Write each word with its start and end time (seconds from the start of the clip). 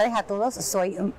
Tardes 0.00 0.18
a 0.18 0.22
todos. 0.22 0.54
Soy 0.54 1.12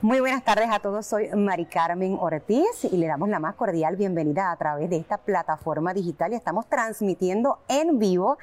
muy 0.00 0.18
buenas 0.18 0.42
tardes 0.42 0.68
a 0.70 0.80
todos, 0.80 1.06
soy 1.06 1.28
Mari 1.28 1.66
Carmen 1.66 2.16
Ortiz 2.18 2.84
y 2.90 2.96
le 2.96 3.06
damos 3.06 3.28
la 3.28 3.38
más 3.38 3.54
cordial 3.54 3.96
bienvenida 3.96 4.50
a 4.50 4.56
través 4.56 4.90
de 4.90 4.96
esta 4.96 5.18
plataforma 5.18 5.92
digital 5.92 6.32
y 6.32 6.36
estamos 6.36 6.66
transmitiendo 6.68 7.60
en 7.68 7.98
vivo 7.98 8.38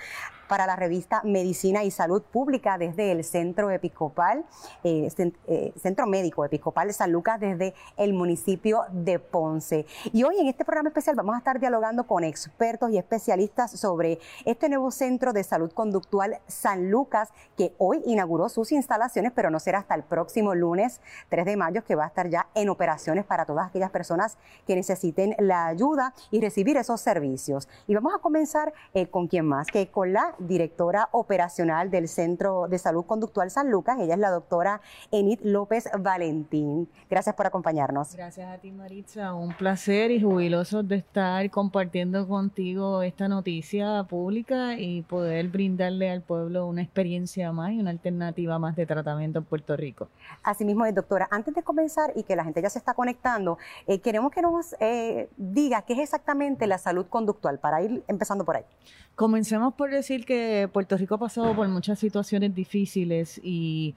para 0.47 0.67
la 0.67 0.75
revista 0.75 1.21
Medicina 1.23 1.83
y 1.83 1.91
Salud 1.91 2.21
Pública 2.21 2.77
desde 2.77 3.11
el 3.11 3.23
Centro 3.23 3.69
Episcopal, 3.69 4.45
eh, 4.83 5.09
eh, 5.47 5.73
Centro 5.77 6.05
Médico 6.07 6.45
Episcopal 6.45 6.87
de 6.87 6.93
San 6.93 7.11
Lucas 7.11 7.39
desde 7.39 7.73
el 7.97 8.13
municipio 8.13 8.83
de 8.91 9.19
Ponce. 9.19 9.85
Y 10.11 10.23
hoy 10.23 10.39
en 10.39 10.47
este 10.47 10.65
programa 10.65 10.89
especial 10.89 11.15
vamos 11.15 11.35
a 11.35 11.39
estar 11.39 11.59
dialogando 11.59 12.05
con 12.05 12.23
expertos 12.23 12.91
y 12.91 12.97
especialistas 12.97 13.71
sobre 13.71 14.19
este 14.45 14.69
nuevo 14.69 14.91
Centro 14.91 15.33
de 15.33 15.43
Salud 15.43 15.71
Conductual 15.71 16.39
San 16.47 16.89
Lucas 16.89 17.29
que 17.57 17.73
hoy 17.77 18.01
inauguró 18.05 18.49
sus 18.49 18.71
instalaciones, 18.71 19.31
pero 19.33 19.49
no 19.49 19.59
será 19.59 19.79
hasta 19.79 19.95
el 19.95 20.03
próximo 20.03 20.55
lunes 20.55 21.01
3 21.29 21.45
de 21.45 21.57
mayo 21.57 21.83
que 21.83 21.95
va 21.95 22.05
a 22.05 22.07
estar 22.07 22.29
ya 22.29 22.47
en 22.53 22.69
operaciones 22.69 23.25
para 23.25 23.45
todas 23.45 23.67
aquellas 23.67 23.91
personas 23.91 24.37
que 24.67 24.75
necesiten 24.75 25.35
la 25.39 25.67
ayuda 25.67 26.13
y 26.31 26.41
recibir 26.41 26.77
esos 26.77 27.01
servicios. 27.01 27.67
Y 27.87 27.95
vamos 27.95 28.13
a 28.13 28.19
comenzar 28.19 28.73
eh, 28.93 29.07
con 29.07 29.27
quién 29.27 29.45
más, 29.45 29.67
que 29.67 29.89
con 29.89 30.13
la 30.13 30.34
directora 30.39 31.09
operacional 31.11 31.91
del 31.91 32.07
Centro 32.07 32.67
de 32.67 32.77
Salud 32.77 33.05
Conductual 33.05 33.51
San 33.51 33.69
Lucas. 33.69 33.99
Ella 33.99 34.13
es 34.13 34.19
la 34.19 34.29
doctora 34.29 34.81
Enid 35.11 35.39
López 35.43 35.89
Valentín. 35.99 36.89
Gracias 37.09 37.35
por 37.35 37.47
acompañarnos. 37.47 38.15
Gracias 38.15 38.47
a 38.49 38.57
ti, 38.57 38.71
Maritza. 38.71 39.33
Un 39.33 39.53
placer 39.53 40.11
y 40.11 40.21
jubiloso 40.21 40.83
de 40.83 40.97
estar 40.97 41.49
compartiendo 41.49 42.27
contigo 42.27 43.01
esta 43.01 43.27
noticia 43.27 44.03
pública 44.03 44.75
y 44.77 45.01
poder 45.03 45.49
brindarle 45.49 46.09
al 46.09 46.21
pueblo 46.21 46.67
una 46.67 46.81
experiencia 46.81 47.51
más 47.51 47.71
y 47.71 47.79
una 47.79 47.91
alternativa 47.91 48.59
más 48.59 48.75
de 48.75 48.85
tratamiento 48.85 49.39
en 49.39 49.45
Puerto 49.45 49.75
Rico. 49.75 50.09
Asimismo, 50.43 50.85
doctora, 50.91 51.27
antes 51.31 51.53
de 51.53 51.63
comenzar 51.63 52.11
y 52.15 52.23
que 52.23 52.35
la 52.35 52.43
gente 52.43 52.61
ya 52.61 52.69
se 52.69 52.79
está 52.79 52.93
conectando, 52.93 53.57
eh, 53.87 53.99
queremos 53.99 54.31
que 54.31 54.41
nos 54.41 54.75
eh, 54.79 55.29
diga 55.37 55.81
qué 55.83 55.93
es 55.93 55.99
exactamente 55.99 56.67
la 56.67 56.77
salud 56.77 57.05
conductual 57.07 57.59
para 57.59 57.81
ir 57.81 58.03
empezando 58.07 58.45
por 58.45 58.57
ahí. 58.57 58.65
Comencemos 59.15 59.73
por 59.75 59.91
decir 59.91 60.24
que 60.25 60.69
Puerto 60.71 60.97
Rico 60.97 61.15
ha 61.15 61.19
pasado 61.19 61.55
por 61.55 61.67
muchas 61.67 61.99
situaciones 61.99 62.53
difíciles 62.53 63.39
y 63.43 63.95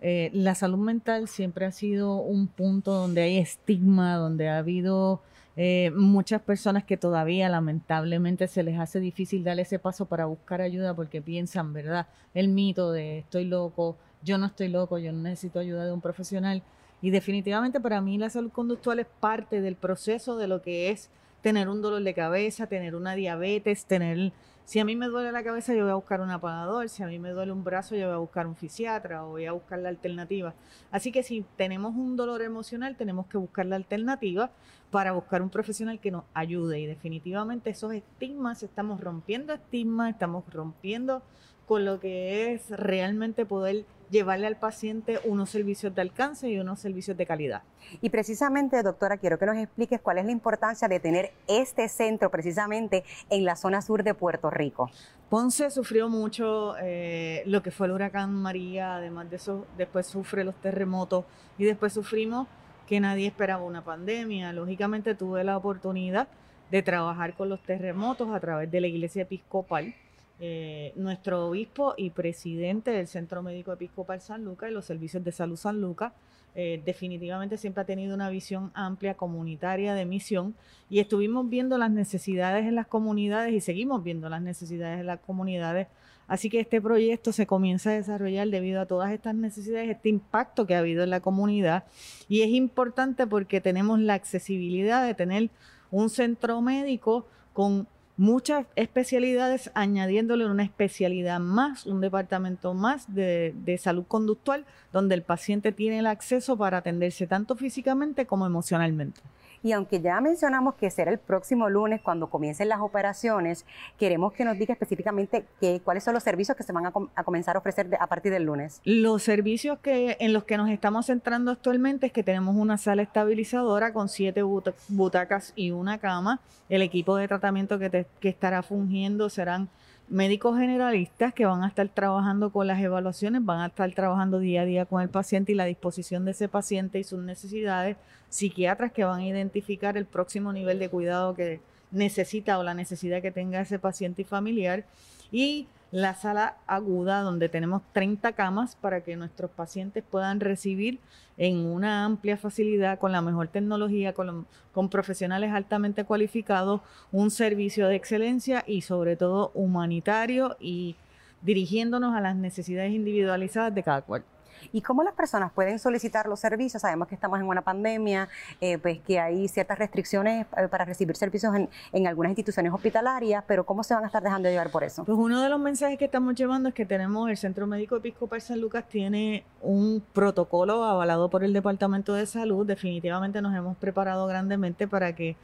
eh, 0.00 0.30
la 0.32 0.54
salud 0.54 0.78
mental 0.78 1.28
siempre 1.28 1.66
ha 1.66 1.72
sido 1.72 2.16
un 2.16 2.46
punto 2.46 2.92
donde 2.92 3.22
hay 3.22 3.38
estigma, 3.38 4.16
donde 4.16 4.48
ha 4.48 4.58
habido 4.58 5.22
eh, 5.56 5.90
muchas 5.96 6.40
personas 6.40 6.84
que 6.84 6.96
todavía 6.96 7.48
lamentablemente 7.48 8.46
se 8.46 8.62
les 8.62 8.78
hace 8.78 9.00
difícil 9.00 9.42
dar 9.42 9.58
ese 9.58 9.80
paso 9.80 10.06
para 10.06 10.26
buscar 10.26 10.60
ayuda 10.60 10.94
porque 10.94 11.20
piensan, 11.20 11.72
¿verdad? 11.72 12.06
El 12.32 12.48
mito 12.48 12.92
de 12.92 13.18
estoy 13.18 13.44
loco, 13.44 13.96
yo 14.22 14.38
no 14.38 14.46
estoy 14.46 14.68
loco, 14.68 14.98
yo 14.98 15.12
no 15.12 15.22
necesito 15.22 15.58
ayuda 15.58 15.84
de 15.84 15.92
un 15.92 16.00
profesional. 16.00 16.62
Y 17.02 17.10
definitivamente 17.10 17.80
para 17.80 18.00
mí 18.00 18.18
la 18.18 18.30
salud 18.30 18.52
conductual 18.52 19.00
es 19.00 19.06
parte 19.18 19.60
del 19.60 19.74
proceso 19.74 20.36
de 20.36 20.46
lo 20.46 20.62
que 20.62 20.90
es 20.90 21.10
tener 21.42 21.68
un 21.68 21.82
dolor 21.82 22.02
de 22.02 22.14
cabeza, 22.14 22.68
tener 22.68 22.94
una 22.94 23.14
diabetes, 23.14 23.84
tener 23.84 24.32
si 24.68 24.80
a 24.80 24.84
mí 24.84 24.96
me 24.96 25.06
duele 25.06 25.32
la 25.32 25.42
cabeza, 25.42 25.72
yo 25.72 25.84
voy 25.84 25.92
a 25.92 25.94
buscar 25.94 26.20
un 26.20 26.30
apagador. 26.30 26.90
Si 26.90 27.02
a 27.02 27.06
mí 27.06 27.18
me 27.18 27.30
duele 27.30 27.52
un 27.52 27.64
brazo, 27.64 27.96
yo 27.96 28.04
voy 28.08 28.14
a 28.16 28.18
buscar 28.18 28.46
un 28.46 28.54
fisiatra 28.54 29.24
o 29.24 29.30
voy 29.30 29.46
a 29.46 29.52
buscar 29.52 29.78
la 29.78 29.88
alternativa. 29.88 30.52
Así 30.90 31.10
que 31.10 31.22
si 31.22 31.42
tenemos 31.56 31.96
un 31.96 32.16
dolor 32.16 32.42
emocional, 32.42 32.94
tenemos 32.94 33.26
que 33.28 33.38
buscar 33.38 33.64
la 33.64 33.76
alternativa 33.76 34.50
para 34.90 35.12
buscar 35.12 35.40
un 35.40 35.48
profesional 35.48 36.00
que 36.00 36.10
nos 36.10 36.24
ayude. 36.34 36.80
Y 36.80 36.84
definitivamente 36.84 37.70
esos 37.70 37.94
estigmas, 37.94 38.62
estamos 38.62 39.00
rompiendo 39.00 39.54
estigmas, 39.54 40.10
estamos 40.10 40.44
rompiendo 40.52 41.22
con 41.66 41.86
lo 41.86 41.98
que 41.98 42.52
es 42.52 42.68
realmente 42.68 43.46
poder 43.46 43.86
llevarle 44.10 44.46
al 44.46 44.56
paciente 44.56 45.20
unos 45.24 45.50
servicios 45.50 45.94
de 45.94 46.02
alcance 46.02 46.48
y 46.48 46.58
unos 46.58 46.80
servicios 46.80 47.16
de 47.16 47.26
calidad. 47.26 47.62
Y 48.00 48.10
precisamente, 48.10 48.82
doctora, 48.82 49.16
quiero 49.16 49.38
que 49.38 49.46
nos 49.46 49.56
expliques 49.56 50.00
cuál 50.00 50.18
es 50.18 50.24
la 50.24 50.32
importancia 50.32 50.88
de 50.88 51.00
tener 51.00 51.32
este 51.46 51.88
centro 51.88 52.30
precisamente 52.30 53.04
en 53.30 53.44
la 53.44 53.56
zona 53.56 53.82
sur 53.82 54.02
de 54.02 54.14
Puerto 54.14 54.50
Rico. 54.50 54.90
Ponce 55.28 55.70
sufrió 55.70 56.08
mucho 56.08 56.74
eh, 56.80 57.42
lo 57.46 57.62
que 57.62 57.70
fue 57.70 57.86
el 57.86 57.92
huracán 57.92 58.34
María, 58.34 58.96
además 58.96 59.28
de 59.30 59.36
eso, 59.36 59.66
después 59.76 60.06
sufre 60.06 60.44
los 60.44 60.54
terremotos 60.56 61.24
y 61.58 61.64
después 61.64 61.92
sufrimos 61.92 62.48
que 62.86 63.00
nadie 63.00 63.26
esperaba 63.26 63.62
una 63.62 63.84
pandemia. 63.84 64.52
Lógicamente 64.52 65.14
tuve 65.14 65.44
la 65.44 65.56
oportunidad 65.56 66.28
de 66.70 66.82
trabajar 66.82 67.34
con 67.34 67.48
los 67.48 67.62
terremotos 67.62 68.30
a 68.34 68.40
través 68.40 68.70
de 68.70 68.80
la 68.80 68.86
iglesia 68.86 69.22
episcopal 69.22 69.94
eh, 70.40 70.92
nuestro 70.94 71.46
obispo 71.46 71.94
y 71.96 72.10
presidente 72.10 72.92
del 72.92 73.08
Centro 73.08 73.42
Médico 73.42 73.72
Episcopal 73.72 74.20
San 74.20 74.44
Lucas 74.44 74.70
y 74.70 74.72
los 74.72 74.84
servicios 74.84 75.24
de 75.24 75.32
salud 75.32 75.56
San 75.56 75.80
Lucas, 75.80 76.12
eh, 76.54 76.80
definitivamente 76.84 77.56
siempre 77.56 77.82
ha 77.82 77.86
tenido 77.86 78.14
una 78.14 78.30
visión 78.30 78.70
amplia, 78.74 79.14
comunitaria 79.14 79.94
de 79.94 80.04
misión 80.04 80.54
y 80.88 81.00
estuvimos 81.00 81.48
viendo 81.48 81.76
las 81.76 81.90
necesidades 81.90 82.66
en 82.66 82.74
las 82.74 82.86
comunidades 82.86 83.52
y 83.52 83.60
seguimos 83.60 84.02
viendo 84.02 84.28
las 84.28 84.42
necesidades 84.42 85.00
en 85.00 85.06
las 85.06 85.20
comunidades. 85.20 85.88
Así 86.26 86.50
que 86.50 86.60
este 86.60 86.80
proyecto 86.80 87.32
se 87.32 87.46
comienza 87.46 87.90
a 87.90 87.94
desarrollar 87.94 88.48
debido 88.48 88.80
a 88.80 88.86
todas 88.86 89.12
estas 89.12 89.34
necesidades, 89.34 89.90
este 89.90 90.08
impacto 90.08 90.66
que 90.66 90.74
ha 90.74 90.80
habido 90.80 91.02
en 91.02 91.10
la 91.10 91.20
comunidad 91.20 91.84
y 92.28 92.42
es 92.42 92.50
importante 92.50 93.26
porque 93.26 93.60
tenemos 93.60 93.98
la 93.98 94.14
accesibilidad 94.14 95.06
de 95.06 95.14
tener 95.14 95.50
un 95.90 96.10
centro 96.10 96.60
médico 96.60 97.26
con 97.52 97.88
muchas 98.18 98.66
especialidades, 98.76 99.70
añadiéndole 99.74 100.44
una 100.44 100.64
especialidad 100.64 101.40
más, 101.40 101.86
un 101.86 102.02
departamento 102.02 102.74
más 102.74 103.14
de, 103.14 103.54
de, 103.64 103.78
salud 103.78 104.04
conductual, 104.06 104.66
donde 104.92 105.14
el 105.14 105.22
paciente 105.22 105.72
tiene 105.72 106.00
el 106.00 106.06
acceso 106.06 106.56
para 106.58 106.78
atenderse 106.78 107.26
tanto 107.26 107.54
físicamente 107.54 108.26
como 108.26 108.44
emocionalmente. 108.44 109.20
Y 109.62 109.72
aunque 109.72 110.00
ya 110.00 110.20
mencionamos 110.20 110.74
que 110.74 110.90
será 110.90 111.10
el 111.10 111.18
próximo 111.18 111.68
lunes 111.68 112.00
cuando 112.00 112.28
comiencen 112.30 112.68
las 112.68 112.80
operaciones, 112.80 113.64
queremos 113.98 114.32
que 114.32 114.44
nos 114.44 114.58
diga 114.58 114.72
específicamente 114.72 115.44
cuáles 115.84 116.04
son 116.04 116.14
los 116.14 116.22
servicios 116.22 116.56
que 116.56 116.62
se 116.62 116.72
van 116.72 116.86
a, 116.86 116.92
comenzar 117.24 117.56
a 117.56 117.58
ofrecer 117.58 117.88
a 117.98 118.06
partir 118.06 118.32
del 118.32 118.44
lunes. 118.44 118.80
Los 118.84 119.22
servicios 119.22 119.78
que, 119.80 120.16
en 120.20 120.32
los 120.32 120.44
que 120.44 120.56
nos 120.56 120.70
estamos 120.70 121.06
centrando 121.06 121.50
actualmente 121.50 122.06
es 122.06 122.12
que 122.12 122.22
tenemos 122.22 122.56
una 122.56 122.78
sala 122.78 123.02
estabilizadora 123.02 123.92
con 123.92 124.08
siete 124.08 124.42
butacas 124.88 125.52
y 125.56 125.70
una 125.70 125.98
cama. 125.98 126.40
El 126.68 126.82
equipo 126.82 127.16
de 127.16 127.28
tratamiento 127.28 127.78
que, 127.78 128.06
que 128.20 128.28
estará 128.28 128.62
fungiendo 128.62 129.28
serán 129.28 129.68
médicos 130.08 130.58
generalistas 130.58 131.34
que 131.34 131.46
van 131.46 131.62
a 131.62 131.68
estar 131.68 131.88
trabajando 131.88 132.50
con 132.50 132.66
las 132.66 132.80
evaluaciones, 132.80 133.44
van 133.44 133.60
a 133.60 133.66
estar 133.66 133.92
trabajando 133.92 134.38
día 134.38 134.62
a 134.62 134.64
día 134.64 134.86
con 134.86 135.02
el 135.02 135.08
paciente 135.08 135.52
y 135.52 135.54
la 135.54 135.66
disposición 135.66 136.24
de 136.24 136.30
ese 136.30 136.48
paciente 136.48 136.98
y 136.98 137.04
sus 137.04 137.20
necesidades, 137.20 137.96
psiquiatras 138.28 138.92
que 138.92 139.04
van 139.04 139.20
a 139.20 139.26
identificar 139.26 139.96
el 139.96 140.06
próximo 140.06 140.52
nivel 140.52 140.78
de 140.78 140.88
cuidado 140.88 141.34
que 141.34 141.60
necesita 141.90 142.58
o 142.58 142.62
la 142.62 142.74
necesidad 142.74 143.22
que 143.22 143.30
tenga 143.30 143.60
ese 143.60 143.78
paciente 143.78 144.22
y 144.22 144.24
familiar. 144.24 144.84
Y 145.30 145.66
la 145.90 146.14
sala 146.14 146.56
aguda 146.66 147.22
donde 147.22 147.48
tenemos 147.48 147.82
30 147.92 148.32
camas 148.32 148.76
para 148.76 149.02
que 149.02 149.16
nuestros 149.16 149.50
pacientes 149.50 150.04
puedan 150.08 150.40
recibir 150.40 151.00
en 151.38 151.64
una 151.64 152.04
amplia 152.04 152.36
facilidad, 152.36 152.98
con 152.98 153.12
la 153.12 153.22
mejor 153.22 153.48
tecnología, 153.48 154.12
con, 154.12 154.46
con, 154.72 154.88
profesionales 154.88 155.52
altamente 155.52 156.04
cualificados, 156.04 156.80
un 157.12 157.30
servicio 157.30 157.88
de 157.88 157.96
excelencia 157.96 158.64
y 158.66 158.82
sobre 158.82 159.16
todo 159.16 159.50
humanitario 159.54 160.56
y 160.60 160.96
dirigiéndonos 161.42 162.14
a 162.14 162.20
las 162.20 162.36
necesidades 162.36 162.92
individualizadas 162.92 163.74
de 163.74 163.82
cada 163.82 164.02
cual 164.02 164.24
y 164.72 164.82
cómo 164.82 165.02
las 165.02 165.14
personas 165.14 165.52
pueden 165.52 165.78
solicitar 165.78 166.26
los 166.26 166.40
servicios. 166.40 166.82
Sabemos 166.82 167.08
que 167.08 167.14
estamos 167.14 167.40
en 167.40 167.46
una 167.46 167.62
pandemia, 167.62 168.28
eh, 168.60 168.78
pues 168.78 169.00
que 169.00 169.20
hay 169.20 169.48
ciertas 169.48 169.78
restricciones 169.78 170.46
eh, 170.56 170.68
para 170.68 170.84
recibir 170.84 171.16
servicios 171.16 171.54
en, 171.92 172.06
algunas 172.06 172.30
instituciones 172.30 172.72
hospitalarias, 172.72 173.44
pero 173.46 173.66
¿cómo 173.66 173.82
se 173.82 173.94
van 173.94 174.04
a 174.04 174.06
estar 174.06 174.22
dejando 174.22 174.48
llevar 174.48 174.70
por 174.70 174.84
eso? 174.84 175.04
Pues 175.04 175.18
uno 175.18 175.42
de 175.42 175.48
los 175.48 175.60
mensajes 175.60 175.98
que 175.98 176.06
estamos 176.06 176.34
llevando 176.34 176.68
es 176.70 176.74
que 176.74 176.86
tenemos 176.86 177.28
el 177.28 177.36
Centro 177.36 177.66
Médico 177.66 177.96
Episcopal 177.96 178.40
San 178.40 178.60
Lucas 178.60 178.84
tiene 178.88 179.44
un 179.60 180.02
protocolo 180.12 180.84
avalado 180.84 181.28
por 181.28 181.44
el 181.44 181.52
Departamento 181.52 182.14
de 182.14 182.26
Salud. 182.26 182.66
Definitivamente 182.66 183.42
nos 183.42 183.54
hemos 183.54 183.76
preparado 183.76 184.26
grandemente 184.26 184.86
para 184.88 185.14
que 185.14 185.36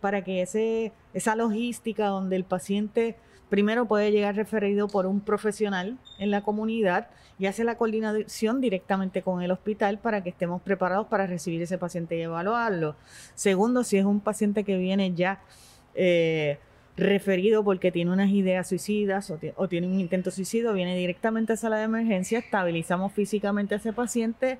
para 0.00 0.22
que 0.22 0.42
esa 1.14 1.34
logística 1.34 2.08
donde 2.08 2.36
el 2.36 2.44
paciente 2.44 3.16
primero 3.54 3.86
puede 3.86 4.10
llegar 4.10 4.34
referido 4.34 4.88
por 4.88 5.06
un 5.06 5.20
profesional 5.20 5.96
en 6.18 6.32
la 6.32 6.40
comunidad 6.40 7.06
y 7.38 7.46
hace 7.46 7.62
la 7.62 7.76
coordinación 7.76 8.60
directamente 8.60 9.22
con 9.22 9.42
el 9.42 9.52
hospital 9.52 9.98
para 9.98 10.24
que 10.24 10.30
estemos 10.30 10.60
preparados 10.60 11.06
para 11.06 11.28
recibir 11.28 11.62
ese 11.62 11.78
paciente 11.78 12.16
y 12.16 12.22
evaluarlo. 12.22 12.96
Segundo, 13.36 13.84
si 13.84 13.96
es 13.96 14.04
un 14.04 14.18
paciente 14.18 14.64
que 14.64 14.76
viene 14.76 15.14
ya 15.14 15.40
eh, 15.94 16.58
referido 16.96 17.62
porque 17.62 17.92
tiene 17.92 18.10
unas 18.10 18.30
ideas 18.30 18.68
suicidas 18.68 19.32
o, 19.54 19.68
tiene 19.68 19.86
un 19.86 20.00
intento 20.00 20.32
suicidio, 20.32 20.72
viene 20.72 20.96
directamente 20.96 21.52
a 21.52 21.56
sala 21.56 21.76
de 21.76 21.84
emergencia, 21.84 22.40
estabilizamos 22.40 23.12
físicamente 23.12 23.74
a 23.74 23.76
ese 23.76 23.92
paciente, 23.92 24.58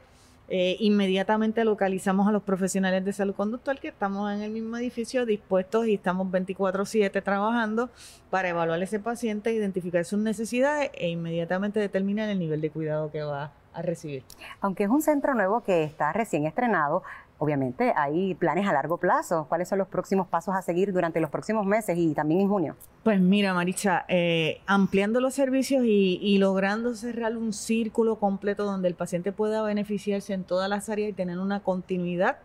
eh, 0.49 0.77
inmediatamente 0.81 1.65
localizamos 1.65 2.29
a 2.29 2.33
los 2.33 2.43
profesionales 2.43 3.05
de 3.05 3.13
salud 3.13 3.35
conductual 3.35 3.81
que 3.81 3.89
estamos 3.89 4.33
en 4.33 4.43
el 4.43 4.51
mismo 4.51 4.77
edificio 4.77 5.25
dispuestos 5.25 5.87
y 5.87 5.95
estamos 5.95 6.31
24/7 6.31 7.23
trabajando 7.23 7.89
para 8.31 8.51
evaluar 8.51 8.81
a 8.81 8.85
ese 8.85 9.01
paciente, 9.01 9.53
identificar 9.53 10.05
sus 10.05 10.19
necesidades 10.19 10.91
e 10.95 11.09
inmediatamente 11.09 11.81
determinar 11.81 12.29
el 12.29 12.39
nivel 12.39 12.61
de 12.61 12.71
cuidado 12.71 13.11
que 13.11 13.23
va 13.23 13.53
a 13.73 13.83
recibir. 13.83 14.23
Aunque 14.61 14.85
es 14.85 14.91
un 14.91 15.03
centro 15.03 15.35
nuevo 15.35 15.63
que 15.63 15.83
está 15.83 16.13
recién 16.13 16.47
estrenado, 16.47 17.03
obviamente 17.39 17.93
hay 17.97 18.35
planes 18.35 18.67
a 18.67 18.73
largo 18.73 18.99
plazo. 18.99 19.47
¿Cuáles 19.49 19.69
son 19.69 19.79
los 19.79 19.89
próximos 19.89 20.27
pasos 20.27 20.55
a 20.55 20.63
seguir 20.63 20.93
durante 20.93 21.21
los 21.21 21.31
próximos 21.31 21.67
meses 21.67 21.97
y 21.99 22.15
también 22.15 22.41
en 22.41 22.49
junio? 22.49 22.77
Pues 23.03 23.21
mira, 23.21 23.53
Maricha, 23.55 24.05
eh, 24.09 24.61
ampliando 24.67 25.21
los 25.21 25.35
servicios 25.35 25.85
y, 25.85 26.39
logrando 26.39 26.95
cerrar 26.95 27.37
un 27.37 27.53
círculo 27.53 28.17
completo 28.17 28.65
donde 28.65 28.89
el 28.89 28.95
paciente 28.95 29.33
pueda 29.33 29.63
beneficiarse 29.63 30.33
en 30.33 30.45
todas 30.45 30.69
las 30.69 30.89
áreas 30.89 31.11
y 31.11 31.13
tener 31.13 31.39
una 31.39 31.61
continuidad. 31.61 32.39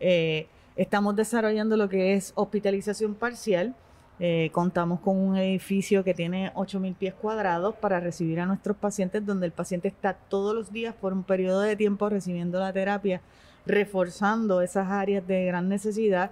Eh, 0.00 0.46
estamos 0.76 1.14
desarrollando 1.16 1.76
lo 1.76 1.88
que 1.88 2.14
es 2.14 2.32
hospitalización 2.34 3.14
parcial. 3.14 3.74
Eh, 4.18 4.50
contamos 4.52 5.00
con 5.00 5.18
un 5.18 5.36
edificio 5.36 6.04
que 6.04 6.14
tiene 6.14 6.52
8.000 6.54 6.94
pies 6.94 7.14
cuadrados 7.14 7.74
para 7.74 7.98
recibir 7.98 8.38
a 8.40 8.46
nuestros 8.46 8.76
pacientes, 8.76 9.24
donde 9.26 9.46
el 9.46 9.52
paciente 9.52 9.88
está 9.88 10.14
todos 10.14 10.54
los 10.54 10.72
días 10.72 10.94
por 10.94 11.12
un 11.12 11.24
periodo 11.24 11.60
de 11.60 11.76
tiempo 11.76 12.08
recibiendo 12.08 12.60
la 12.60 12.72
terapia 12.72 13.20
reforzando 13.66 14.62
esas 14.62 14.88
áreas 14.88 15.26
de 15.26 15.46
gran 15.46 15.68
necesidad, 15.68 16.30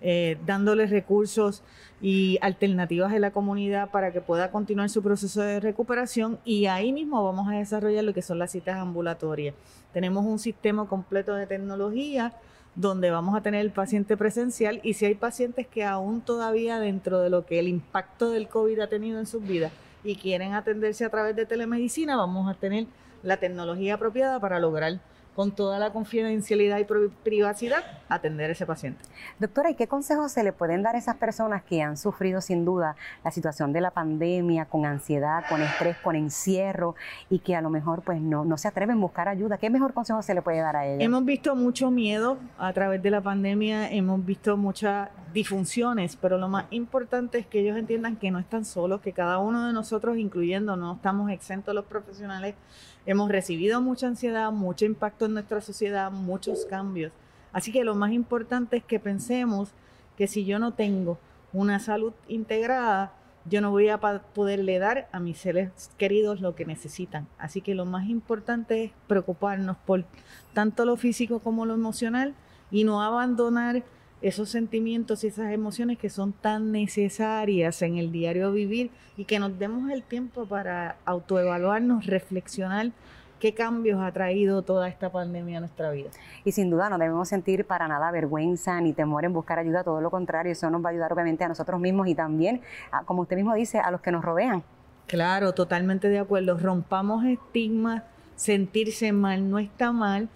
eh, 0.00 0.36
dándoles 0.44 0.90
recursos 0.90 1.62
y 2.02 2.38
alternativas 2.42 3.12
a 3.12 3.18
la 3.18 3.30
comunidad 3.30 3.90
para 3.90 4.12
que 4.12 4.20
pueda 4.20 4.50
continuar 4.50 4.90
su 4.90 5.02
proceso 5.02 5.40
de 5.40 5.58
recuperación 5.58 6.38
y 6.44 6.66
ahí 6.66 6.92
mismo 6.92 7.24
vamos 7.24 7.48
a 7.48 7.56
desarrollar 7.56 8.04
lo 8.04 8.12
que 8.12 8.20
son 8.20 8.38
las 8.38 8.52
citas 8.52 8.76
ambulatorias. 8.76 9.54
Tenemos 9.94 10.26
un 10.26 10.38
sistema 10.38 10.86
completo 10.86 11.34
de 11.34 11.46
tecnología 11.46 12.34
donde 12.74 13.10
vamos 13.10 13.34
a 13.34 13.40
tener 13.40 13.62
el 13.62 13.70
paciente 13.70 14.18
presencial 14.18 14.80
y 14.82 14.92
si 14.92 15.06
hay 15.06 15.14
pacientes 15.14 15.66
que 15.66 15.82
aún 15.82 16.20
todavía 16.20 16.78
dentro 16.78 17.20
de 17.20 17.30
lo 17.30 17.46
que 17.46 17.58
el 17.58 17.68
impacto 17.68 18.28
del 18.28 18.48
COVID 18.48 18.80
ha 18.80 18.88
tenido 18.88 19.18
en 19.18 19.26
sus 19.26 19.42
vidas 19.42 19.72
y 20.04 20.16
quieren 20.16 20.52
atenderse 20.52 21.06
a 21.06 21.08
través 21.08 21.34
de 21.34 21.46
telemedicina, 21.46 22.16
vamos 22.16 22.50
a 22.50 22.54
tener 22.54 22.86
la 23.22 23.38
tecnología 23.38 23.94
apropiada 23.94 24.38
para 24.38 24.60
lograr 24.60 25.00
con 25.36 25.52
toda 25.52 25.78
la 25.78 25.92
confidencialidad 25.92 26.78
y 26.78 26.86
privacidad, 27.22 27.84
atender 28.08 28.48
a 28.48 28.52
ese 28.54 28.64
paciente. 28.64 29.04
Doctora, 29.38 29.68
¿y 29.68 29.74
qué 29.74 29.86
consejos 29.86 30.32
se 30.32 30.42
le 30.42 30.54
pueden 30.54 30.82
dar 30.82 30.94
a 30.94 30.98
esas 30.98 31.16
personas 31.16 31.62
que 31.62 31.82
han 31.82 31.98
sufrido 31.98 32.40
sin 32.40 32.64
duda 32.64 32.96
la 33.22 33.30
situación 33.30 33.74
de 33.74 33.82
la 33.82 33.90
pandemia, 33.90 34.64
con 34.64 34.86
ansiedad, 34.86 35.44
con 35.46 35.60
estrés, 35.60 35.98
con 35.98 36.16
encierro 36.16 36.94
y 37.28 37.40
que 37.40 37.54
a 37.54 37.60
lo 37.60 37.68
mejor 37.68 38.00
pues 38.00 38.18
no, 38.18 38.46
no 38.46 38.56
se 38.56 38.68
atreven 38.68 38.96
a 38.96 39.00
buscar 39.00 39.28
ayuda? 39.28 39.58
¿Qué 39.58 39.68
mejor 39.68 39.92
consejo 39.92 40.22
se 40.22 40.32
le 40.32 40.40
puede 40.40 40.60
dar 40.60 40.74
a 40.74 40.86
ellos? 40.86 41.02
Hemos 41.02 41.22
visto 41.26 41.54
mucho 41.54 41.90
miedo 41.90 42.38
a 42.56 42.72
través 42.72 43.02
de 43.02 43.10
la 43.10 43.20
pandemia, 43.20 43.90
hemos 43.90 44.24
visto 44.24 44.56
muchas 44.56 45.10
disfunciones, 45.34 46.16
pero 46.16 46.38
lo 46.38 46.48
más 46.48 46.64
importante 46.70 47.36
es 47.36 47.46
que 47.46 47.60
ellos 47.60 47.76
entiendan 47.76 48.16
que 48.16 48.30
no 48.30 48.38
están 48.38 48.64
solos, 48.64 49.02
que 49.02 49.12
cada 49.12 49.36
uno 49.36 49.66
de 49.66 49.74
nosotros, 49.74 50.16
incluyendo, 50.16 50.76
no 50.76 50.94
estamos 50.94 51.30
exentos 51.30 51.74
los 51.74 51.84
profesionales, 51.84 52.54
hemos 53.06 53.30
recibido 53.30 53.80
mucha 53.80 54.08
ansiedad, 54.08 54.50
mucho 54.52 54.84
impacto 54.84 55.26
en 55.26 55.34
nuestra 55.34 55.60
sociedad, 55.60 56.10
muchos 56.10 56.66
cambios. 56.66 57.12
Así 57.52 57.72
que 57.72 57.84
lo 57.84 57.94
más 57.94 58.12
importante 58.12 58.76
es 58.76 58.84
que 58.84 59.00
pensemos 59.00 59.70
que 60.16 60.26
si 60.26 60.44
yo 60.44 60.58
no 60.58 60.74
tengo 60.74 61.18
una 61.52 61.78
salud 61.78 62.12
integrada, 62.28 63.12
yo 63.48 63.60
no 63.60 63.70
voy 63.70 63.88
a 63.88 63.98
poderle 63.98 64.78
dar 64.78 65.08
a 65.12 65.20
mis 65.20 65.38
seres 65.38 65.70
queridos 65.96 66.40
lo 66.40 66.56
que 66.56 66.66
necesitan. 66.66 67.28
Así 67.38 67.60
que 67.60 67.74
lo 67.74 67.84
más 67.84 68.08
importante 68.08 68.84
es 68.84 68.92
preocuparnos 69.06 69.76
por 69.86 70.04
tanto 70.52 70.84
lo 70.84 70.96
físico 70.96 71.38
como 71.38 71.64
lo 71.64 71.74
emocional 71.74 72.34
y 72.70 72.84
no 72.84 73.02
abandonar 73.02 73.84
esos 74.22 74.48
sentimientos 74.48 75.24
y 75.24 75.28
esas 75.28 75.52
emociones 75.52 75.98
que 75.98 76.10
son 76.10 76.32
tan 76.32 76.72
necesarias 76.72 77.82
en 77.82 77.98
el 77.98 78.12
diario 78.12 78.52
vivir 78.52 78.90
y 79.16 79.24
que 79.24 79.38
nos 79.38 79.58
demos 79.58 79.90
el 79.90 80.02
tiempo 80.02 80.46
para 80.46 80.96
autoevaluarnos, 81.04 82.06
reflexionar 82.06 82.92
qué 83.38 83.52
cambios 83.52 84.00
ha 84.00 84.10
traído 84.12 84.62
toda 84.62 84.88
esta 84.88 85.10
pandemia 85.10 85.58
a 85.58 85.60
nuestra 85.60 85.90
vida. 85.90 86.08
Y 86.44 86.52
sin 86.52 86.70
duda 86.70 86.88
no 86.88 86.98
debemos 86.98 87.28
sentir 87.28 87.66
para 87.66 87.86
nada 87.88 88.10
vergüenza 88.10 88.80
ni 88.80 88.92
temor 88.92 89.24
en 89.24 89.32
buscar 89.32 89.58
ayuda, 89.58 89.84
todo 89.84 90.00
lo 90.00 90.10
contrario, 90.10 90.52
eso 90.52 90.70
nos 90.70 90.82
va 90.84 90.88
a 90.88 90.92
ayudar 90.92 91.12
obviamente 91.12 91.44
a 91.44 91.48
nosotros 91.48 91.78
mismos 91.80 92.08
y 92.08 92.14
también, 92.14 92.62
como 93.04 93.22
usted 93.22 93.36
mismo 93.36 93.54
dice, 93.54 93.78
a 93.78 93.90
los 93.90 94.00
que 94.00 94.10
nos 94.10 94.24
rodean. 94.24 94.62
Claro, 95.06 95.52
totalmente 95.52 96.08
de 96.08 96.18
acuerdo. 96.18 96.58
Rompamos 96.58 97.24
estigmas, 97.24 98.02
sentirse 98.34 99.12
mal 99.12 99.48
no 99.48 99.58
está 99.58 99.92
mal, 99.92 100.28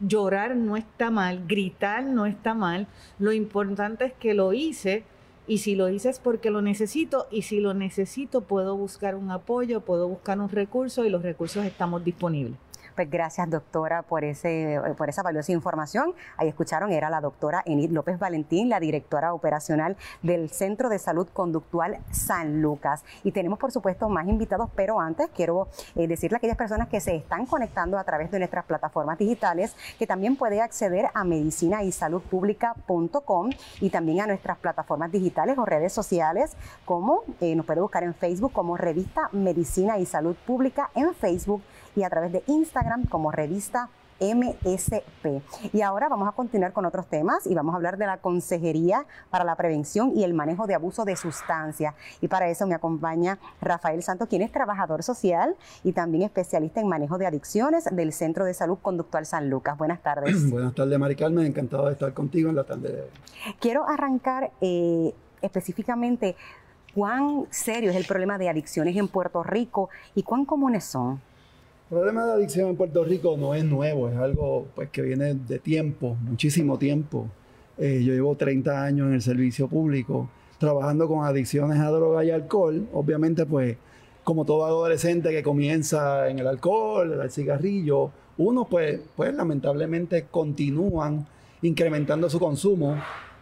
llorar 0.00 0.56
no 0.56 0.76
está 0.76 1.10
mal, 1.10 1.44
gritar 1.46 2.04
no 2.04 2.26
está 2.26 2.54
mal. 2.54 2.86
Lo 3.18 3.32
importante 3.32 4.06
es 4.06 4.12
que 4.12 4.34
lo 4.34 4.52
hice 4.52 5.04
y 5.46 5.58
si 5.58 5.74
lo 5.74 5.88
hice 5.88 6.10
es 6.10 6.18
porque 6.18 6.50
lo 6.50 6.62
necesito 6.62 7.26
y 7.30 7.42
si 7.42 7.60
lo 7.60 7.74
necesito 7.74 8.42
puedo 8.42 8.76
buscar 8.76 9.14
un 9.14 9.30
apoyo, 9.30 9.80
puedo 9.80 10.06
buscar 10.06 10.38
un 10.40 10.48
recurso 10.48 11.04
y 11.04 11.10
los 11.10 11.22
recursos 11.22 11.64
estamos 11.64 12.04
disponibles. 12.04 12.67
Pues 12.98 13.12
gracias, 13.12 13.48
doctora, 13.48 14.02
por, 14.02 14.24
ese, 14.24 14.80
por 14.96 15.08
esa 15.08 15.22
valiosa 15.22 15.52
información. 15.52 16.14
Ahí 16.36 16.48
escucharon, 16.48 16.90
era 16.90 17.08
la 17.10 17.20
doctora 17.20 17.62
Enid 17.64 17.92
López 17.92 18.18
Valentín, 18.18 18.68
la 18.68 18.80
directora 18.80 19.34
operacional 19.34 19.96
del 20.20 20.50
Centro 20.50 20.88
de 20.88 20.98
Salud 20.98 21.28
Conductual 21.32 21.98
San 22.10 22.60
Lucas. 22.60 23.04
Y 23.22 23.30
tenemos, 23.30 23.60
por 23.60 23.70
supuesto, 23.70 24.08
más 24.08 24.26
invitados, 24.26 24.68
pero 24.74 24.98
antes 24.98 25.28
quiero 25.32 25.68
eh, 25.94 26.08
decirle 26.08 26.34
a 26.34 26.38
aquellas 26.38 26.56
personas 26.56 26.88
que 26.88 26.98
se 26.98 27.14
están 27.14 27.46
conectando 27.46 27.98
a 27.98 28.02
través 28.02 28.32
de 28.32 28.40
nuestras 28.40 28.64
plataformas 28.64 29.16
digitales 29.16 29.76
que 29.96 30.08
también 30.08 30.34
puede 30.34 30.60
acceder 30.60 31.08
a 31.14 31.22
medicina 31.22 31.84
y 31.84 31.92
y 33.80 33.90
también 33.90 34.20
a 34.22 34.26
nuestras 34.26 34.58
plataformas 34.58 35.12
digitales 35.12 35.56
o 35.56 35.64
redes 35.64 35.92
sociales, 35.92 36.56
como 36.84 37.22
eh, 37.40 37.54
nos 37.54 37.64
puede 37.64 37.80
buscar 37.80 38.02
en 38.02 38.14
Facebook 38.14 38.52
como 38.52 38.76
Revista 38.76 39.28
Medicina 39.30 40.00
y 40.00 40.04
Salud 40.04 40.34
Pública 40.44 40.90
en 40.96 41.14
Facebook 41.14 41.62
y 41.98 42.04
a 42.04 42.10
través 42.10 42.32
de 42.32 42.44
Instagram 42.46 43.06
como 43.06 43.32
revista 43.32 43.90
MSP. 44.20 45.42
Y 45.72 45.80
ahora 45.82 46.08
vamos 46.08 46.28
a 46.28 46.32
continuar 46.32 46.72
con 46.72 46.84
otros 46.84 47.06
temas 47.06 47.46
y 47.46 47.54
vamos 47.54 47.72
a 47.72 47.76
hablar 47.76 47.98
de 47.98 48.06
la 48.06 48.18
Consejería 48.18 49.06
para 49.30 49.44
la 49.44 49.54
Prevención 49.56 50.12
y 50.14 50.24
el 50.24 50.34
Manejo 50.34 50.66
de 50.66 50.74
Abuso 50.74 51.04
de 51.04 51.16
Sustancias. 51.16 51.94
Y 52.20 52.28
para 52.28 52.48
eso 52.48 52.66
me 52.66 52.74
acompaña 52.74 53.38
Rafael 53.60 54.02
Santos, 54.02 54.28
quien 54.28 54.42
es 54.42 54.50
trabajador 54.50 55.02
social 55.02 55.56
y 55.84 55.92
también 55.92 56.24
especialista 56.24 56.80
en 56.80 56.88
manejo 56.88 57.18
de 57.18 57.26
adicciones 57.26 57.84
del 57.90 58.12
Centro 58.12 58.44
de 58.44 58.54
Salud 58.54 58.78
Conductual 58.80 59.26
San 59.26 59.50
Lucas. 59.50 59.78
Buenas 59.78 60.02
tardes. 60.02 60.50
Buenas 60.50 60.74
tardes, 60.74 60.98
Mari 60.98 61.16
Carmen. 61.16 61.46
Encantado 61.46 61.86
de 61.86 61.92
estar 61.92 62.12
contigo 62.12 62.50
en 62.50 62.56
la 62.56 62.64
tarde 62.64 62.92
de 62.92 63.02
hoy. 63.02 63.08
Quiero 63.60 63.88
arrancar 63.88 64.50
eh, 64.60 65.14
específicamente 65.42 66.34
cuán 66.94 67.46
serio 67.50 67.90
es 67.90 67.96
el 67.96 68.04
problema 68.04 68.38
de 68.38 68.48
adicciones 68.48 68.96
en 68.96 69.06
Puerto 69.06 69.44
Rico 69.44 69.90
y 70.16 70.24
cuán 70.24 70.44
comunes 70.44 70.84
son. 70.84 71.20
El 71.90 71.96
problema 71.96 72.26
de 72.26 72.32
adicción 72.32 72.68
en 72.68 72.76
Puerto 72.76 73.02
Rico 73.02 73.38
no 73.38 73.54
es 73.54 73.64
nuevo, 73.64 74.10
es 74.10 74.16
algo 74.18 74.66
pues, 74.74 74.90
que 74.90 75.00
viene 75.00 75.32
de 75.32 75.58
tiempo, 75.58 76.18
muchísimo 76.20 76.78
tiempo. 76.78 77.28
Eh, 77.78 78.02
yo 78.04 78.12
llevo 78.12 78.36
30 78.36 78.84
años 78.84 79.06
en 79.06 79.14
el 79.14 79.22
servicio 79.22 79.68
público 79.68 80.28
trabajando 80.58 81.08
con 81.08 81.24
adicciones 81.24 81.78
a 81.78 81.90
droga 81.90 82.22
y 82.26 82.30
alcohol. 82.30 82.86
Obviamente, 82.92 83.46
pues, 83.46 83.78
como 84.22 84.44
todo 84.44 84.66
adolescente 84.66 85.30
que 85.30 85.42
comienza 85.42 86.28
en 86.28 86.40
el 86.40 86.46
alcohol, 86.46 87.22
el 87.22 87.30
cigarrillo, 87.30 88.10
uno 88.36 88.66
pues, 88.66 89.00
pues 89.16 89.32
lamentablemente 89.32 90.26
continúan 90.30 91.26
incrementando 91.62 92.28
su 92.28 92.38
consumo, 92.38 92.96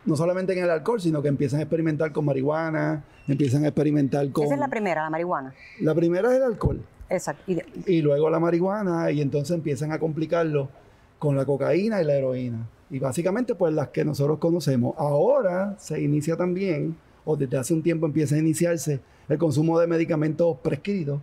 no 0.05 0.17
solamente 0.17 0.53
en 0.53 0.63
el 0.63 0.71
alcohol, 0.71 1.01
sino 1.01 1.21
que 1.21 1.27
empiezan 1.27 1.59
a 1.59 1.63
experimentar 1.65 2.13
con 2.13 2.25
marihuana, 2.25 3.03
empiezan 3.27 3.65
a 3.65 3.69
experimentar 3.69 4.31
con... 4.31 4.45
Esa 4.45 4.55
es 4.55 4.61
la 4.61 4.69
primera, 4.69 5.03
la 5.03 5.11
marihuana. 5.11 5.53
La 5.81 5.97
primera 5.97 6.31
es 6.31 6.37
el 6.37 6.45
alcohol. 6.45 6.81
Exacto. 7.09 7.43
Y, 7.87 8.03
luego 8.03 8.31
la 8.31 8.41
marihuana 8.41 9.11
y 9.11 9.21
entonces 9.21 9.55
empiezan 9.55 9.93
a 9.93 9.99
complicarlo 9.99 10.69
con 11.19 11.37
la 11.37 11.45
cocaína 11.45 12.03
y 12.03 12.05
la 12.05 12.15
heroína. 12.15 12.69
Y 12.91 12.99
básicamente 12.99 13.55
pues 13.55 13.73
las 13.75 13.89
que 13.89 14.05
nosotros 14.05 14.39
conocemos. 14.39 14.95
Ahora 14.99 15.77
se 15.79 16.01
inicia 16.01 16.37
también, 16.37 16.97
o 17.25 17.37
desde 17.37 17.57
hace 17.57 17.75
un 17.75 17.83
tiempo 17.83 18.07
empieza 18.07 18.35
a 18.35 18.39
iniciarse, 18.39 19.01
el 19.29 19.39
consumo 19.39 19.79
de 19.81 19.87
medicamentos 19.87 20.57
prescritos, 20.63 21.21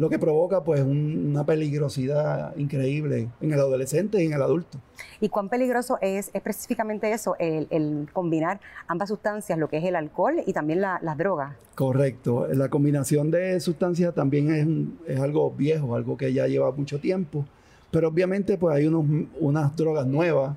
lo 0.00 0.08
que 0.08 0.18
provoca 0.18 0.64
pues 0.64 0.80
una 0.80 1.44
peligrosidad 1.44 2.56
increíble 2.56 3.28
en 3.42 3.52
el 3.52 3.60
adolescente 3.60 4.22
y 4.22 4.28
en 4.28 4.32
el 4.32 4.40
adulto. 4.40 4.78
¿Y 5.20 5.28
cuán 5.28 5.50
peligroso 5.50 5.98
es 6.00 6.30
específicamente 6.32 7.12
eso, 7.12 7.36
el, 7.38 8.08
combinar 8.10 8.60
ambas 8.88 9.10
sustancias, 9.10 9.58
lo 9.58 9.68
que 9.68 9.76
es 9.76 9.84
el 9.84 9.94
alcohol 9.96 10.36
y 10.46 10.54
también 10.54 10.80
las 10.80 11.18
drogas? 11.18 11.54
Correcto, 11.74 12.46
la 12.50 12.70
combinación 12.70 13.30
de 13.30 13.60
sustancias 13.60 14.14
también 14.14 14.96
es, 15.06 15.20
algo 15.20 15.50
viejo, 15.50 15.94
algo 15.94 16.16
que 16.16 16.32
ya 16.32 16.46
lleva 16.46 16.72
mucho 16.72 16.98
tiempo, 16.98 17.44
pero 17.90 18.08
obviamente 18.08 18.56
pues 18.56 18.74
hay 18.74 18.86
unas 18.86 19.76
drogas 19.76 20.06
nuevas 20.06 20.56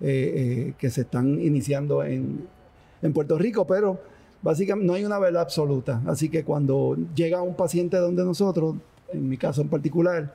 eh, 0.00 0.68
eh, 0.68 0.74
que 0.78 0.88
se 0.88 1.00
están 1.00 1.40
iniciando 1.40 2.04
en, 2.04 2.46
en 3.02 3.12
Puerto 3.12 3.38
Rico, 3.38 3.66
pero 3.66 3.98
básicamente 4.44 4.86
no 4.86 4.92
hay 4.92 5.04
una 5.04 5.18
verdad 5.18 5.42
absoluta. 5.42 6.02
Así 6.06 6.28
que 6.28 6.44
cuando 6.44 6.96
llega 7.16 7.42
un 7.42 7.56
paciente 7.56 7.96
donde 7.96 8.24
nosotros, 8.24 8.76
en 9.12 9.28
mi 9.28 9.38
caso 9.38 9.62
en 9.62 9.68
particular, 9.68 10.34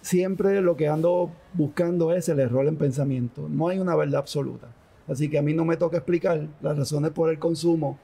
siempre 0.00 0.60
lo 0.62 0.76
que 0.76 0.88
ando 0.88 1.30
buscando 1.52 2.12
es 2.12 2.28
el 2.30 2.40
error 2.40 2.66
en 2.66 2.76
pensamiento. 2.76 3.46
No 3.48 3.68
hay 3.68 3.78
una 3.78 3.94
verdad 3.94 4.20
absoluta. 4.20 4.68
Así 5.06 5.28
que 5.28 5.38
a 5.38 5.42
mí 5.42 5.52
no 5.52 5.66
me 5.66 5.76
toca 5.76 5.98
explicar 5.98 6.48
las 6.62 6.78
razones 6.78 7.10
por 7.10 7.28
el 7.28 7.38
consumo 7.38 7.98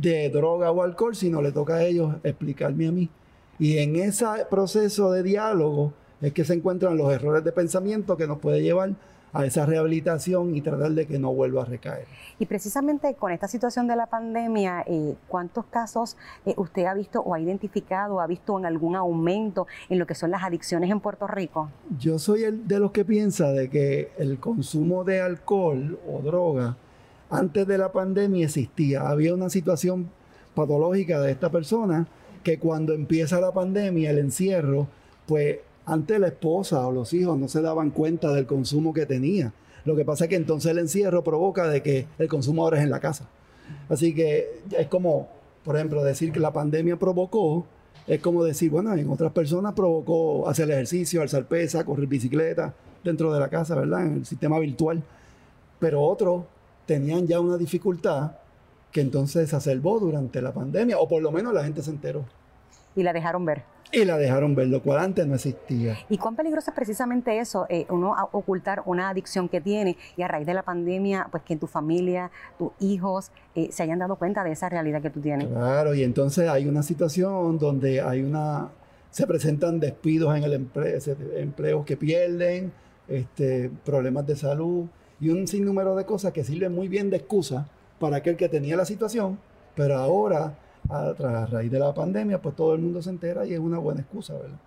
de 0.00 0.30
droga 0.30 0.70
o 0.70 0.82
alcohol, 0.82 1.16
sino 1.16 1.42
le 1.42 1.50
toca 1.50 1.74
a 1.74 1.84
ellos 1.84 2.14
explicarme 2.22 2.86
a 2.86 2.92
mí. 2.92 3.10
Y 3.58 3.78
en 3.78 3.96
ese 3.96 4.26
proceso 4.48 5.10
de 5.10 5.24
diálogo 5.24 5.92
es 6.20 6.32
que 6.32 6.44
se 6.44 6.54
encuentran 6.54 6.96
los 6.96 7.12
errores 7.12 7.42
de 7.42 7.50
pensamiento 7.50 8.16
que 8.16 8.28
nos 8.28 8.38
puede 8.38 8.62
llevar 8.62 8.94
a 9.32 9.46
esa 9.46 9.64
rehabilitación 9.64 10.54
y 10.54 10.60
tratar 10.60 10.92
de 10.92 11.06
que 11.06 11.18
no 11.18 11.32
vuelva 11.32 11.62
a 11.62 11.64
recaer. 11.64 12.06
Y 12.38 12.46
precisamente 12.46 13.14
con 13.14 13.32
esta 13.32 13.48
situación 13.48 13.86
de 13.86 13.96
la 13.96 14.06
pandemia, 14.06 14.84
eh, 14.86 15.14
¿cuántos 15.28 15.64
casos 15.66 16.16
eh, 16.44 16.54
usted 16.56 16.84
ha 16.84 16.94
visto 16.94 17.20
o 17.20 17.34
ha 17.34 17.40
identificado, 17.40 18.20
ha 18.20 18.26
visto 18.26 18.58
en 18.58 18.66
algún 18.66 18.96
aumento 18.96 19.66
en 19.88 19.98
lo 19.98 20.06
que 20.06 20.14
son 20.14 20.30
las 20.30 20.42
adicciones 20.42 20.90
en 20.90 21.00
Puerto 21.00 21.26
Rico? 21.26 21.70
Yo 21.98 22.18
soy 22.18 22.44
el 22.44 22.68
de 22.68 22.78
los 22.78 22.92
que 22.92 23.04
piensa 23.04 23.52
de 23.52 23.70
que 23.70 24.12
el 24.18 24.38
consumo 24.38 25.04
de 25.04 25.20
alcohol 25.20 25.98
o 26.06 26.20
droga 26.20 26.76
antes 27.30 27.66
de 27.66 27.78
la 27.78 27.90
pandemia 27.92 28.44
existía. 28.44 29.08
Había 29.08 29.34
una 29.34 29.48
situación 29.48 30.10
patológica 30.54 31.20
de 31.20 31.32
esta 31.32 31.50
persona 31.50 32.06
que 32.42 32.58
cuando 32.58 32.92
empieza 32.92 33.40
la 33.40 33.52
pandemia, 33.52 34.10
el 34.10 34.18
encierro, 34.18 34.88
pues 35.26 35.60
antes 35.84 36.20
la 36.20 36.28
esposa 36.28 36.86
o 36.86 36.92
los 36.92 37.12
hijos 37.12 37.38
no 37.38 37.48
se 37.48 37.60
daban 37.60 37.90
cuenta 37.90 38.32
del 38.32 38.46
consumo 38.46 38.92
que 38.92 39.06
tenía. 39.06 39.52
Lo 39.84 39.96
que 39.96 40.04
pasa 40.04 40.24
es 40.24 40.30
que 40.30 40.36
entonces 40.36 40.70
el 40.70 40.78
encierro 40.78 41.24
provoca 41.24 41.68
de 41.68 41.82
que 41.82 42.06
el 42.18 42.28
consumo 42.28 42.62
ahora 42.62 42.78
es 42.78 42.84
en 42.84 42.90
la 42.90 43.00
casa. 43.00 43.28
Así 43.88 44.14
que 44.14 44.60
es 44.76 44.86
como, 44.86 45.28
por 45.64 45.76
ejemplo, 45.76 46.04
decir 46.04 46.32
que 46.32 46.40
la 46.40 46.52
pandemia 46.52 46.96
provocó, 46.96 47.66
es 48.06 48.20
como 48.20 48.44
decir, 48.44 48.70
bueno, 48.70 48.94
en 48.94 49.08
otras 49.10 49.32
personas 49.32 49.74
provocó 49.74 50.48
hacer 50.48 50.70
ejercicio, 50.70 51.22
alzar 51.22 51.46
pesa, 51.46 51.84
correr 51.84 52.06
bicicleta 52.06 52.74
dentro 53.02 53.32
de 53.32 53.40
la 53.40 53.48
casa, 53.48 53.74
¿verdad? 53.74 54.06
En 54.06 54.14
el 54.18 54.26
sistema 54.26 54.58
virtual. 54.58 55.02
Pero 55.80 56.00
otros 56.02 56.44
tenían 56.86 57.26
ya 57.26 57.40
una 57.40 57.56
dificultad 57.56 58.32
que 58.92 59.00
entonces 59.00 59.50
se 59.50 59.56
acervó 59.56 59.98
durante 59.98 60.40
la 60.42 60.52
pandemia, 60.52 60.98
o 60.98 61.08
por 61.08 61.22
lo 61.22 61.32
menos 61.32 61.54
la 61.54 61.64
gente 61.64 61.82
se 61.82 61.90
enteró. 61.90 62.24
Y 62.94 63.02
la 63.02 63.12
dejaron 63.12 63.44
ver 63.44 63.64
y 63.92 64.04
la 64.06 64.16
dejaron 64.16 64.54
ver, 64.54 64.68
lo 64.68 64.82
cual 64.82 65.00
antes 65.00 65.26
no 65.26 65.34
existía. 65.34 65.98
¿Y 66.08 66.16
cuán 66.16 66.34
peligroso 66.34 66.70
es 66.70 66.74
precisamente 66.74 67.38
eso, 67.38 67.66
eh, 67.68 67.86
uno 67.90 68.16
ocultar 68.32 68.82
una 68.86 69.10
adicción 69.10 69.48
que 69.48 69.60
tiene 69.60 69.98
y 70.16 70.22
a 70.22 70.28
raíz 70.28 70.46
de 70.46 70.54
la 70.54 70.62
pandemia, 70.62 71.28
pues 71.30 71.42
que 71.42 71.52
en 71.52 71.58
tu 71.58 71.66
familia, 71.66 72.30
tus 72.58 72.72
hijos 72.80 73.30
eh, 73.54 73.68
se 73.70 73.82
hayan 73.82 73.98
dado 73.98 74.16
cuenta 74.16 74.42
de 74.44 74.52
esa 74.52 74.70
realidad 74.70 75.02
que 75.02 75.10
tú 75.10 75.20
tienes? 75.20 75.46
Claro, 75.48 75.94
y 75.94 76.02
entonces 76.02 76.48
hay 76.48 76.66
una 76.66 76.82
situación 76.82 77.58
donde 77.58 78.00
hay 78.00 78.22
una, 78.22 78.70
se 79.10 79.26
presentan 79.26 79.78
despidos 79.78 80.34
en 80.34 80.44
el 80.44 80.54
empleo, 80.54 80.98
empleos 81.36 81.84
que 81.84 81.98
pierden, 81.98 82.72
este, 83.08 83.70
problemas 83.84 84.26
de 84.26 84.36
salud 84.36 84.86
y 85.20 85.28
un 85.28 85.46
sinnúmero 85.46 85.94
de 85.94 86.06
cosas 86.06 86.32
que 86.32 86.44
sirven 86.44 86.74
muy 86.74 86.88
bien 86.88 87.10
de 87.10 87.18
excusa 87.18 87.68
para 87.98 88.16
aquel 88.16 88.36
que 88.36 88.48
tenía 88.48 88.74
la 88.74 88.86
situación, 88.86 89.38
pero 89.76 89.98
ahora 89.98 90.54
a, 90.88 91.46
raíz 91.46 91.70
de 91.70 91.78
la 91.78 91.94
pandemia, 91.94 92.40
pues 92.40 92.56
todo 92.56 92.74
el 92.74 92.80
mundo 92.80 93.02
se 93.02 93.10
entera 93.10 93.46
y 93.46 93.54
es 93.54 93.60
una 93.60 93.78
buena 93.78 94.00
excusa, 94.00 94.34
¿verdad? 94.34 94.58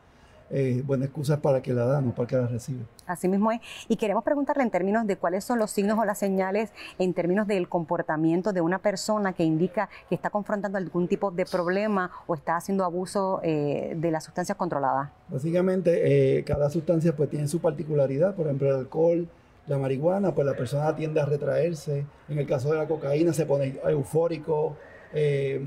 Eh, 0.51 0.83
buena 0.85 1.05
excusa 1.05 1.41
para 1.41 1.59
que 1.59 1.73
la 1.73 1.85
da, 1.85 2.01
no 2.01 2.13
para 2.13 2.27
que 2.27 2.35
la 2.35 2.45
reciba. 2.45 2.83
Así 3.07 3.27
mismo 3.27 3.51
es. 3.51 3.61
Y 3.87 3.95
queremos 3.95 4.23
preguntarle 4.23 4.61
en 4.61 4.69
términos 4.69 5.07
de 5.07 5.17
cuáles 5.17 5.43
son 5.43 5.57
los 5.57 5.71
signos 5.71 5.97
o 5.97 6.05
las 6.05 6.19
señales 6.19 6.71
en 6.99 7.15
términos 7.15 7.47
del 7.47 7.67
comportamiento 7.67 8.53
de 8.53 8.61
una 8.61 8.77
persona 8.77 9.33
que 9.33 9.43
indica 9.43 9.89
que 10.07 10.13
está 10.13 10.29
confrontando 10.29 10.77
algún 10.77 11.07
tipo 11.07 11.31
de 11.31 11.45
problema 11.45 12.11
o 12.27 12.35
está 12.35 12.57
haciendo 12.57 12.83
abuso 12.83 13.39
eh, 13.41 13.95
de 13.97 14.11
las 14.11 14.23
sustancias 14.23 14.55
controladas. 14.55 15.09
Básicamente, 15.29 16.37
eh, 16.37 16.43
cada 16.43 16.69
sustancia 16.69 17.15
pues 17.15 17.29
tiene 17.29 17.47
su 17.47 17.59
particularidad. 17.59 18.35
Por 18.35 18.45
ejemplo, 18.45 18.69
el 18.69 18.75
alcohol, 18.75 19.27
la 19.65 19.79
marihuana, 19.79 20.35
pues 20.35 20.45
la 20.45 20.53
persona 20.53 20.95
tiende 20.95 21.21
a 21.21 21.25
retraerse. 21.25 22.05
En 22.29 22.37
el 22.37 22.45
caso 22.45 22.71
de 22.71 22.77
la 22.77 22.87
cocaína 22.87 23.33
se 23.33 23.47
pone 23.47 23.79
eufórico, 23.87 24.77
eh, 25.15 25.61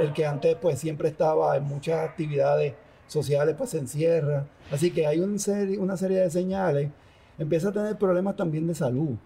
el 0.00 0.12
que 0.12 0.26
antes 0.26 0.56
pues 0.60 0.78
siempre 0.78 1.08
estaba 1.08 1.56
en 1.56 1.64
muchas 1.64 2.00
actividades 2.00 2.74
sociales 3.06 3.54
pues 3.56 3.70
se 3.70 3.78
encierra. 3.78 4.46
Así 4.70 4.90
que 4.90 5.06
hay 5.06 5.20
una 5.20 5.38
serie 5.96 6.20
de 6.20 6.30
señales. 6.30 6.90
Empieza 7.38 7.68
a 7.68 7.72
tener 7.72 7.96
problemas 7.96 8.36
también 8.36 8.66
de 8.66 8.74
salud. 8.74 9.16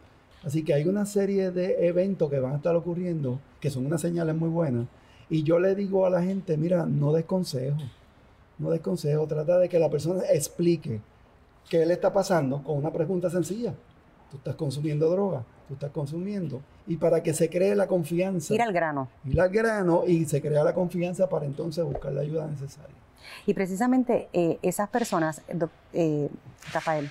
Así 0.45 0.63
que 0.63 0.75
hay 0.75 0.85
una 0.85 1.07
serie 1.07 1.51
de 1.51 1.89
eventos 1.89 2.31
que 2.31 2.39
van 2.39 2.53
a 2.53 2.57
estar 2.57 2.77
ocurriendo 2.77 3.41
que 3.61 3.71
son 3.71 3.87
unas 3.87 4.01
señales 4.01 4.37
muy 4.37 4.49
buenas. 4.49 4.87
Y 5.29 5.43
yo 5.43 5.59
le 5.59 5.75
digo 5.75 6.07
a 6.07 6.11
la 6.11 6.23
gente, 6.23 6.57
mira, 6.57 6.87
no 6.87 7.13
des 7.13 7.25
consejo, 7.25 7.79
no 8.59 8.71
des 8.71 8.81
consejo, 8.81 9.27
trata 9.27 9.59
de 9.59 9.69
que 9.69 9.79
la 9.79 9.91
persona 9.91 10.23
explique 10.31 11.01
qué 11.69 11.85
le 11.85 11.95
está 11.95 12.13
pasando 12.13 12.63
con 12.63 12.77
una 12.77 12.93
pregunta 12.93 13.29
sencilla. 13.29 13.75
Tú 14.31 14.39
estás 14.39 14.57
consumiendo 14.57 15.09
droga, 15.09 15.45
tú 15.69 15.75
estás 15.75 15.91
consumiendo. 15.91 16.61
Y 16.87 16.97
para 16.97 17.23
que 17.23 17.35
se 17.35 17.49
cree 17.49 17.75
la 17.75 17.87
confianza. 17.87 18.55
Ir 18.55 18.63
al 18.63 18.73
grano. 18.73 19.09
Ir 19.25 19.41
al 19.41 19.51
grano 19.51 20.05
y 20.07 20.25
se 20.25 20.41
crea 20.41 20.63
la 20.65 20.75
confianza 20.75 21.29
para 21.29 21.47
entonces 21.47 21.85
buscar 21.85 22.13
la 22.13 22.21
ayuda 22.23 22.47
necesaria. 22.47 22.95
Y 23.47 23.55
precisamente 23.55 24.29
eh, 24.33 24.59
esas 24.63 24.89
personas, 24.89 25.43
eh, 25.93 26.29
Rafael, 26.73 27.11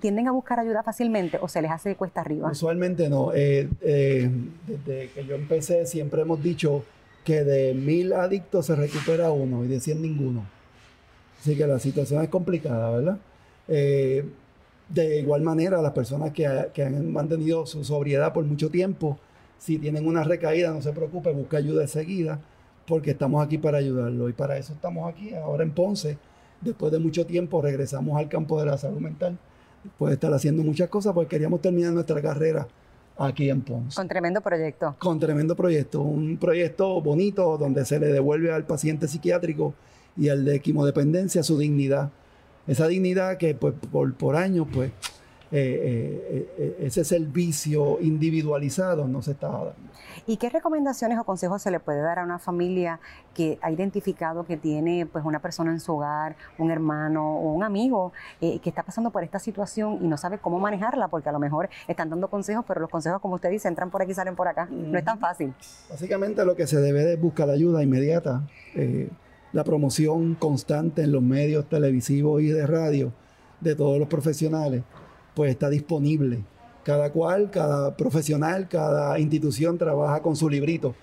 ¿tienden 0.00 0.28
a 0.28 0.32
buscar 0.32 0.60
ayuda 0.60 0.82
fácilmente 0.82 1.38
o 1.40 1.48
se 1.48 1.62
les 1.62 1.70
hace 1.70 1.94
cuesta 1.96 2.20
arriba? 2.20 2.50
Usualmente 2.50 3.08
no. 3.08 3.32
Eh, 3.34 3.68
desde 3.80 5.10
que 5.10 5.24
yo 5.26 5.34
empecé 5.34 5.86
siempre 5.86 6.22
hemos 6.22 6.42
dicho 6.42 6.84
que 7.24 7.44
de 7.44 7.74
mil 7.74 8.12
adictos 8.12 8.66
se 8.66 8.76
recupera 8.76 9.30
uno 9.30 9.64
y 9.64 9.68
de 9.68 9.80
cien 9.80 10.02
ninguno. 10.02 10.44
Así 11.40 11.56
que 11.56 11.66
la 11.66 11.78
situación 11.78 12.22
es 12.22 12.28
complicada, 12.28 12.90
¿verdad? 12.90 13.18
De 14.88 15.18
igual 15.20 15.42
manera, 15.42 15.82
las 15.82 15.92
personas 15.92 16.32
que, 16.32 16.46
han 16.46 17.12
mantenido 17.12 17.66
su 17.66 17.84
sobriedad 17.84 18.32
por 18.32 18.44
mucho 18.44 18.70
tiempo, 18.70 19.18
si 19.58 19.78
tienen 19.78 20.06
una 20.06 20.24
recaída, 20.24 20.72
no 20.72 20.80
se 20.80 20.92
preocupe, 20.92 21.30
busca 21.32 21.58
ayuda 21.58 21.82
enseguida, 21.82 22.40
porque 22.86 23.10
estamos 23.10 23.44
aquí 23.44 23.58
para 23.58 23.78
ayudarlo. 23.78 24.28
Y 24.28 24.32
para 24.32 24.56
eso 24.56 24.72
estamos 24.72 25.08
aquí, 25.08 25.34
ahora 25.34 25.62
en 25.62 25.72
Ponce. 25.72 26.16
Después 26.60 26.90
de 26.90 26.98
mucho 26.98 27.26
tiempo 27.26 27.60
regresamos 27.60 28.18
al 28.18 28.28
campo 28.28 28.58
de 28.58 28.66
la 28.66 28.78
salud 28.78 28.98
mental. 28.98 29.38
Después 29.84 30.10
de 30.10 30.14
estar 30.14 30.32
haciendo 30.32 30.62
muchas 30.62 30.88
cosas, 30.88 31.12
porque 31.12 31.28
queríamos 31.28 31.60
terminar 31.60 31.92
nuestra 31.92 32.20
carrera 32.22 32.66
aquí 33.18 33.50
en 33.50 33.60
Ponce. 33.60 33.94
Con 33.94 34.08
tremendo 34.08 34.40
proyecto. 34.40 34.96
Con 34.98 35.20
tremendo 35.20 35.54
proyecto. 35.54 36.00
Un 36.00 36.38
proyecto 36.38 37.00
bonito 37.02 37.58
donde 37.58 37.84
se 37.84 38.00
le 38.00 38.06
devuelve 38.06 38.52
al 38.52 38.64
paciente 38.64 39.06
psiquiátrico 39.06 39.74
y 40.16 40.30
al 40.30 40.46
de 40.46 40.56
equimodependencia 40.56 41.42
su 41.42 41.58
dignidad 41.58 42.10
esa 42.68 42.86
dignidad 42.86 43.38
que 43.38 43.54
pues, 43.54 43.74
por, 43.90 44.14
por 44.14 44.36
años, 44.36 44.66
pues, 44.72 44.92
eh, 45.50 46.22
eh, 46.30 46.54
eh, 46.58 46.76
ese 46.80 47.04
servicio 47.04 47.98
individualizado 48.02 49.08
no 49.08 49.22
se 49.22 49.30
estaba 49.30 49.58
dando. 49.58 49.88
¿Y 50.26 50.36
qué 50.36 50.50
recomendaciones 50.50 51.18
o 51.18 51.24
consejos 51.24 51.62
se 51.62 51.70
le 51.70 51.80
puede 51.80 52.02
dar 52.02 52.18
a 52.18 52.24
una 52.24 52.38
familia 52.38 53.00
que 53.32 53.58
ha 53.62 53.70
identificado 53.70 54.44
que 54.44 54.58
tiene 54.58 55.06
pues 55.06 55.24
una 55.24 55.38
persona 55.38 55.70
en 55.70 55.80
su 55.80 55.94
hogar, 55.94 56.36
un 56.58 56.70
hermano 56.70 57.38
o 57.38 57.54
un 57.54 57.64
amigo 57.64 58.12
que 58.40 58.60
está 58.62 58.82
pasando 58.82 59.10
por 59.10 59.24
esta 59.24 59.38
situación 59.38 60.00
y 60.02 60.06
no 60.06 60.18
sabe 60.18 60.36
cómo 60.36 60.58
manejarla? 60.58 61.08
Porque 61.08 61.30
a 61.30 61.32
lo 61.32 61.38
mejor 61.38 61.70
están 61.86 62.10
dando 62.10 62.28
consejos, 62.28 62.66
pero 62.68 62.82
los 62.82 62.90
consejos, 62.90 63.22
como 63.22 63.36
usted 63.36 63.48
dice, 63.48 63.68
entran 63.68 63.90
por 63.90 64.02
aquí 64.02 64.10
y 64.10 64.14
salen 64.14 64.36
por 64.36 64.48
acá. 64.48 64.68
No 64.70 64.98
es 64.98 65.04
tan 65.04 65.18
fácil. 65.18 65.54
Básicamente 65.88 66.44
lo 66.44 66.56
que 66.56 66.66
se 66.66 66.78
debe 66.78 67.14
es 67.14 67.20
buscar 67.20 67.48
ayuda 67.48 67.82
inmediata 67.82 68.42
la 69.52 69.64
promoción 69.64 70.34
constante 70.34 71.02
en 71.02 71.12
los 71.12 71.22
medios 71.22 71.68
televisivos 71.68 72.42
y 72.42 72.48
de 72.48 72.66
radio 72.66 73.12
de 73.60 73.74
todos 73.74 73.98
los 73.98 74.08
profesionales, 74.08 74.82
pues 75.34 75.50
está 75.50 75.68
disponible. 75.70 76.44
Cada 76.84 77.12
cual, 77.12 77.50
cada 77.50 77.96
profesional, 77.96 78.68
cada 78.68 79.18
institución 79.18 79.78
trabaja 79.78 80.22
con 80.22 80.36
su 80.36 80.48
librito 80.48 80.94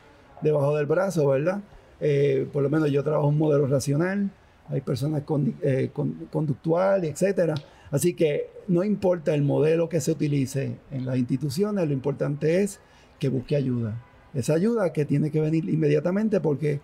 debajo 0.41 0.75
del 0.75 0.85
brazo, 0.85 1.27
¿verdad? 1.27 1.61
Eh, 1.99 2.47
por 2.51 2.63
lo 2.63 2.69
menos 2.69 2.91
yo 2.91 3.03
trabajo 3.03 3.27
un 3.27 3.37
modelo 3.37 3.67
racional, 3.67 4.31
hay 4.69 4.81
personas 4.81 5.23
eh, 5.61 5.91
conductuales, 6.31 7.11
etcétera. 7.11 7.55
Así 7.91 8.13
que 8.13 8.49
no 8.67 8.83
importa 8.83 9.33
el 9.33 9.43
modelo 9.43 9.89
que 9.89 10.01
se 10.01 10.11
utilice 10.11 10.77
en 10.91 11.05
las 11.05 11.17
instituciones, 11.17 11.87
lo 11.87 11.93
importante 11.93 12.63
es 12.63 12.79
que 13.19 13.29
busque 13.29 13.55
ayuda. 13.55 14.01
Esa 14.33 14.53
ayuda 14.53 14.91
que 14.91 15.05
tiene 15.05 15.31
que 15.31 15.39
venir 15.39 15.69
inmediatamente 15.69 16.41
porque 16.41 16.81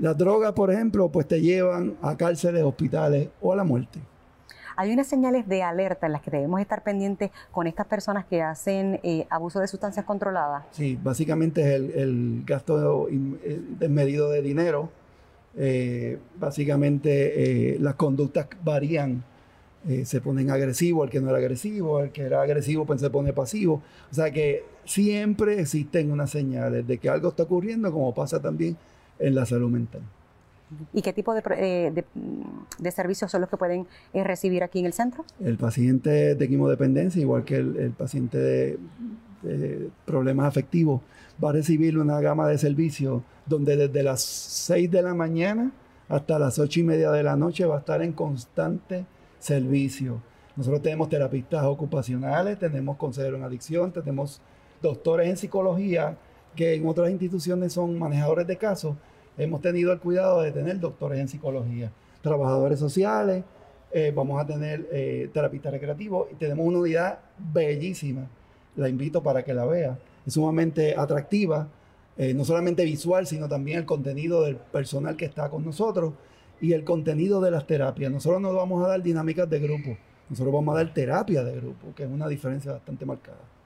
Las 0.00 0.16
drogas, 0.16 0.52
por 0.52 0.70
ejemplo, 0.70 1.08
pues 1.08 1.26
te 1.26 1.40
llevan 1.40 1.96
a 2.02 2.16
cárceles, 2.16 2.62
hospitales 2.62 3.28
o 3.40 3.52
a 3.52 3.56
la 3.56 3.64
muerte. 3.64 3.98
Hay 4.76 4.92
unas 4.92 5.08
señales 5.08 5.48
de 5.48 5.64
alerta 5.64 6.06
en 6.06 6.12
las 6.12 6.22
que 6.22 6.30
debemos 6.30 6.60
estar 6.60 6.84
pendientes 6.84 7.32
con 7.50 7.66
estas 7.66 7.84
personas 7.88 8.24
que 8.26 8.40
hacen 8.40 9.00
eh, 9.02 9.26
abuso 9.28 9.58
de 9.58 9.66
sustancias 9.66 10.04
controladas. 10.04 10.66
Sí, 10.70 10.96
básicamente 11.02 11.62
es 11.62 11.96
el, 11.96 12.44
gasto 12.46 13.08
desmedido 13.10 14.30
de 14.30 14.40
dinero. 14.40 14.88
Eh, 15.56 16.18
básicamente 16.38 17.72
eh, 17.72 17.78
las 17.80 17.96
conductas 17.96 18.46
varían. 18.62 19.24
se 20.04 20.20
ponen 20.20 20.50
agresivos, 20.50 21.06
el 21.06 21.10
que 21.10 21.20
no 21.20 21.30
era 21.30 21.38
agresivo, 21.38 22.00
el 22.00 22.10
que 22.10 22.22
era 22.22 22.42
agresivo 22.42 22.86
pues 22.86 23.00
se 23.00 23.10
pone 23.10 23.32
pasivo. 23.32 23.82
O 24.12 24.14
sea 24.14 24.30
que 24.30 24.64
siempre 24.84 25.60
existen 25.60 26.12
unas 26.12 26.30
señales 26.30 26.86
de 26.86 26.98
que 26.98 27.08
algo 27.08 27.30
está 27.30 27.42
ocurriendo, 27.42 27.90
como 27.90 28.14
pasa 28.14 28.40
también 28.40 28.76
en 29.18 29.34
la 29.34 29.46
salud 29.46 29.70
mental. 29.70 30.02
¿Y 30.92 31.02
qué 31.02 31.12
tipo 31.12 31.32
de, 31.34 31.42
eh, 31.56 32.04
de, 32.78 32.90
servicios 32.90 33.30
son 33.30 33.40
los 33.40 33.48
que 33.48 33.56
pueden 33.56 33.86
eh, 34.12 34.22
recibir 34.22 34.62
aquí 34.62 34.80
en 34.80 34.86
el 34.86 34.92
centro? 34.92 35.24
El 35.40 35.56
paciente 35.56 36.34
de 36.34 36.48
quimodependencia, 36.48 37.20
igual 37.20 37.44
que 37.44 37.56
el, 37.56 37.92
paciente 37.96 38.38
de, 38.38 38.78
problemas 40.04 40.46
afectivos, 40.46 41.00
va 41.42 41.50
a 41.50 41.52
recibir 41.52 41.96
una 41.98 42.20
gama 42.20 42.48
de 42.48 42.58
servicios 42.58 43.22
donde 43.46 43.76
desde 43.76 44.02
las 44.02 44.20
6 44.20 44.90
de 44.90 45.02
la 45.02 45.14
mañana 45.14 45.72
hasta 46.08 46.38
las 46.38 46.58
8 46.58 46.80
y 46.80 46.82
media 46.82 47.10
de 47.12 47.22
la 47.22 47.36
noche 47.36 47.64
va 47.64 47.76
a 47.76 47.78
estar 47.78 48.02
en 48.02 48.12
constante 48.12 49.06
servicio. 49.38 50.20
Nosotros 50.56 50.82
tenemos 50.82 51.08
terapistas 51.08 51.64
ocupacionales, 51.64 52.58
tenemos 52.58 52.96
consejeros 52.96 53.38
en 53.38 53.44
adicción, 53.44 53.92
tenemos 53.92 54.42
doctores 54.82 55.28
en 55.28 55.36
psicología 55.36 56.18
que 56.58 56.74
en 56.74 56.88
otras 56.88 57.08
instituciones 57.08 57.72
son 57.72 57.96
manejadores 57.96 58.44
de 58.44 58.56
casos 58.56 58.96
hemos 59.36 59.60
tenido 59.60 59.92
el 59.92 60.00
cuidado 60.00 60.42
de 60.42 60.50
tener 60.50 60.80
doctores 60.80 61.20
en 61.20 61.28
psicología, 61.28 61.92
trabajadores 62.20 62.80
sociales, 62.80 63.44
eh, 63.92 64.12
vamos 64.12 64.42
a 64.42 64.44
tener 64.44 64.88
eh, 64.90 65.30
terapistas 65.32 65.70
recreativos 65.70 66.26
y 66.32 66.34
tenemos 66.34 66.66
una 66.66 66.78
unidad 66.78 67.20
bellísima. 67.38 68.26
La 68.74 68.88
invito 68.88 69.22
para 69.22 69.44
que 69.44 69.54
la 69.54 69.66
vea. 69.66 69.96
Es 70.26 70.34
sumamente 70.34 70.96
atractiva, 70.96 71.68
eh, 72.16 72.34
no 72.34 72.44
solamente 72.44 72.84
visual, 72.84 73.24
sino 73.28 73.48
también 73.48 73.78
el 73.78 73.84
contenido 73.86 74.42
del 74.42 74.56
personal 74.56 75.16
que 75.16 75.26
está 75.26 75.48
con 75.48 75.64
nosotros 75.64 76.14
y 76.60 76.72
el 76.72 76.82
contenido 76.82 77.40
de 77.40 77.52
las 77.52 77.68
terapias. 77.68 78.10
Nosotros 78.10 78.42
no 78.42 78.52
vamos 78.52 78.84
a 78.84 78.88
dar 78.88 79.00
dinámicas 79.00 79.48
de 79.48 79.60
grupo, 79.60 79.96
nosotros 80.28 80.52
vamos 80.52 80.74
a 80.74 80.82
dar 80.82 80.92
terapia 80.92 81.44
de 81.44 81.54
grupo, 81.54 81.94
que 81.94 82.02
es 82.02 82.10
una 82.10 82.26
diferencia 82.26 82.72
bastante 82.72 83.06
marcada. 83.06 83.57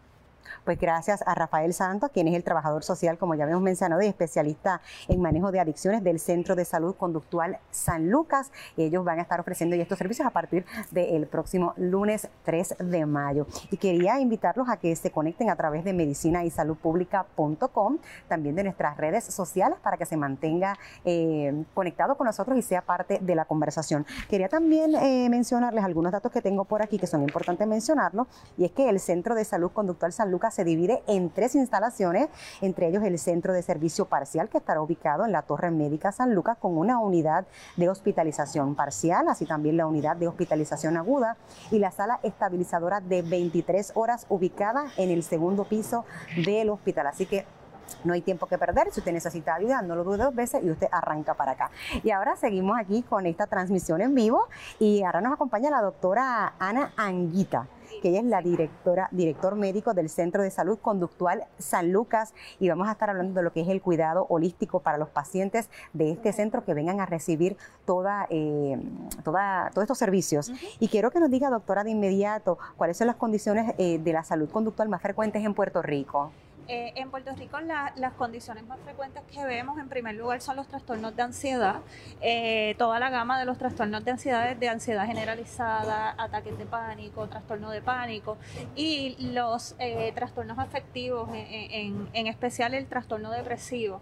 Pues 0.65 0.79
gracias 0.79 1.23
a 1.27 1.35
Rafael 1.35 1.75
Santos, 1.75 2.11
quien 2.13 2.29
es 2.29 2.35
el 2.35 2.45
trabajador 2.45 2.85
social, 2.85 3.19
como 3.19 3.35
ya 3.35 3.45
habíamos 3.45 3.63
mencionado, 3.63 4.03
y 4.03 4.07
especialista 4.07 4.81
en 5.09 5.21
manejo 5.21 5.53
de 5.53 5.61
adicciones 5.61 6.03
del 6.03 6.19
Centro 6.19 6.57
de 6.57 6.65
Salud 6.65 6.95
Conductual 6.95 7.59
San 7.71 8.11
Lucas. 8.11 8.51
Ellos 8.77 9.05
van 9.05 9.19
a 9.19 9.23
estar 9.23 9.41
ofreciendo 9.41 9.77
estos 9.77 9.99
servicios 9.99 10.27
a 10.27 10.31
partir 10.31 10.65
del 10.91 11.27
próximo 11.27 11.75
lunes 11.77 12.29
3 12.45 12.77
de 12.79 13.07
mayo. 13.07 13.47
Y 13.71 13.77
quería 13.77 14.21
invitarlos 14.21 14.69
a 14.69 14.77
que 14.77 14.95
se 14.97 15.11
conecten 15.11 15.51
a 15.51 15.57
través 15.57 15.85
de 15.85 15.93
medicina 15.93 16.45
y 16.45 16.51
salud 16.51 16.77
pública.com, 16.77 17.99
también 18.29 18.55
de 18.55 18.65
nuestras 18.65 18.97
redes 18.97 19.25
sociales 19.25 19.79
para 19.83 19.97
que 19.97 20.07
se 20.07 20.17
mantenga 20.17 20.79
eh, 21.05 21.65
conectado 21.75 22.17
con 22.17 22.27
nosotros 22.27 22.57
y 22.57 22.63
sea 22.63 22.83
parte 22.83 23.19
de 23.21 23.35
la 23.35 23.45
conversación. 23.45 24.07
Quería 24.29 24.49
también 24.49 24.95
eh, 24.95 25.29
mencionarles 25.29 25.85
algunos 25.85 26.13
datos 26.13 26.33
que 26.33 26.41
tengo 26.41 26.65
por 26.65 26.83
aquí 26.83 26.99
que 26.99 27.07
son 27.07 27.23
importantes 27.23 27.67
mencionarlos, 27.67 28.27
y 28.57 28.65
es 28.65 28.73
que 28.73 28.89
el 28.89 29.01
Centro 29.01 29.35
de 29.35 29.45
Salud 29.45 29.71
Conductual 29.73 30.13
San 30.13 30.31
Lucas 30.31 30.32
se 30.51 30.65
divide 30.65 31.03
en 31.07 31.31
tres 31.31 31.55
instalaciones, 31.55 32.29
entre 32.61 32.89
ellos 32.89 33.03
el 33.05 33.19
Centro 33.19 33.53
de 33.53 33.63
Servicio 33.63 34.07
Parcial 34.07 34.49
que 34.49 34.59
estará 34.59 34.81
ubicado 34.81 35.25
en 35.25 35.33
la 35.33 35.43
Torre 35.43 35.71
Médica 35.71 36.13
San 36.13 36.35
Lucas 36.35 36.57
con 36.59 36.77
una 36.77 36.99
unidad 36.99 37.47
de 37.77 37.89
hospitalización 37.89 38.75
parcial, 38.75 39.29
así 39.29 39.47
también 39.47 39.77
la 39.77 39.87
unidad 39.87 40.17
de 40.17 40.29
hospitalización 40.29 40.97
aguda 40.97 41.37
y 41.71 41.79
la 41.79 41.91
sala 41.91 42.21
estabilizadora 42.23 43.01
de 43.01 43.23
23 43.23 43.93
horas 43.95 44.27
ubicada 44.29 44.87
en 44.97 45.11
el 45.11 45.23
segundo 45.23 45.65
piso 45.65 46.05
del 46.45 46.71
hospital. 46.71 47.07
Así 47.07 47.27
que 47.27 47.45
no 48.05 48.15
hay 48.15 48.23
tiempo 48.23 48.47
que 48.47 48.59
perder. 48.59 48.91
Si 48.91 49.01
usted 49.01 49.13
necesita 49.13 49.55
ayuda, 49.55 49.83
no 49.83 49.95
lo 49.95 50.05
dude 50.05 50.19
dos 50.19 50.35
veces 50.35 50.63
y 50.63 50.71
usted 50.71 50.89
arranca 50.91 51.35
para 51.35 51.53
acá. 51.53 51.71
Y 52.03 52.11
ahora 52.11 52.37
seguimos 52.37 52.79
aquí 52.79 53.03
con 53.03 53.27
esta 53.27 53.47
transmisión 53.47 54.01
en 54.01 54.15
vivo 54.15 54.49
y 54.79 55.03
ahora 55.03 55.21
nos 55.21 55.33
acompaña 55.33 55.71
la 55.71 55.83
doctora 55.83 56.55
Ana 56.59 56.93
Anguita 56.97 57.69
que 58.01 58.09
ella 58.09 58.21
es 58.21 58.27
la 58.27 58.41
directora, 58.41 59.09
director 59.11 59.57
médico 59.57 59.95
del 59.95 60.09
Centro 60.09 60.43
de 60.43 60.51
Salud 60.51 60.79
Conductual 60.79 61.45
San 61.59 61.93
Lucas 61.93 62.35
y 62.61 62.69
vamos 62.69 62.89
a 62.89 62.93
estar 62.93 63.11
hablando 63.11 63.35
de 63.35 63.43
lo 63.43 63.53
que 63.53 63.61
es 63.61 63.69
el 63.69 63.83
cuidado 63.83 64.27
holístico 64.29 64.81
para 64.81 64.99
los 64.99 65.09
pacientes 65.09 65.69
de 65.93 66.11
este 66.11 66.33
centro 66.33 66.65
que 66.65 66.75
vengan 66.75 67.01
a 67.01 67.07
recibir 67.07 67.57
toda, 67.85 68.27
eh, 68.31 68.81
toda, 69.25 69.71
todos 69.71 69.85
estos 69.85 69.99
servicios. 69.99 70.53
Y 70.79 70.89
quiero 70.89 71.11
que 71.11 71.21
nos 71.21 71.31
diga, 71.31 71.51
doctora, 71.51 71.85
de 71.85 71.91
inmediato, 71.91 72.59
cuáles 72.77 72.97
son 72.97 73.07
las 73.07 73.17
condiciones 73.17 73.75
eh, 73.79 73.99
de 73.99 74.13
la 74.13 74.25
salud 74.25 74.51
conductual 74.51 74.89
más 74.89 75.03
frecuentes 75.03 75.45
en 75.45 75.55
Puerto 75.55 75.83
Rico. 75.83 76.31
Eh, 76.69 76.93
en 76.97 77.11
Puerto 77.11 77.35
Rico 77.35 77.59
las 77.61 78.13
condiciones 78.13 78.65
más 78.67 78.79
frecuentes 78.81 79.23
que 79.31 79.45
vemos 79.45 79.79
en 79.79 79.89
primer 79.89 80.15
lugar 80.15 80.41
son 80.41 80.57
los 80.57 80.69
trastornos 80.69 81.15
de 81.17 81.23
ansiedad, 81.23 81.81
eh, 82.21 82.77
toda 82.79 83.01
la 83.01 83.11
gama 83.11 83.39
de 83.39 83.45
los 83.45 83.59
trastornos 83.59 84.05
de 84.05 84.13
ansiedad, 84.13 84.55
de 84.55 84.69
ansiedad 84.69 85.07
generalizada, 85.07 86.15
ataques 86.17 86.57
de 86.57 86.65
pánico, 86.65 87.27
trastorno 87.27 87.71
de 87.71 87.83
pánico 87.83 88.37
y 88.77 89.17
los 89.33 89.75
eh, 89.81 90.13
trastornos 90.15 90.59
afectivos, 90.59 91.29
en, 91.33 92.27
especial 92.27 92.75
el 92.75 92.87
trastorno 92.87 93.31
depresivo, 93.33 94.01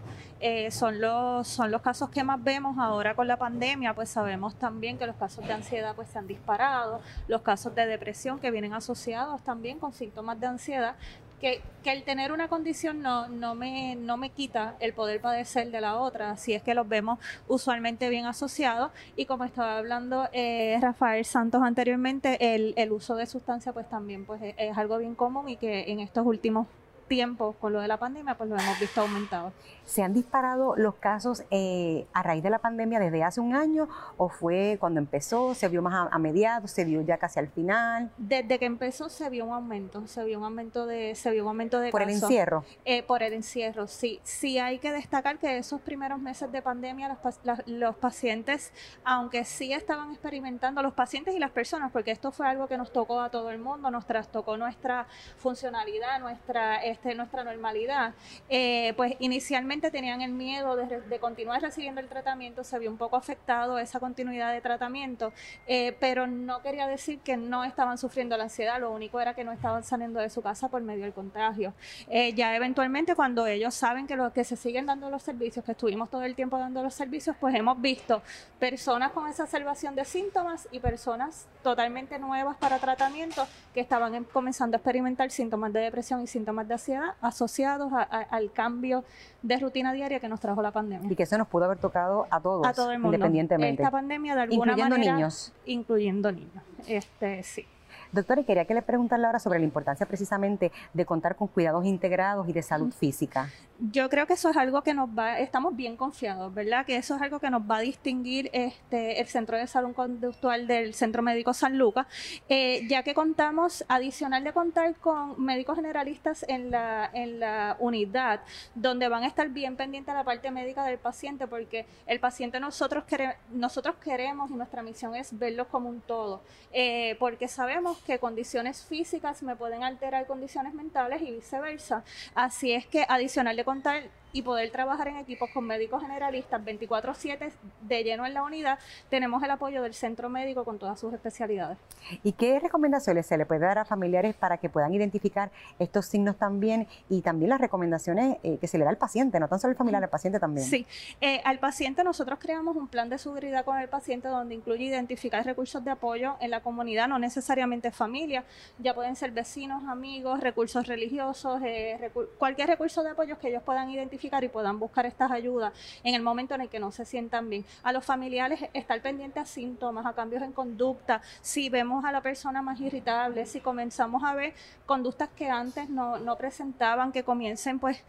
son, 0.69 1.01
los, 1.01 1.47
son 1.47 1.71
los 1.71 1.81
casos 1.81 2.09
que 2.09 2.23
más 2.23 2.43
vemos 2.43 2.77
ahora 2.77 3.15
con 3.15 3.27
la 3.27 3.37
pandemia, 3.37 3.93
pues 3.93 4.09
sabemos 4.09 4.55
también 4.55 4.97
que 4.97 5.07
los 5.07 5.15
casos 5.15 5.45
de 5.47 5.53
ansiedad 5.53 5.95
pues 5.95 6.09
se 6.09 6.19
han 6.19 6.27
disparado, 6.27 7.01
los 7.27 7.41
casos 7.41 7.73
de 7.73 7.85
depresión 7.87 8.39
que 8.39 8.51
vienen 8.51 8.73
asociados 8.73 9.41
también 9.43 9.79
con 9.79 9.93
síntomas 9.93 10.39
de 10.39 10.47
ansiedad, 10.47 10.95
que, 11.41 11.61
el 11.83 12.03
tener 12.03 12.31
una 12.31 12.47
condición 12.47 13.01
no, 13.01 13.27
no, 13.27 13.55
me, 13.55 13.95
no 13.95 14.15
me 14.15 14.29
quita 14.29 14.75
el 14.79 14.93
poder 14.93 15.19
padecer 15.19 15.71
de 15.71 15.81
la 15.81 15.97
otra, 15.97 16.37
si 16.37 16.53
es 16.53 16.61
que 16.61 16.75
los 16.75 16.87
vemos 16.87 17.19
usualmente 17.47 18.07
bien 18.09 18.25
asociados. 18.27 18.91
Y 19.15 19.25
como 19.25 19.43
estaba 19.43 19.77
hablando 19.77 20.29
eh, 20.31 20.77
Rafael 20.79 21.25
Santos 21.25 21.63
anteriormente, 21.63 22.55
el, 22.55 22.73
el, 22.77 22.91
uso 22.91 23.15
de 23.15 23.25
sustancia 23.25 23.73
pues 23.73 23.89
también 23.89 24.25
pues, 24.25 24.41
es 24.57 24.77
algo 24.77 24.99
bien 24.99 25.15
común 25.15 25.49
y 25.49 25.57
que 25.57 25.91
en 25.91 25.99
estos 25.99 26.25
últimos 26.25 26.67
tiempo 27.11 27.55
con 27.59 27.73
lo 27.73 27.81
de 27.81 27.89
la 27.89 27.97
pandemia, 27.97 28.35
pues 28.35 28.49
lo 28.49 28.57
hemos 28.57 28.79
visto 28.79 29.01
aumentado. 29.01 29.51
¿Se 29.85 30.03
han 30.03 30.13
disparado 30.13 30.75
los 30.75 30.95
casos 30.95 31.43
eh, 31.51 32.05
a 32.13 32.23
raíz 32.23 32.43
de 32.43 32.49
la 32.49 32.59
pandemia 32.59 32.99
desde 32.99 33.23
hace 33.23 33.41
un 33.41 33.55
año 33.55 33.89
o 34.17 34.29
fue 34.29 34.77
cuando 34.79 34.99
empezó, 34.99 35.53
se 35.53 35.67
vio 35.67 35.81
más 35.81 36.09
a, 36.11 36.17
mediados, 36.17 36.71
se 36.71 36.85
vio 36.85 37.01
ya 37.01 37.17
casi 37.17 37.39
al 37.39 37.49
final? 37.49 38.11
Desde 38.17 38.59
que 38.59 38.65
empezó 38.65 39.09
se 39.09 39.29
vio 39.29 39.45
un 39.45 39.53
aumento, 39.53 40.07
se 40.07 40.23
vio 40.23 40.37
un 40.39 40.45
aumento 40.45 40.85
de, 40.85 41.15
se 41.15 41.31
vio 41.31 41.43
un 41.43 41.49
aumento 41.49 41.79
de 41.79 41.91
por 41.91 42.01
el 42.01 42.09
encierro. 42.09 42.63
Eh, 42.85 43.03
por 43.03 43.23
el 43.23 43.33
encierro, 43.33 43.87
sí. 43.87 44.19
Sí 44.23 44.59
hay 44.59 44.79
que 44.79 44.91
destacar 44.91 45.39
que 45.39 45.57
esos 45.57 45.81
primeros 45.81 46.19
meses 46.19 46.51
de 46.51 46.61
pandemia 46.61 47.17
los, 47.43 47.59
los 47.65 47.95
pacientes, 47.95 48.71
aunque 49.03 49.43
sí 49.43 49.73
estaban 49.73 50.11
experimentando 50.11 50.81
los 50.81 50.93
pacientes 50.93 51.35
y 51.35 51.39
las 51.39 51.51
personas, 51.51 51.91
porque 51.91 52.11
esto 52.11 52.31
fue 52.31 52.47
algo 52.47 52.67
que 52.67 52.77
nos 52.77 52.93
tocó 52.93 53.19
a 53.19 53.29
todo 53.29 53.51
el 53.51 53.59
mundo, 53.59 53.91
nos 53.91 54.05
trastocó 54.05 54.57
nuestra 54.57 55.07
funcionalidad, 55.37 56.19
nuestra 56.19 56.83
este, 56.83 57.15
nuestra 57.15 57.43
normalidad, 57.43 58.13
eh, 58.49 58.93
pues 58.95 59.15
inicialmente 59.19 59.70
tenían 59.79 60.21
el 60.21 60.33
miedo 60.33 60.75
de, 60.75 61.19
continuar 61.19 61.61
recibiendo 61.61 62.01
el 62.01 62.09
tratamiento, 62.09 62.63
se 62.63 62.77
vio 62.77 62.91
un 62.91 62.97
poco 62.97 63.15
afectado 63.15 63.77
esa 63.79 63.99
continuidad 64.01 64.51
de 64.51 64.59
tratamiento, 64.59 65.31
eh, 65.65 65.95
pero 65.99 66.27
no 66.27 66.61
quería 66.61 66.87
decir 66.87 67.19
que 67.19 67.37
no 67.37 67.63
estaban 67.63 67.97
sufriendo 67.97 68.35
la 68.35 68.43
ansiedad, 68.43 68.81
lo 68.81 68.91
único 68.91 69.21
era 69.21 69.33
que 69.33 69.45
no 69.45 69.53
estaban 69.53 69.83
saliendo 69.83 70.19
de 70.19 70.29
su 70.29 70.41
casa 70.41 70.67
por 70.67 70.81
medio 70.81 71.03
del 71.05 71.13
contagio. 71.13 71.73
Eh, 72.09 72.33
ya 72.33 72.55
eventualmente 72.55 73.15
cuando 73.15 73.47
ellos 73.47 73.73
saben 73.73 74.07
que, 74.07 74.17
lo, 74.17 74.33
que 74.33 74.43
se 74.43 74.57
siguen 74.57 74.87
dando 74.87 75.09
los 75.09 75.23
servicios, 75.23 75.63
que 75.63 75.71
estuvimos 75.71 76.09
todo 76.09 76.23
el 76.23 76.35
tiempo 76.35 76.57
dando 76.57 76.83
los 76.83 76.93
servicios, 76.93 77.35
pues 77.39 77.55
hemos 77.55 77.79
visto 77.79 78.21
personas 78.59 79.11
con 79.11 79.27
esa 79.27 79.43
observación 79.43 79.95
de 79.95 80.03
síntomas 80.03 80.67
y 80.71 80.79
personas 80.79 81.47
totalmente 81.63 82.19
nuevas 82.19 82.57
para 82.57 82.79
tratamiento 82.79 83.47
que 83.73 83.79
estaban 83.79 84.15
em, 84.15 84.25
comenzando 84.25 84.75
a 84.75 84.79
experimentar 84.79 85.31
síntomas 85.31 85.71
de 85.71 85.79
depresión 85.79 86.21
y 86.21 86.27
síntomas 86.27 86.67
de 86.67 86.73
ansiedad 86.73 87.15
asociados 87.21 87.91
al 87.93 88.51
cambio 88.51 89.05
de 89.41 89.60
rutina 89.61 89.93
diaria 89.93 90.19
que 90.19 90.27
nos 90.27 90.39
trajo 90.39 90.61
la 90.61 90.71
pandemia. 90.71 91.11
Y 91.11 91.15
que 91.15 91.23
eso 91.23 91.37
nos 91.37 91.47
pudo 91.47 91.65
haber 91.65 91.77
tocado 91.77 92.27
a 92.29 92.41
todos, 92.41 92.65
a 92.67 92.73
todo 92.73 92.91
el 92.91 92.99
mundo. 92.99 93.15
independientemente. 93.15 93.83
Esta 93.83 93.91
pandemia 93.91 94.35
de 94.35 94.41
alguna 94.41 94.71
incluyendo 94.71 94.95
manera, 94.95 95.15
niños. 95.15 95.53
Incluyendo 95.65 96.31
niños, 96.31 96.63
este, 96.87 97.43
sí. 97.43 97.65
Doctora, 98.11 98.41
y 98.41 98.43
quería 98.43 98.65
que 98.65 98.73
le 98.73 98.81
preguntarle 98.81 99.25
ahora 99.25 99.39
sobre 99.39 99.59
la 99.59 99.65
importancia 99.65 100.05
precisamente 100.05 100.71
de 100.93 101.05
contar 101.05 101.35
con 101.35 101.47
cuidados 101.47 101.85
integrados 101.85 102.47
y 102.49 102.53
de 102.53 102.61
salud 102.61 102.91
física. 102.91 103.49
Yo 103.79 104.09
creo 104.09 104.27
que 104.27 104.33
eso 104.33 104.49
es 104.49 104.57
algo 104.57 104.83
que 104.83 104.93
nos 104.93 105.09
va, 105.09 105.39
estamos 105.39 105.75
bien 105.75 105.97
confiados, 105.97 106.53
¿verdad? 106.53 106.85
Que 106.85 106.97
eso 106.97 107.15
es 107.15 107.21
algo 107.21 107.39
que 107.39 107.49
nos 107.49 107.63
va 107.63 107.77
a 107.77 107.79
distinguir 107.79 108.49
este, 108.53 109.19
el 109.19 109.27
Centro 109.27 109.57
de 109.57 109.65
Salud 109.65 109.93
Conductual 109.93 110.67
del 110.67 110.93
Centro 110.93 111.23
Médico 111.23 111.53
San 111.53 111.77
Lucas, 111.77 112.05
eh, 112.47 112.85
ya 112.87 113.01
que 113.01 113.15
contamos, 113.15 113.83
adicional 113.87 114.43
de 114.43 114.53
contar 114.53 114.93
con 114.97 115.41
médicos 115.43 115.77
generalistas 115.77 116.45
en 116.47 116.69
la, 116.69 117.09
en 117.13 117.39
la 117.39 117.75
unidad, 117.79 118.41
donde 118.75 119.07
van 119.07 119.23
a 119.23 119.27
estar 119.27 119.49
bien 119.49 119.75
pendientes 119.75 120.13
de 120.13 120.17
la 120.17 120.23
parte 120.23 120.51
médica 120.51 120.85
del 120.85 120.99
paciente, 120.99 121.47
porque 121.47 121.87
el 122.05 122.19
paciente 122.19 122.59
nosotros, 122.59 123.05
queremos, 123.05 123.35
nosotros 123.51 123.95
queremos 123.95 124.51
y 124.51 124.53
nuestra 124.53 124.83
misión 124.83 125.15
es 125.15 125.37
verlo 125.39 125.67
como 125.69 125.89
un 125.89 126.01
todo, 126.01 126.43
eh, 126.71 127.15
porque 127.19 127.47
sabemos 127.47 127.97
que 128.05 128.19
condiciones 128.19 128.83
físicas 128.83 129.43
me 129.43 129.55
pueden 129.55 129.83
alterar 129.83 130.25
condiciones 130.27 130.73
mentales 130.73 131.21
y 131.21 131.31
viceversa. 131.31 132.03
Así 132.35 132.73
es 132.73 132.85
que 132.85 133.05
adicional 133.07 133.55
de 133.55 133.63
contar 133.63 134.03
y 134.33 134.41
poder 134.41 134.71
trabajar 134.71 135.07
en 135.07 135.17
equipos 135.17 135.49
con 135.51 135.65
médicos 135.65 136.01
generalistas 136.01 136.63
24/7 136.63 137.51
de 137.81 138.03
lleno 138.03 138.25
en 138.25 138.33
la 138.33 138.43
unidad, 138.43 138.79
tenemos 139.09 139.43
el 139.43 139.51
apoyo 139.51 139.81
del 139.81 139.93
centro 139.93 140.29
médico 140.29 140.63
con 140.63 140.79
todas 140.79 140.99
sus 140.99 141.13
especialidades. 141.13 141.77
¿Y 142.23 142.33
qué 142.33 142.59
recomendaciones 142.59 143.25
se 143.25 143.37
le 143.37 143.45
puede 143.45 143.61
dar 143.61 143.79
a 143.79 143.85
familiares 143.85 144.35
para 144.35 144.57
que 144.57 144.69
puedan 144.69 144.93
identificar 144.93 145.51
estos 145.79 146.05
signos 146.05 146.37
también 146.37 146.87
y 147.09 147.21
también 147.21 147.49
las 147.49 147.61
recomendaciones 147.61 148.37
eh, 148.43 148.57
que 148.59 148.67
se 148.67 148.77
le 148.77 148.83
da 148.83 148.89
al 148.89 148.97
paciente, 148.97 149.39
no 149.39 149.47
tan 149.47 149.59
solo 149.59 149.71
al 149.71 149.77
familiar, 149.77 150.03
al 150.03 150.09
paciente 150.09 150.39
también? 150.39 150.65
Sí, 150.65 150.85
eh, 151.19 151.41
al 151.43 151.59
paciente 151.59 152.03
nosotros 152.03 152.39
creamos 152.39 152.75
un 152.77 152.87
plan 152.87 153.09
de 153.09 153.17
seguridad 153.17 153.65
con 153.65 153.77
el 153.77 153.89
paciente 153.89 154.27
donde 154.27 154.55
incluye 154.55 154.85
identificar 154.85 155.45
recursos 155.45 155.83
de 155.83 155.91
apoyo 155.91 156.35
en 156.39 156.51
la 156.51 156.61
comunidad, 156.61 157.07
no 157.07 157.19
necesariamente 157.19 157.91
familia, 157.91 158.43
ya 158.79 158.93
pueden 158.93 159.15
ser 159.15 159.31
vecinos, 159.31 159.83
amigos, 159.85 160.39
recursos 160.39 160.87
religiosos, 160.87 161.61
eh, 161.63 162.11
cualquier 162.37 162.69
recurso 162.69 163.03
de 163.03 163.11
apoyo 163.11 163.37
que 163.37 163.49
ellos 163.49 163.63
puedan 163.63 163.89
identificar 163.89 164.20
y 164.23 164.49
puedan 164.49 164.79
buscar 164.79 165.05
estas 165.05 165.31
ayudas 165.31 165.73
en 166.03 166.15
el 166.15 166.21
momento 166.21 166.55
en 166.55 166.61
el 166.61 166.69
que 166.69 166.79
no 166.79 166.91
se 166.91 167.05
sientan 167.05 167.49
bien. 167.49 167.65
A 167.83 167.91
los 167.91 168.05
familiares 168.05 168.59
estar 168.73 169.01
pendientes 169.01 169.43
a 169.43 169.45
síntomas, 169.45 170.05
a 170.05 170.13
cambios 170.13 170.43
en 170.43 170.51
conducta, 170.51 171.21
si 171.41 171.69
vemos 171.69 172.05
a 172.05 172.11
la 172.11 172.21
persona 172.21 172.61
más 172.61 172.79
irritable, 172.79 173.45
si 173.45 173.59
comenzamos 173.59 174.23
a 174.23 174.33
ver 174.33 174.53
conductas 174.85 175.29
que 175.35 175.49
antes 175.49 175.89
no, 175.89 176.19
no 176.19 176.37
presentaban, 176.37 177.11
que 177.11 177.23
comiencen 177.23 177.79
pues 177.79 178.03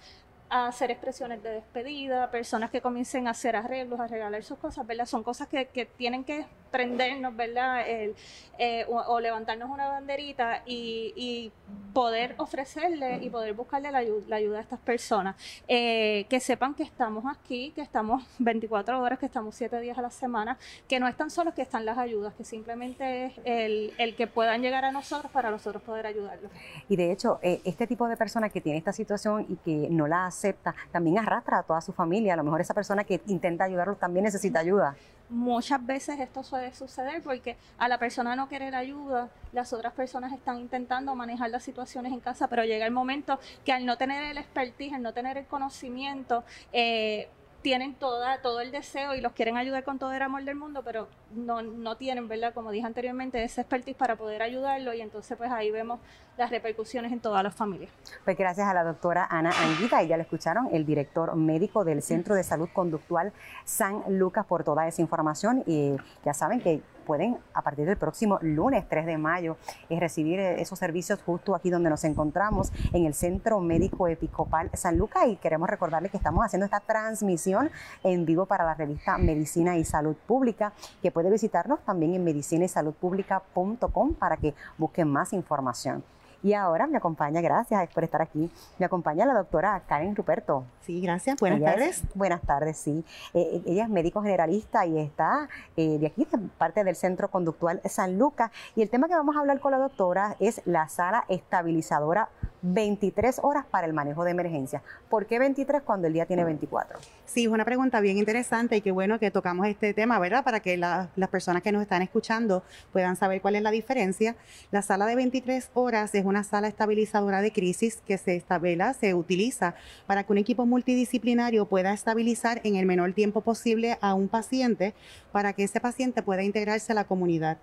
a 0.52 0.66
hacer 0.66 0.90
expresiones 0.90 1.42
de 1.42 1.50
despedida, 1.50 2.30
personas 2.30 2.70
que 2.70 2.82
comiencen 2.82 3.26
a 3.26 3.30
hacer 3.30 3.56
arreglos, 3.56 3.98
a 3.98 4.06
regalar 4.06 4.44
sus 4.44 4.58
cosas, 4.58 4.86
¿verdad? 4.86 5.06
Son 5.06 5.22
cosas 5.22 5.48
que, 5.48 5.64
que 5.68 5.86
tienen 5.86 6.24
que 6.24 6.44
prendernos, 6.70 7.36
¿verdad? 7.36 7.88
El, 7.88 8.14
eh, 8.58 8.84
o, 8.88 9.20
levantarnos 9.20 9.70
una 9.70 9.88
banderita 9.88 10.62
y, 10.66 11.12
y, 11.14 11.52
poder 11.92 12.34
ofrecerle 12.38 13.18
y 13.22 13.28
poder 13.28 13.52
buscarle 13.52 13.90
la, 13.92 13.98
ayuda 13.98 14.58
a 14.58 14.60
estas 14.60 14.80
personas. 14.80 15.36
Eh, 15.68 16.26
que 16.28 16.40
sepan 16.40 16.74
que 16.74 16.82
estamos 16.82 17.24
aquí, 17.26 17.70
que 17.74 17.82
estamos 17.82 18.24
24 18.38 19.00
horas, 19.00 19.18
que 19.18 19.26
estamos 19.26 19.54
7 19.54 19.78
días 19.80 19.98
a 19.98 20.02
la 20.02 20.10
semana, 20.10 20.56
que 20.88 20.98
no 20.98 21.06
están 21.06 21.30
solos, 21.30 21.54
que 21.54 21.62
están 21.62 21.84
las 21.84 21.98
ayudas, 21.98 22.34
que 22.34 22.44
simplemente 22.44 23.26
es 23.26 23.32
el, 23.44 23.92
el 23.98 24.16
que 24.16 24.26
puedan 24.26 24.62
llegar 24.62 24.86
a 24.86 24.90
nosotros 24.90 25.30
para 25.32 25.50
nosotros 25.50 25.82
poder 25.82 26.06
ayudarlos. 26.06 26.50
Y 26.88 26.96
de 26.96 27.12
hecho, 27.12 27.38
eh, 27.42 27.60
este 27.64 27.86
tipo 27.86 28.08
de 28.08 28.16
persona 28.16 28.48
que 28.48 28.62
tiene 28.62 28.78
esta 28.78 28.92
situación 28.92 29.46
y 29.48 29.56
que 29.56 29.88
no 29.90 30.06
la 30.06 30.30
acepta, 30.42 30.74
también 30.90 31.18
arrastra 31.18 31.58
a 31.58 31.62
toda 31.62 31.80
su 31.80 31.92
familia. 31.92 32.34
A 32.34 32.36
lo 32.36 32.44
mejor 32.44 32.60
esa 32.60 32.74
persona 32.74 33.04
que 33.04 33.20
intenta 33.26 33.64
ayudarlo 33.64 33.94
también 33.94 34.24
necesita 34.24 34.58
ayuda 34.58 34.96
muchas 35.32 35.84
veces 35.84 36.20
esto 36.20 36.42
suele 36.42 36.74
suceder 36.74 37.22
porque 37.22 37.56
a 37.78 37.88
la 37.88 37.98
persona 37.98 38.36
no 38.36 38.48
querer 38.48 38.74
ayuda, 38.74 39.30
las 39.52 39.72
otras 39.72 39.94
personas 39.94 40.32
están 40.32 40.60
intentando 40.60 41.14
manejar 41.14 41.50
las 41.50 41.62
situaciones 41.62 42.12
en 42.12 42.20
casa, 42.20 42.48
pero 42.48 42.64
llega 42.64 42.84
el 42.84 42.92
momento 42.92 43.38
que 43.64 43.72
al 43.72 43.86
no 43.86 43.96
tener 43.96 44.24
el 44.24 44.36
expertise, 44.36 44.92
al 44.92 45.02
no 45.02 45.14
tener 45.14 45.38
el 45.38 45.46
conocimiento, 45.46 46.44
eh, 46.72 47.28
tienen 47.62 47.94
toda, 47.94 48.42
todo 48.42 48.60
el 48.60 48.72
deseo 48.72 49.14
y 49.14 49.20
los 49.20 49.32
quieren 49.32 49.56
ayudar 49.56 49.84
con 49.84 49.98
todo 49.98 50.12
el 50.12 50.20
amor 50.20 50.44
del 50.44 50.56
mundo, 50.56 50.82
pero 50.84 51.08
no, 51.34 51.62
no 51.62 51.96
tienen, 51.96 52.28
¿verdad? 52.28 52.52
Como 52.52 52.70
dije 52.70 52.86
anteriormente, 52.86 53.42
ese 53.42 53.60
expertise 53.60 53.96
para 53.96 54.16
poder 54.16 54.42
ayudarlo 54.42 54.92
y 54.92 55.00
entonces 55.00 55.38
pues 55.38 55.50
ahí 55.50 55.70
vemos 55.70 56.00
las 56.36 56.50
repercusiones 56.50 57.12
en 57.12 57.20
todas 57.20 57.42
las 57.42 57.54
familias. 57.54 57.90
Pues 58.24 58.36
gracias 58.36 58.66
a 58.66 58.74
la 58.74 58.84
doctora 58.84 59.26
Ana 59.30 59.50
Anguita, 59.50 60.02
y 60.02 60.08
ya 60.08 60.16
le 60.16 60.24
escucharon, 60.24 60.68
el 60.72 60.84
director 60.84 61.34
médico 61.36 61.84
del 61.84 62.02
Centro 62.02 62.34
de 62.34 62.42
Salud 62.42 62.68
Conductual 62.72 63.32
San 63.64 64.02
Lucas 64.08 64.44
por 64.46 64.64
toda 64.64 64.88
esa 64.88 65.00
información 65.00 65.62
y 65.66 65.96
ya 66.24 66.34
saben 66.34 66.60
que 66.60 66.82
pueden 67.02 67.36
a 67.54 67.62
partir 67.62 67.86
del 67.86 67.96
próximo 67.96 68.38
lunes 68.40 68.88
3 68.88 69.06
de 69.06 69.18
mayo 69.18 69.56
eh, 69.90 70.00
recibir 70.00 70.38
eh, 70.38 70.60
esos 70.60 70.78
servicios 70.78 71.20
justo 71.22 71.54
aquí 71.54 71.70
donde 71.70 71.90
nos 71.90 72.04
encontramos 72.04 72.72
en 72.92 73.04
el 73.04 73.14
Centro 73.14 73.60
Médico 73.60 74.08
Episcopal 74.08 74.70
San 74.74 74.96
Lucas 74.96 75.24
y 75.28 75.36
queremos 75.36 75.68
recordarles 75.68 76.10
que 76.10 76.16
estamos 76.16 76.44
haciendo 76.44 76.64
esta 76.64 76.80
transmisión 76.80 77.70
en 78.02 78.24
vivo 78.24 78.46
para 78.46 78.64
la 78.64 78.74
revista 78.74 79.18
Medicina 79.18 79.76
y 79.76 79.84
Salud 79.84 80.16
Pública 80.26 80.72
que 81.02 81.10
puede 81.10 81.30
visitarnos 81.30 81.80
también 81.84 82.14
en 82.14 82.24
medicinaysaludpublica.com 82.24 84.14
para 84.14 84.36
que 84.36 84.54
busquen 84.78 85.08
más 85.08 85.32
información. 85.32 86.02
Y 86.42 86.54
ahora 86.54 86.88
me 86.88 86.96
acompaña, 86.96 87.40
gracias 87.40 87.88
por 87.90 88.02
estar 88.02 88.20
aquí, 88.20 88.50
me 88.78 88.86
acompaña 88.86 89.24
la 89.24 89.34
doctora 89.34 89.80
Karen 89.86 90.16
Ruperto. 90.16 90.64
Sí, 90.80 91.00
gracias. 91.00 91.38
Buenas 91.38 91.60
tardes. 91.60 92.02
buenas 92.14 92.42
tardes, 92.42 92.76
sí. 92.76 93.04
Eh, 93.32 93.40
eh, 93.40 93.62
ella 93.66 93.84
es 93.84 93.88
médico 93.88 94.22
generalista 94.22 94.84
y 94.84 94.98
está 94.98 95.48
eh, 95.76 95.98
de 95.98 96.06
aquí, 96.08 96.26
de 96.30 96.38
parte 96.58 96.82
del 96.82 96.96
Centro 96.96 97.30
Conductual 97.30 97.80
San 97.84 98.18
Lucas. 98.18 98.50
Y 98.74 98.82
el 98.82 98.90
tema 98.90 99.06
que 99.06 99.14
vamos 99.14 99.36
a 99.36 99.40
hablar 99.40 99.60
con 99.60 99.70
la 99.70 99.78
doctora 99.78 100.36
es 100.40 100.60
la 100.64 100.88
sala 100.88 101.24
estabilizadora 101.28 102.28
23 102.62 103.40
horas 103.42 103.64
para 103.66 103.86
el 103.86 103.92
manejo 103.92 104.24
de 104.24 104.30
emergencia. 104.30 104.82
¿Por 105.08 105.26
qué 105.26 105.38
23 105.38 105.82
cuando 105.82 106.06
el 106.06 106.12
día 106.12 106.26
tiene 106.26 106.44
24? 106.44 106.98
Sí, 107.24 107.44
es 107.44 107.50
una 107.50 107.64
pregunta 107.64 108.00
bien 108.00 108.18
interesante 108.18 108.76
y 108.76 108.80
qué 108.80 108.92
bueno 108.92 109.18
que 109.18 109.30
tocamos 109.30 109.66
este 109.66 109.94
tema, 109.94 110.18
¿verdad? 110.18 110.44
Para 110.44 110.60
que 110.60 110.76
las 110.76 111.08
personas 111.30 111.62
que 111.62 111.72
nos 111.72 111.82
están 111.82 112.02
escuchando 112.02 112.62
puedan 112.92 113.16
saber 113.16 113.40
cuál 113.40 113.56
es 113.56 113.62
la 113.62 113.70
diferencia. 113.70 114.36
La 114.70 114.82
sala 114.82 115.06
de 115.06 115.16
23 115.16 115.70
horas 115.74 116.14
es 116.14 116.24
una 116.24 116.31
sala 116.42 116.68
estabilizadora 116.68 117.42
de 117.42 117.52
crisis 117.52 118.00
que 118.06 118.16
se 118.16 118.34
estabela, 118.34 118.94
se 118.94 119.14
utiliza 119.14 119.74
para 120.06 120.24
que 120.24 120.32
un 120.32 120.38
equipo 120.38 120.64
multidisciplinario 120.66 121.66
pueda 121.66 121.92
estabilizar 121.92 122.60
en 122.64 122.76
el 122.76 122.86
menor 122.86 123.12
tiempo 123.12 123.42
posible 123.42 123.98
a 124.00 124.14
un 124.14 124.28
paciente 124.28 124.94
para 125.30 125.52
que 125.52 125.64
ese 125.64 125.80
paciente 125.80 126.22
pueda 126.22 126.42
integrarse 126.42 126.92
a 126.92 126.94
la 126.94 127.04
comunidad. 127.04 127.58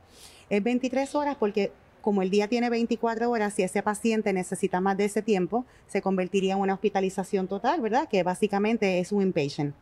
Es 0.51 0.63
23 0.63 1.15
horas 1.15 1.35
porque 1.39 1.71
como 2.01 2.21
el 2.21 2.29
día 2.29 2.47
tiene 2.47 2.69
24 2.69 3.29
horas, 3.29 3.53
si 3.53 3.63
ese 3.63 3.83
paciente 3.83 4.31
necesita 4.31 4.79
más 4.79 4.97
de 4.97 5.05
ese 5.05 5.21
tiempo, 5.21 5.65
se 5.87 6.01
convertiría 6.01 6.53
en 6.53 6.59
una 6.59 6.75
hospitalización 6.75 7.47
total, 7.47 7.81
¿verdad? 7.81 8.07
Que 8.07 8.23
básicamente 8.23 8.99
es 8.99 9.11
un 9.11 9.21
inpatient. 9.21 9.73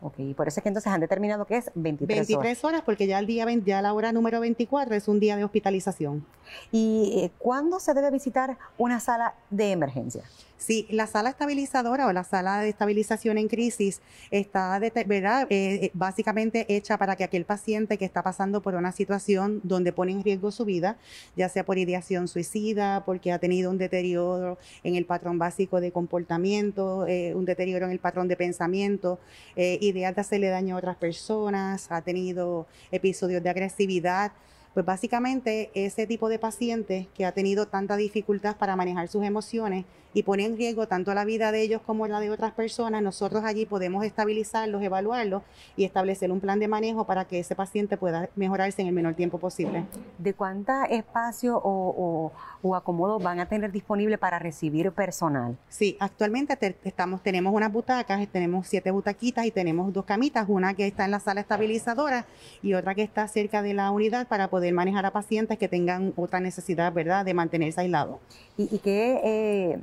Ok, 0.00 0.14
por 0.36 0.46
eso 0.46 0.60
es 0.60 0.62
que 0.62 0.68
entonces 0.68 0.92
han 0.92 1.00
determinado 1.00 1.44
que 1.44 1.56
es 1.56 1.72
23, 1.74 2.28
23 2.28 2.64
horas. 2.64 2.82
porque 2.82 3.08
ya 3.08 3.18
el 3.18 3.26
día 3.26 3.46
ya 3.64 3.82
la 3.82 3.92
hora 3.92 4.12
número 4.12 4.38
24 4.38 4.94
es 4.94 5.08
un 5.08 5.18
día 5.18 5.36
de 5.36 5.42
hospitalización. 5.42 6.24
¿Y 6.70 7.12
eh, 7.16 7.30
cuándo 7.38 7.80
se 7.80 7.94
debe 7.94 8.10
visitar 8.10 8.58
una 8.76 9.00
sala 9.00 9.34
de 9.50 9.72
emergencia? 9.72 10.22
Sí, 10.58 10.88
la 10.90 11.06
sala 11.06 11.30
estabilizadora 11.30 12.08
o 12.08 12.12
la 12.12 12.24
sala 12.24 12.60
de 12.60 12.68
estabilización 12.68 13.38
en 13.38 13.46
crisis 13.46 14.02
está 14.32 14.80
¿verdad? 15.06 15.46
Eh, 15.50 15.84
eh, 15.84 15.90
básicamente 15.94 16.66
hecha 16.74 16.98
para 16.98 17.14
que 17.14 17.22
aquel 17.22 17.44
paciente 17.44 17.96
que 17.96 18.04
está 18.04 18.24
pasando 18.24 18.60
por 18.60 18.74
una 18.74 18.90
situación 18.90 19.60
donde 19.62 19.92
pone 19.92 20.10
en 20.10 20.24
riesgo 20.24 20.50
su 20.50 20.64
vida, 20.64 20.96
ya 21.36 21.48
sea 21.48 21.64
por 21.64 21.78
ideación 21.78 22.26
suicida, 22.26 23.04
porque 23.04 23.30
ha 23.30 23.38
tenido 23.38 23.70
un 23.70 23.78
deterioro 23.78 24.58
en 24.82 24.96
el 24.96 25.06
patrón 25.06 25.38
básico 25.38 25.80
de 25.80 25.92
comportamiento, 25.92 27.06
eh, 27.06 27.34
un 27.36 27.44
deterioro 27.44 27.86
en 27.86 27.92
el 27.92 28.00
patrón 28.00 28.26
de 28.26 28.36
pensamiento, 28.36 29.20
ideas 29.54 30.14
de 30.14 30.20
hacerle 30.20 30.48
daño 30.48 30.74
a 30.74 30.78
otras 30.78 30.96
personas, 30.96 31.86
ha 31.90 32.02
tenido 32.02 32.66
episodios 32.90 33.42
de 33.42 33.50
agresividad, 33.50 34.32
pues 34.78 34.86
básicamente 34.86 35.72
ese 35.74 36.06
tipo 36.06 36.28
de 36.28 36.38
paciente 36.38 37.08
que 37.12 37.26
ha 37.26 37.32
tenido 37.32 37.66
tanta 37.66 37.96
dificultad 37.96 38.56
para 38.56 38.76
manejar 38.76 39.08
sus 39.08 39.24
emociones 39.24 39.86
y 40.14 40.22
pone 40.22 40.44
en 40.44 40.56
riesgo 40.56 40.88
tanto 40.88 41.12
la 41.14 41.24
vida 41.24 41.52
de 41.52 41.62
ellos 41.62 41.82
como 41.84 42.06
la 42.06 42.20
de 42.20 42.30
otras 42.30 42.52
personas, 42.52 43.02
nosotros 43.02 43.44
allí 43.44 43.66
podemos 43.66 44.04
estabilizarlos, 44.04 44.82
evaluarlos 44.82 45.42
y 45.76 45.84
establecer 45.84 46.32
un 46.32 46.40
plan 46.40 46.58
de 46.58 46.68
manejo 46.68 47.04
para 47.04 47.26
que 47.26 47.40
ese 47.40 47.54
paciente 47.54 47.96
pueda 47.96 48.28
mejorarse 48.34 48.80
en 48.82 48.88
el 48.88 48.94
menor 48.94 49.14
tiempo 49.14 49.38
posible. 49.38 49.84
¿De 50.18 50.34
cuánta 50.34 50.86
espacio 50.86 51.60
o, 51.62 52.32
acomodo 52.74 53.18
van 53.18 53.40
a 53.40 53.46
tener 53.46 53.72
disponible 53.72 54.18
para 54.18 54.38
recibir 54.38 54.92
personal? 54.92 55.56
Sí, 55.68 55.96
actualmente 56.00 56.76
estamos, 56.84 57.22
tenemos 57.22 57.54
unas 57.54 57.72
butacas, 57.72 58.26
tenemos 58.28 58.66
siete 58.66 58.90
butaquitas 58.90 59.46
y 59.46 59.50
tenemos 59.50 59.92
dos 59.92 60.04
camitas, 60.04 60.46
una 60.48 60.74
que 60.74 60.86
está 60.86 61.04
en 61.04 61.12
la 61.12 61.20
sala 61.20 61.40
estabilizadora 61.40 62.26
y 62.62 62.74
otra 62.74 62.94
que 62.94 63.02
está 63.02 63.26
cerca 63.28 63.62
de 63.62 63.74
la 63.74 63.90
unidad 63.90 64.26
para 64.28 64.48
poder 64.48 64.67
manejar 64.72 65.06
a 65.06 65.10
pacientes 65.10 65.58
que 65.58 65.68
tengan 65.68 66.12
otra 66.16 66.40
necesidad, 66.40 66.92
¿verdad?, 66.92 67.24
de 67.24 67.34
mantenerse 67.34 67.80
aislados. 67.80 68.18
¿Y, 68.56 68.74
y 68.74 68.78
qué... 68.78 69.20
Eh, 69.24 69.78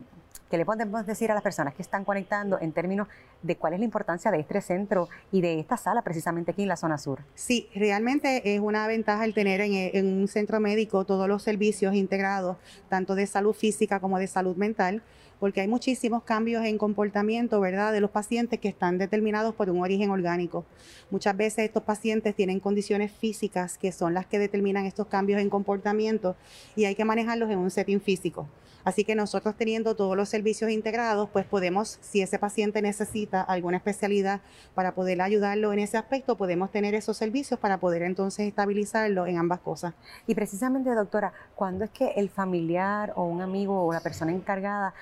¿Qué 0.50 0.58
le 0.60 0.66
podemos 0.66 1.08
decir 1.08 1.32
a 1.32 1.34
las 1.34 1.42
personas 1.42 1.74
que 1.74 1.82
están 1.82 2.06
conectando 2.06 2.62
en 2.62 2.72
términos 2.72 3.08
de 3.42 3.56
cuál 3.56 3.74
es 3.74 3.80
la 3.80 3.86
importancia 3.86 4.30
de 4.30 4.40
este 4.40 4.62
centro 4.62 5.10
y 5.32 5.42
de 5.42 5.60
esta 5.60 5.76
sala 5.76 6.04
precisamente 6.04 6.52
aquí 6.52 6.62
en 6.62 6.68
la 6.68 6.78
zona 6.78 7.00
sur? 7.00 7.22
Sí, 7.34 7.68
realmente 7.74 8.54
es 8.54 8.62
una 8.62 8.86
ventaja 8.86 9.26
el 9.26 9.34
tener 9.34 9.60
en, 9.62 9.74
en 9.74 10.06
un 10.22 10.28
centro 10.28 10.60
médico 10.60 11.04
todos 11.04 11.28
los 11.28 11.42
servicios 11.42 11.96
integrados, 11.96 12.58
tanto 12.90 13.16
de 13.16 13.26
salud 13.26 13.54
física 13.54 14.00
como 14.00 14.20
de 14.20 14.28
salud 14.28 14.56
mental 14.56 15.02
porque 15.40 15.62
hay 15.62 15.68
muchísimos 15.68 16.24
cambios 16.24 16.66
en 16.66 16.78
comportamiento, 16.78 17.60
¿verdad?, 17.60 17.94
de 17.94 18.02
los 18.02 18.12
pacientes 18.12 18.60
que 18.60 18.68
están 18.68 18.98
determinados 18.98 19.56
por 19.56 19.70
un 19.70 19.82
origen 19.82 20.10
orgánico. 20.10 20.66
Muchas 21.10 21.36
veces 21.36 21.66
estos 21.66 21.84
pacientes 21.84 22.36
tienen 22.36 22.60
condiciones 22.60 23.12
físicas 23.12 23.78
que 23.78 23.92
son 23.92 24.14
las 24.14 24.26
que 24.26 24.40
determinan 24.40 24.86
estos 24.86 25.08
cambios 25.08 25.42
en 25.42 25.50
comportamiento 25.50 26.36
y 26.76 26.86
hay 26.86 26.96
que 26.96 27.06
manejarlos 27.06 27.50
en 27.50 27.60
un 27.60 27.72
setting 27.72 28.02
físico. 28.02 28.48
Así 28.86 29.04
que 29.04 29.16
nosotros 29.16 29.56
teniendo 29.58 29.96
todos 29.96 30.16
los 30.16 30.30
servicios 30.30 30.70
integrados, 30.70 31.28
pues 31.34 31.44
podemos, 31.44 31.98
si 32.02 32.22
ese 32.22 32.38
paciente 32.38 32.84
necesita 32.84 33.42
alguna 33.42 33.78
especialidad 33.78 34.42
para 34.76 34.94
poder 34.94 35.24
ayudarlo 35.24 35.74
en 35.74 35.80
ese 35.80 35.98
aspecto, 35.98 36.38
podemos 36.38 36.70
tener 36.70 36.94
esos 36.94 37.18
servicios 37.18 37.60
para 37.60 37.80
poder 37.80 38.04
entonces 38.04 38.48
estabilizarlo 38.48 39.26
en 39.26 39.40
ambas 39.40 39.60
cosas. 39.62 39.96
Y 40.28 40.36
precisamente, 40.36 40.92
doctora, 40.92 41.34
¿cuándo 41.56 41.84
es 41.84 41.90
que 41.90 42.10
el 42.16 42.30
familiar 42.30 43.12
o 43.16 43.24
un 43.24 43.42
amigo 43.42 43.84
o 43.84 43.92
la 43.92 44.02
persona 44.02 44.32
encargada 44.32 44.94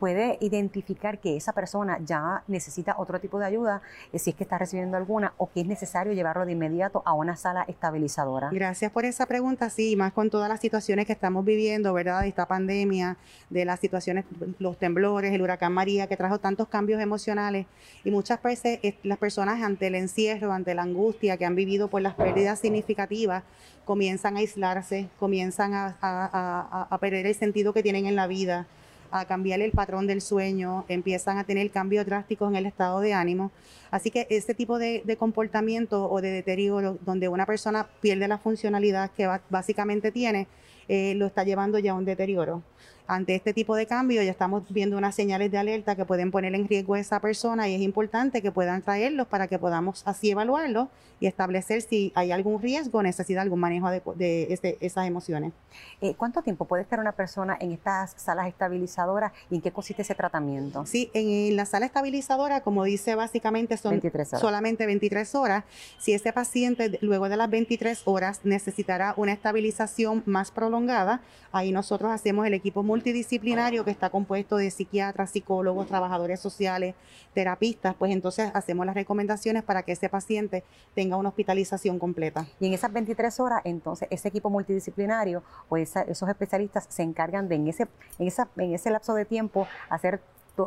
puede 0.00 0.38
identificar 0.40 1.20
que 1.20 1.36
esa 1.36 1.52
persona 1.52 2.00
ya 2.04 2.42
necesita 2.48 2.94
otro 2.98 3.20
tipo 3.20 3.38
de 3.38 3.44
ayuda, 3.44 3.82
eh, 4.12 4.18
si 4.18 4.30
es 4.30 4.36
que 4.36 4.44
está 4.44 4.56
recibiendo 4.56 4.96
alguna, 4.96 5.34
o 5.36 5.50
que 5.50 5.60
es 5.60 5.66
necesario 5.66 6.14
llevarlo 6.14 6.46
de 6.46 6.52
inmediato 6.52 7.02
a 7.04 7.12
una 7.12 7.36
sala 7.36 7.64
estabilizadora? 7.68 8.48
Gracias 8.50 8.90
por 8.90 9.04
esa 9.04 9.26
pregunta, 9.26 9.68
sí, 9.68 9.94
más 9.96 10.14
con 10.14 10.30
todas 10.30 10.48
las 10.48 10.58
situaciones 10.58 11.06
que 11.06 11.12
estamos 11.12 11.44
viviendo, 11.44 11.92
¿verdad? 11.92 12.22
De 12.22 12.28
esta 12.28 12.46
pandemia, 12.46 13.18
de 13.50 13.64
las 13.66 13.78
situaciones, 13.78 14.24
los 14.58 14.78
temblores, 14.78 15.32
el 15.32 15.42
huracán 15.42 15.74
María, 15.74 16.06
que 16.06 16.16
trajo 16.16 16.38
tantos 16.38 16.68
cambios 16.68 17.00
emocionales, 17.02 17.66
y 18.02 18.10
muchas 18.10 18.42
veces 18.42 18.80
las 19.02 19.18
personas 19.18 19.62
ante 19.62 19.88
el 19.88 19.94
encierro, 19.94 20.52
ante 20.52 20.74
la 20.74 20.82
angustia 20.82 21.36
que 21.36 21.44
han 21.44 21.54
vivido 21.54 21.88
por 21.88 22.00
las 22.00 22.14
pérdidas 22.14 22.58
significativas, 22.58 23.44
comienzan 23.84 24.36
a 24.36 24.40
aislarse, 24.40 25.10
comienzan 25.18 25.74
a, 25.74 26.88
a 26.90 26.98
perder 26.98 27.26
el 27.26 27.34
sentido 27.34 27.74
que 27.74 27.82
tienen 27.82 28.06
en 28.06 28.16
la 28.16 28.26
vida 28.26 28.66
a 29.10 29.24
cambiar 29.24 29.60
el 29.60 29.72
patrón 29.72 30.06
del 30.06 30.20
sueño, 30.20 30.84
empiezan 30.88 31.38
a 31.38 31.44
tener 31.44 31.70
cambios 31.70 32.06
drásticos 32.06 32.50
en 32.50 32.56
el 32.56 32.66
estado 32.66 33.00
de 33.00 33.12
ánimo. 33.12 33.50
Así 33.90 34.10
que 34.10 34.26
este 34.30 34.54
tipo 34.54 34.78
de, 34.78 35.02
comportamiento 35.18 36.10
o 36.10 36.20
de 36.20 36.30
deterioro 36.30 36.98
donde 37.04 37.28
una 37.28 37.46
persona 37.46 37.88
pierde 38.00 38.28
la 38.28 38.38
funcionalidad 38.38 39.10
que 39.10 39.28
básicamente 39.48 40.12
tiene, 40.12 40.46
eh, 40.88 41.14
lo 41.16 41.26
está 41.26 41.44
llevando 41.44 41.78
ya 41.78 41.92
a 41.92 41.94
un 41.94 42.04
deterioro 42.04 42.62
ante 43.10 43.34
este 43.34 43.52
tipo 43.52 43.74
de 43.74 43.86
cambio 43.86 44.22
ya 44.22 44.30
estamos 44.30 44.62
viendo 44.68 44.96
unas 44.96 45.16
señales 45.16 45.50
de 45.50 45.58
alerta 45.58 45.96
que 45.96 46.04
pueden 46.04 46.30
poner 46.30 46.54
en 46.54 46.68
riesgo 46.68 46.94
a 46.94 47.00
esa 47.00 47.20
persona 47.20 47.68
y 47.68 47.74
es 47.74 47.80
importante 47.80 48.40
que 48.40 48.52
puedan 48.52 48.82
traerlos 48.82 49.26
para 49.26 49.48
que 49.48 49.58
podamos 49.58 50.02
así 50.06 50.30
evaluarlos 50.30 50.88
y 51.18 51.26
establecer 51.26 51.82
si 51.82 52.12
hay 52.14 52.30
algún 52.32 52.62
riesgo 52.62 52.98
o 52.98 53.02
necesita 53.02 53.42
algún 53.42 53.58
manejo 53.60 53.90
de, 53.90 54.46
este, 54.50 54.78
esas 54.80 55.06
emociones. 55.06 55.52
Eh, 56.00 56.14
¿Cuánto 56.14 56.40
tiempo 56.42 56.64
puede 56.64 56.82
estar 56.82 56.98
una 56.98 57.12
persona 57.12 57.56
en 57.60 57.72
estas 57.72 58.12
salas 58.16 58.46
estabilizadoras 58.46 59.32
y 59.50 59.56
en 59.56 59.60
qué 59.60 59.70
consiste 59.70 60.02
ese 60.02 60.14
tratamiento? 60.14 60.86
Sí, 60.86 61.10
en, 61.12 61.56
la 61.56 61.66
sala 61.66 61.86
estabilizadora, 61.86 62.62
como 62.62 62.84
dice 62.84 63.16
básicamente, 63.16 63.76
son 63.76 64.00
solamente 64.40 64.86
23 64.86 65.34
horas. 65.34 65.64
Si 65.98 66.14
ese 66.14 66.32
paciente 66.32 66.98
luego 67.02 67.28
de 67.28 67.36
las 67.36 67.50
23 67.50 68.02
horas 68.04 68.40
necesitará 68.44 69.14
una 69.16 69.32
estabilización 69.32 70.22
más 70.26 70.50
prolongada, 70.50 71.20
ahí 71.52 71.72
nosotros 71.72 72.10
hacemos 72.12 72.46
el 72.46 72.54
equipo 72.54 72.82
multi 72.82 72.99
multidisciplinario 73.00 73.82
que 73.82 73.90
está 73.90 74.10
compuesto 74.10 74.58
de 74.58 74.70
psiquiatras, 74.70 75.30
psicólogos, 75.30 75.86
trabajadores 75.86 76.38
sociales, 76.38 76.94
terapistas, 77.32 77.94
pues 77.94 78.12
entonces 78.12 78.50
hacemos 78.52 78.84
las 78.84 78.94
recomendaciones 78.94 79.62
para 79.62 79.82
que 79.82 79.92
ese 79.92 80.10
paciente 80.10 80.64
tenga 80.94 81.16
una 81.16 81.30
hospitalización 81.30 81.98
completa. 81.98 82.46
Y 82.60 82.66
en 82.66 82.74
esas 82.74 82.92
23 82.92 83.40
horas, 83.40 83.62
entonces, 83.64 84.06
ese 84.10 84.28
equipo 84.28 84.50
multidisciplinario 84.50 85.42
o 85.70 85.78
esos 85.78 86.28
especialistas 86.28 86.86
se 86.90 87.02
encargan 87.02 87.48
de 87.48 87.54
en 87.54 87.68
ese, 87.68 87.88
en, 88.18 88.26
esa, 88.26 88.48
en 88.58 88.74
ese 88.74 88.90
lapso 88.90 89.14
de 89.14 89.24
tiempo 89.24 89.66
hacer 89.88 90.20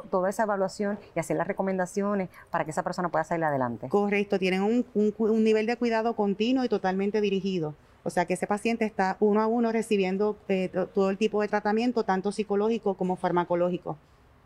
toda 0.09 0.31
esa 0.31 0.43
evaluación 0.43 0.97
y 1.15 1.19
hacer 1.19 1.37
las 1.37 1.45
recomendaciones 1.45 2.29
para 2.49 2.65
que 2.65 2.71
esa 2.71 2.81
persona 2.81 3.09
pueda 3.09 3.25
salir 3.25 3.43
adelante. 3.43 3.89
Correcto, 3.89 4.39
tienen 4.39 4.63
un, 4.63 4.85
un 4.95 5.43
nivel 5.43 5.67
de 5.67 5.77
cuidado 5.77 6.15
continuo 6.15 6.63
y 6.63 6.69
totalmente 6.69 7.21
dirigido. 7.21 7.75
O 8.03 8.09
sea 8.09 8.25
que 8.25 8.33
ese 8.33 8.47
paciente 8.47 8.85
está 8.85 9.17
uno 9.19 9.41
a 9.41 9.47
uno 9.47 9.71
recibiendo 9.71 10.37
eh, 10.49 10.69
todo 10.93 11.09
el 11.09 11.17
tipo 11.17 11.41
de 11.41 11.47
tratamiento, 11.47 12.03
tanto 12.03 12.31
psicológico 12.31 12.95
como 12.95 13.15
farmacológico. 13.15 13.97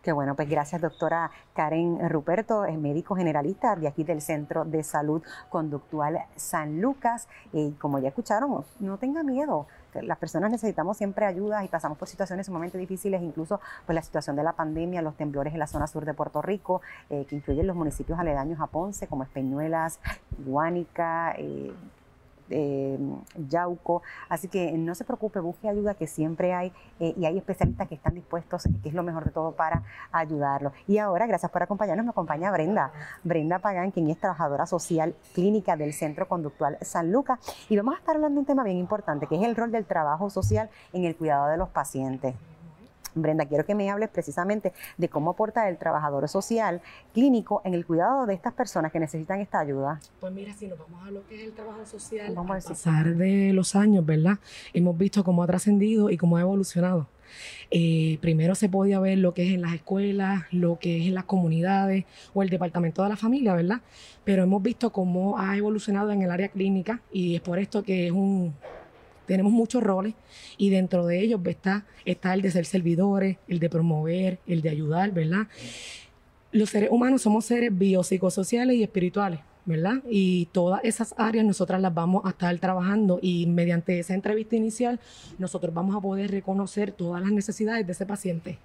Qué 0.08 0.14
bueno, 0.14 0.36
pues 0.36 0.48
gracias 0.48 0.82
doctora 0.82 1.32
Karen 1.54 2.10
Ruperto, 2.10 2.64
es 2.64 2.78
médico 2.78 3.14
generalista 3.16 3.76
de 3.76 3.90
aquí 3.90 4.06
del 4.06 4.22
Centro 4.22 4.64
de 4.64 4.82
Salud 4.82 5.22
Conductual 5.50 6.20
San 6.38 6.80
Lucas. 6.80 7.28
Y 7.52 7.72
como 7.74 8.00
ya 8.00 8.08
escucharon, 8.08 8.64
no 8.80 8.98
tenga 9.00 9.24
miedo. 9.24 9.68
Las 10.02 10.18
personas 10.18 10.50
necesitamos 10.50 10.96
siempre 10.96 11.26
ayuda 11.26 11.66
y 11.66 11.68
pasamos 11.68 11.98
por 11.98 12.08
situaciones 12.08 12.46
sumamente 12.46 12.78
difíciles, 12.78 13.22
incluso 13.22 13.60
pues 13.86 13.96
la 13.96 14.02
situación 14.02 14.38
de 14.38 14.44
la 14.44 14.54
pandemia, 14.54 15.02
los 15.02 15.18
temblores 15.18 15.52
en 15.52 15.60
la 15.60 15.68
zona 15.68 15.88
sur 15.88 16.06
de 16.06 16.14
Puerto 16.14 16.42
Rico, 16.42 16.82
eh, 17.10 17.26
que 17.28 17.36
incluyen 17.36 17.68
los 17.68 17.76
municipios 17.76 18.18
aledaños 18.18 18.62
a 18.62 18.68
Ponce, 18.68 19.08
como 19.08 19.24
Espeñuelas, 19.24 20.00
Guánica, 20.46 21.34
eh, 21.38 21.74
eh, 22.50 22.98
Yauco. 23.50 24.02
Así 24.30 24.48
que 24.48 24.72
no 24.74 24.96
se 24.96 25.04
preocupe, 25.04 25.40
busque 25.40 25.70
ayuda 25.70 25.94
que 25.94 26.08
siempre 26.08 26.54
hay 26.54 26.72
eh, 27.00 27.14
y 27.18 27.26
hay 27.26 27.38
especialistas 27.38 27.88
que 27.88 27.96
están 27.96 28.14
dispuestos, 28.14 28.68
que 28.82 28.90
es 28.90 28.96
lo 28.96 29.04
mejor 29.04 29.26
de 29.26 29.32
todo 29.32 29.54
para 29.54 29.84
ayudarlo. 30.12 30.72
Y 30.88 30.98
ahora, 30.98 31.28
gracias 31.28 31.52
por 31.52 31.64
acompañarnos, 31.64 32.06
me 32.06 32.12
acompaña 32.12 32.52
Brenda, 32.52 32.92
Brenda 33.24 33.60
Pagán, 33.60 33.92
quien 33.92 34.10
es 34.10 34.20
trabajadora 34.20 34.66
social 34.66 35.16
clínica 35.34 35.76
del 35.76 35.94
Centro 35.94 36.28
Conductual 36.28 36.78
San 36.82 37.12
Lucas. 37.12 37.40
Y 37.70 37.78
vamos 37.78 37.96
a 37.96 37.98
estar 38.00 38.16
hablando 38.16 38.36
de 38.36 38.40
un 38.42 38.46
tema 38.46 38.64
bien 38.64 38.78
importante, 38.78 39.28
que 39.28 39.36
es 39.36 39.44
el 39.44 39.56
rol 39.56 39.72
del 39.72 39.86
trabajo 39.86 40.30
social 40.30 40.70
en 40.94 41.06
el 41.06 41.16
cuidado 41.16 41.48
de 41.48 41.58
los 41.58 41.70
pacientes. 41.70 42.36
Brenda, 43.22 43.46
quiero 43.46 43.66
que 43.66 43.76
me 43.76 43.90
hables 43.90 44.10
precisamente 44.10 44.74
de 44.98 45.10
cómo 45.10 45.32
aporta 45.32 45.68
el 45.70 45.78
trabajador 45.78 46.28
social 46.28 46.82
clínico 47.14 47.62
en 47.66 47.74
el 47.74 47.86
cuidado 47.86 48.26
de 48.26 48.34
estas 48.34 48.54
personas 48.54 48.92
que 48.92 49.00
necesitan 49.00 49.40
esta 49.40 49.60
ayuda. 49.60 50.00
Pues 50.20 50.34
mira, 50.34 50.54
si 50.54 50.68
nos 50.68 50.80
vamos 50.80 51.08
a 51.08 51.12
lo 51.12 51.26
que 51.28 51.36
es 51.36 51.44
el 51.44 51.54
trabajo 51.54 51.86
social, 51.86 52.34
vamos 52.36 52.66
a, 52.66 52.70
pasar 52.70 53.16
de 53.16 53.54
los 53.54 53.76
años, 53.76 54.06
¿verdad? 54.06 54.40
Hemos 54.74 54.98
visto 54.98 55.24
cómo 55.24 55.44
ha 55.44 55.48
trascendido 55.48 56.10
y 56.10 56.18
cómo 56.18 56.38
ha 56.38 56.42
evolucionado. 56.42 57.08
Eh, 57.72 58.18
primero 58.22 58.56
se 58.56 58.70
podía 58.70 59.00
ver 59.00 59.18
lo 59.18 59.34
que 59.34 59.48
es 59.48 59.54
en 59.54 59.62
las 59.62 59.74
escuelas, 59.74 60.44
lo 60.52 60.80
que 60.80 61.02
es 61.02 61.08
en 61.08 61.14
las 61.14 61.26
comunidades 61.26 62.06
o 62.34 62.42
el 62.42 62.50
departamento 62.50 63.04
de 63.04 63.10
la 63.10 63.18
familia, 63.18 63.54
¿verdad? 63.54 63.82
Pero 64.24 64.44
hemos 64.44 64.62
visto 64.64 64.92
cómo 64.92 65.38
ha 65.38 65.58
evolucionado 65.58 66.12
en 66.12 66.22
el 66.22 66.32
área 66.32 66.50
clínica 66.50 67.02
y 67.12 67.36
es 67.36 67.42
por 67.42 67.60
esto 67.60 67.84
que 67.84 68.08
es 68.08 68.12
un, 68.12 68.54
tenemos 69.28 69.52
muchos 69.52 69.84
roles 69.84 70.16
y 70.58 70.72
dentro 70.72 71.06
de 71.06 71.20
ellos 71.20 71.40
está, 71.46 71.86
está 72.06 72.34
el 72.34 72.42
de 72.42 72.50
ser 72.50 72.66
servidores, 72.66 73.38
el 73.48 73.60
de 73.60 73.70
promover, 73.70 74.40
el 74.48 74.62
de 74.62 74.70
ayudar, 74.70 75.12
¿verdad? 75.12 75.48
Los 76.52 76.72
seres 76.72 76.90
humanos 76.90 77.22
somos 77.22 77.46
seres 77.46 77.78
biopsicosociales 77.78 78.78
y 78.78 78.84
espirituales. 78.84 79.42
¿Verdad? 79.68 80.02
Y 80.10 80.46
todas 80.54 80.80
esas 80.84 81.14
áreas 81.18 81.46
nosotras 81.46 81.82
las 81.82 81.94
vamos 81.94 82.26
a 82.26 82.30
estar 82.30 82.58
trabajando 82.58 83.20
y 83.22 83.46
mediante 83.48 84.00
esa 84.00 84.14
entrevista 84.14 84.56
inicial 84.56 85.00
nosotros 85.38 85.74
vamos 85.74 85.96
a 85.96 86.00
poder 86.00 86.32
reconocer 86.32 86.94
todas 86.94 87.22
las 87.22 87.32
necesidades 87.32 87.86
de 87.86 87.92
ese 87.92 88.06
paciente. 88.06 88.58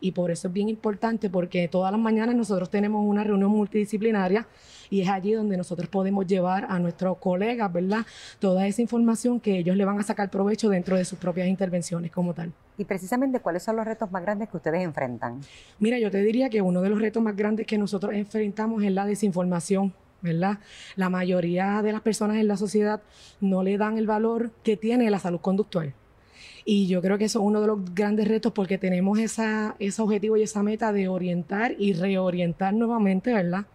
Y 0.00 0.12
por 0.12 0.30
eso 0.30 0.48
es 0.48 0.54
bien 0.54 0.68
importante 0.68 1.30
porque 1.30 1.66
todas 1.66 1.90
las 1.90 2.00
mañanas 2.00 2.34
nosotros 2.34 2.68
tenemos 2.68 3.02
una 3.04 3.24
reunión 3.24 3.50
multidisciplinaria 3.50 4.46
y 4.90 5.00
es 5.00 5.08
allí 5.08 5.32
donde 5.32 5.56
nosotros 5.56 5.88
podemos 5.88 6.26
llevar 6.26 6.66
a 6.68 6.78
nuestros 6.78 7.16
colegas, 7.16 7.72
¿verdad? 7.72 8.04
Toda 8.38 8.66
esa 8.66 8.82
información 8.82 9.40
que 9.40 9.58
ellos 9.58 9.76
le 9.76 9.86
van 9.86 9.98
a 9.98 10.02
sacar 10.02 10.30
provecho 10.30 10.68
dentro 10.68 10.96
de 10.96 11.06
sus 11.06 11.18
propias 11.18 11.48
intervenciones 11.48 12.10
como 12.10 12.34
tal. 12.34 12.52
Y 12.76 12.84
precisamente, 12.84 13.40
¿cuáles 13.40 13.62
son 13.62 13.76
los 13.76 13.86
retos 13.86 14.10
más 14.10 14.22
grandes 14.22 14.50
que 14.50 14.56
ustedes 14.58 14.82
enfrentan? 14.82 15.40
Mira, 15.78 15.98
yo 15.98 16.10
te 16.10 16.22
diría 16.22 16.50
que 16.50 16.60
uno 16.60 16.82
de 16.82 16.90
los 16.90 17.00
retos 17.00 17.22
más 17.22 17.36
grandes 17.36 17.66
que 17.66 17.78
nosotros 17.78 18.12
enfrentamos 18.12 18.82
es 18.82 18.92
la 18.92 19.06
desinformación 19.06 19.94
¿verdad? 20.22 20.58
La 20.96 21.08
mayoría 21.08 21.82
de 21.82 21.92
las 21.92 22.00
personas 22.00 22.36
en 22.36 22.48
la 22.48 22.56
sociedad 22.56 23.02
no 23.40 23.62
le 23.62 23.78
dan 23.78 23.98
el 23.98 24.06
valor 24.06 24.50
que 24.62 24.76
tiene 24.76 25.10
la 25.10 25.18
salud 25.18 25.40
conductual. 25.40 25.94
Y 26.64 26.86
yo 26.86 27.00
creo 27.00 27.18
que 27.18 27.24
eso 27.24 27.40
es 27.40 27.44
uno 27.44 27.60
de 27.60 27.66
los 27.66 27.94
grandes 27.94 28.28
retos 28.28 28.52
porque 28.52 28.78
tenemos 28.78 29.18
esa, 29.18 29.76
ese 29.78 30.02
objetivo 30.02 30.36
y 30.36 30.42
esa 30.42 30.62
meta 30.62 30.92
de 30.92 31.08
orientar 31.08 31.74
y 31.78 31.94
reorientar 31.94 32.74
nuevamente, 32.74 33.32
¿verdad? 33.32 33.66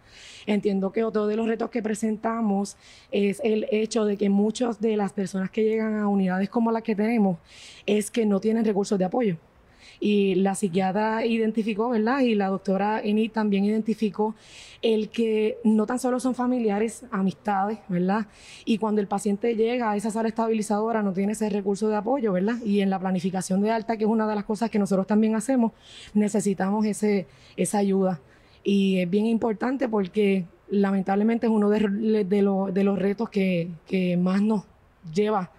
Entiendo 0.46 0.92
que 0.92 1.02
otro 1.02 1.26
de 1.26 1.36
los 1.36 1.48
retos 1.48 1.70
que 1.70 1.82
presentamos 1.82 2.76
es 3.10 3.40
el 3.42 3.66
hecho 3.70 4.04
de 4.04 4.16
que 4.16 4.28
muchas 4.28 4.80
de 4.80 4.96
las 4.96 5.12
personas 5.12 5.50
que 5.50 5.64
llegan 5.64 5.96
a 5.96 6.08
unidades 6.08 6.48
como 6.48 6.70
las 6.70 6.82
que 6.82 6.94
tenemos 6.94 7.38
es 7.84 8.10
que 8.10 8.24
no 8.24 8.40
tienen 8.40 8.64
recursos 8.64 8.98
de 8.98 9.04
apoyo 9.04 9.36
Y 10.00 10.34
la 10.36 10.54
psiquiatra 10.54 11.24
identificó, 11.24 11.90
¿verdad? 11.90 12.20
Y 12.20 12.34
la 12.34 12.48
doctora 12.48 13.00
Eni 13.02 13.28
también 13.28 13.64
identificó 13.64 14.34
el 14.82 15.08
que 15.08 15.58
no 15.64 15.86
tan 15.86 15.98
solo 15.98 16.20
son 16.20 16.34
familiares, 16.34 17.04
amistades, 17.10 17.78
¿verdad? 17.88 18.26
Y 18.64 18.78
cuando 18.78 19.00
el 19.00 19.08
paciente 19.08 19.54
llega 19.54 19.90
a 19.90 19.96
esa 19.96 20.10
sala 20.10 20.28
estabilizadora 20.28 21.02
no 21.02 21.12
tiene 21.12 21.32
ese 21.32 21.48
recurso 21.48 21.88
de 21.88 21.96
apoyo, 21.96 22.32
¿verdad? 22.32 22.56
Y 22.64 22.80
en 22.80 22.90
la 22.90 22.98
planificación 22.98 23.62
de 23.62 23.70
alta, 23.70 23.96
que 23.96 24.04
es 24.04 24.10
una 24.10 24.28
de 24.28 24.34
las 24.34 24.44
cosas 24.44 24.70
que 24.70 24.78
nosotros 24.78 25.06
también 25.06 25.34
hacemos, 25.34 25.72
necesitamos 26.14 26.84
ese, 26.84 27.26
esa 27.56 27.78
ayuda. 27.78 28.20
Y 28.62 29.00
es 29.00 29.08
bien 29.10 29.26
importante 29.26 29.88
porque 29.88 30.44
lamentablemente 30.68 31.46
es 31.46 31.52
uno 31.52 31.70
de, 31.70 32.24
de, 32.24 32.42
los 32.42 32.98
retos 32.98 33.30
que, 33.30 33.70
que 33.86 34.16
más 34.16 34.42
nos 34.42 34.64
lleva 35.14 35.50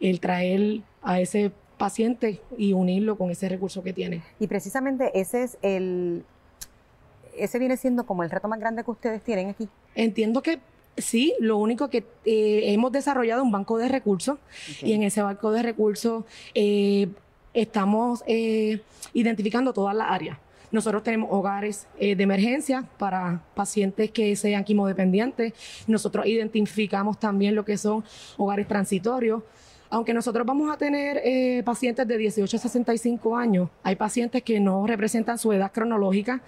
el 0.00 0.20
traer 0.20 0.82
a 1.02 1.20
ese 1.20 1.52
paciente 1.76 2.40
y 2.56 2.72
unirlo 2.72 3.16
con 3.16 3.30
ese 3.30 3.48
recurso 3.48 3.82
que 3.82 3.92
tiene. 3.92 4.22
Y 4.38 4.46
precisamente 4.46 5.10
ese 5.18 5.42
es 5.42 5.58
el, 5.62 6.24
ese 7.36 7.58
viene 7.58 7.76
siendo 7.76 8.06
como 8.06 8.22
el 8.22 8.30
reto 8.30 8.48
más 8.48 8.60
grande 8.60 8.84
que 8.84 8.90
ustedes 8.90 9.22
tienen 9.22 9.50
aquí. 9.50 9.68
Entiendo 9.94 10.42
que 10.42 10.60
sí, 10.96 11.34
lo 11.40 11.58
único 11.58 11.90
que 11.90 12.04
eh, 12.24 12.72
hemos 12.72 12.92
desarrollado 12.92 13.42
un 13.42 13.50
banco 13.50 13.78
de 13.78 13.88
recursos 13.88 14.38
y 14.82 14.92
en 14.92 15.02
ese 15.02 15.22
banco 15.22 15.50
de 15.52 15.62
recursos 15.62 16.24
eh, 16.54 17.08
estamos 17.52 18.22
eh, 18.26 18.80
identificando 19.12 19.72
todas 19.72 19.94
las 19.94 20.10
áreas. 20.10 20.38
Nosotros 20.70 21.04
tenemos 21.04 21.28
hogares 21.30 21.86
de 22.00 22.20
emergencia 22.20 22.84
para 22.98 23.44
pacientes 23.54 24.10
que 24.10 24.34
sean 24.34 24.64
quimodependientes. 24.64 25.52
Nosotros 25.86 26.26
identificamos 26.26 27.20
también 27.20 27.54
lo 27.54 27.64
que 27.64 27.78
son 27.78 28.02
hogares 28.36 28.66
transitorios 28.66 29.44
aunque 29.90 30.14
nosotros 30.14 30.46
vamos 30.46 30.72
a 30.72 30.76
tener 30.76 31.20
eh, 31.24 31.62
pacientes 31.64 32.06
de 32.06 32.18
18 32.18 32.56
a 32.56 32.60
65 32.60 33.36
años, 33.36 33.68
hay 33.82 33.96
pacientes 33.96 34.42
que 34.42 34.60
no 34.60 34.86
representan 34.86 35.38
su 35.38 35.52
edad 35.52 35.70
cronológica 35.72 36.40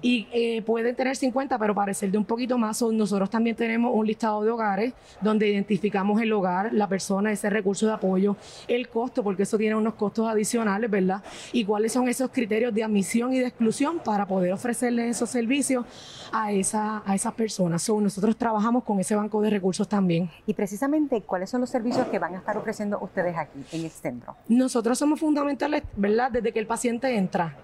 y 0.00 0.26
eh, 0.32 0.62
pueden 0.62 0.94
tener 0.94 1.16
50, 1.16 1.58
pero 1.58 1.74
parecer 1.74 2.10
de 2.10 2.18
un 2.18 2.24
poquito 2.24 2.58
más. 2.58 2.82
nosotros 2.82 3.30
también 3.30 3.56
tenemos 3.56 3.92
un 3.94 4.06
listado 4.06 4.42
de 4.42 4.50
hogares 4.50 4.94
donde 5.20 5.48
identificamos 5.48 6.20
el 6.20 6.32
hogar, 6.32 6.72
la 6.72 6.88
persona, 6.88 7.32
ese 7.32 7.48
recurso 7.50 7.86
de 7.86 7.92
apoyo, 7.92 8.36
el 8.68 8.88
costo, 8.88 9.22
porque 9.22 9.44
eso 9.44 9.56
tiene 9.56 9.74
unos 9.74 9.94
costos 9.94 10.28
adicionales, 10.28 10.90
¿verdad? 10.90 11.22
Y 11.52 11.64
cuáles 11.64 11.92
son 11.92 12.08
esos 12.08 12.30
criterios 12.30 12.74
de 12.74 12.84
admisión 12.84 13.32
y 13.32 13.38
de 13.38 13.46
exclusión 13.46 14.00
para 14.04 14.26
poder 14.26 14.52
ofrecerles 14.52 15.16
esos 15.16 15.30
servicios 15.30 15.84
a, 16.32 16.52
esa, 16.52 17.02
a 17.06 17.14
esas 17.14 17.32
personas. 17.34 17.88
nosotros 17.88 18.36
trabajamos 18.36 18.84
con 18.84 18.98
ese 19.00 19.14
banco 19.14 19.40
de 19.40 19.50
recursos 19.50 19.88
también. 19.88 20.30
Y 20.46 20.54
precisamente, 20.54 21.20
¿cuáles 21.22 21.50
son 21.50 21.60
los 21.60 21.70
servicios 21.70 22.06
que 22.08 22.18
van 22.18 22.34
a 22.34 22.38
estar 22.38 22.56
ofreciendo? 22.56 22.71
Ustedes 23.00 23.36
aquí 23.36 23.64
en 23.72 23.84
este 23.84 24.08
centro? 24.08 24.36
Nosotros 24.48 24.98
somos 24.98 25.20
fundamentales, 25.20 25.82
¿verdad? 25.96 26.30
Desde 26.30 26.52
que 26.52 26.58
el 26.58 26.66
paciente 26.66 27.16
entra. 27.16 27.56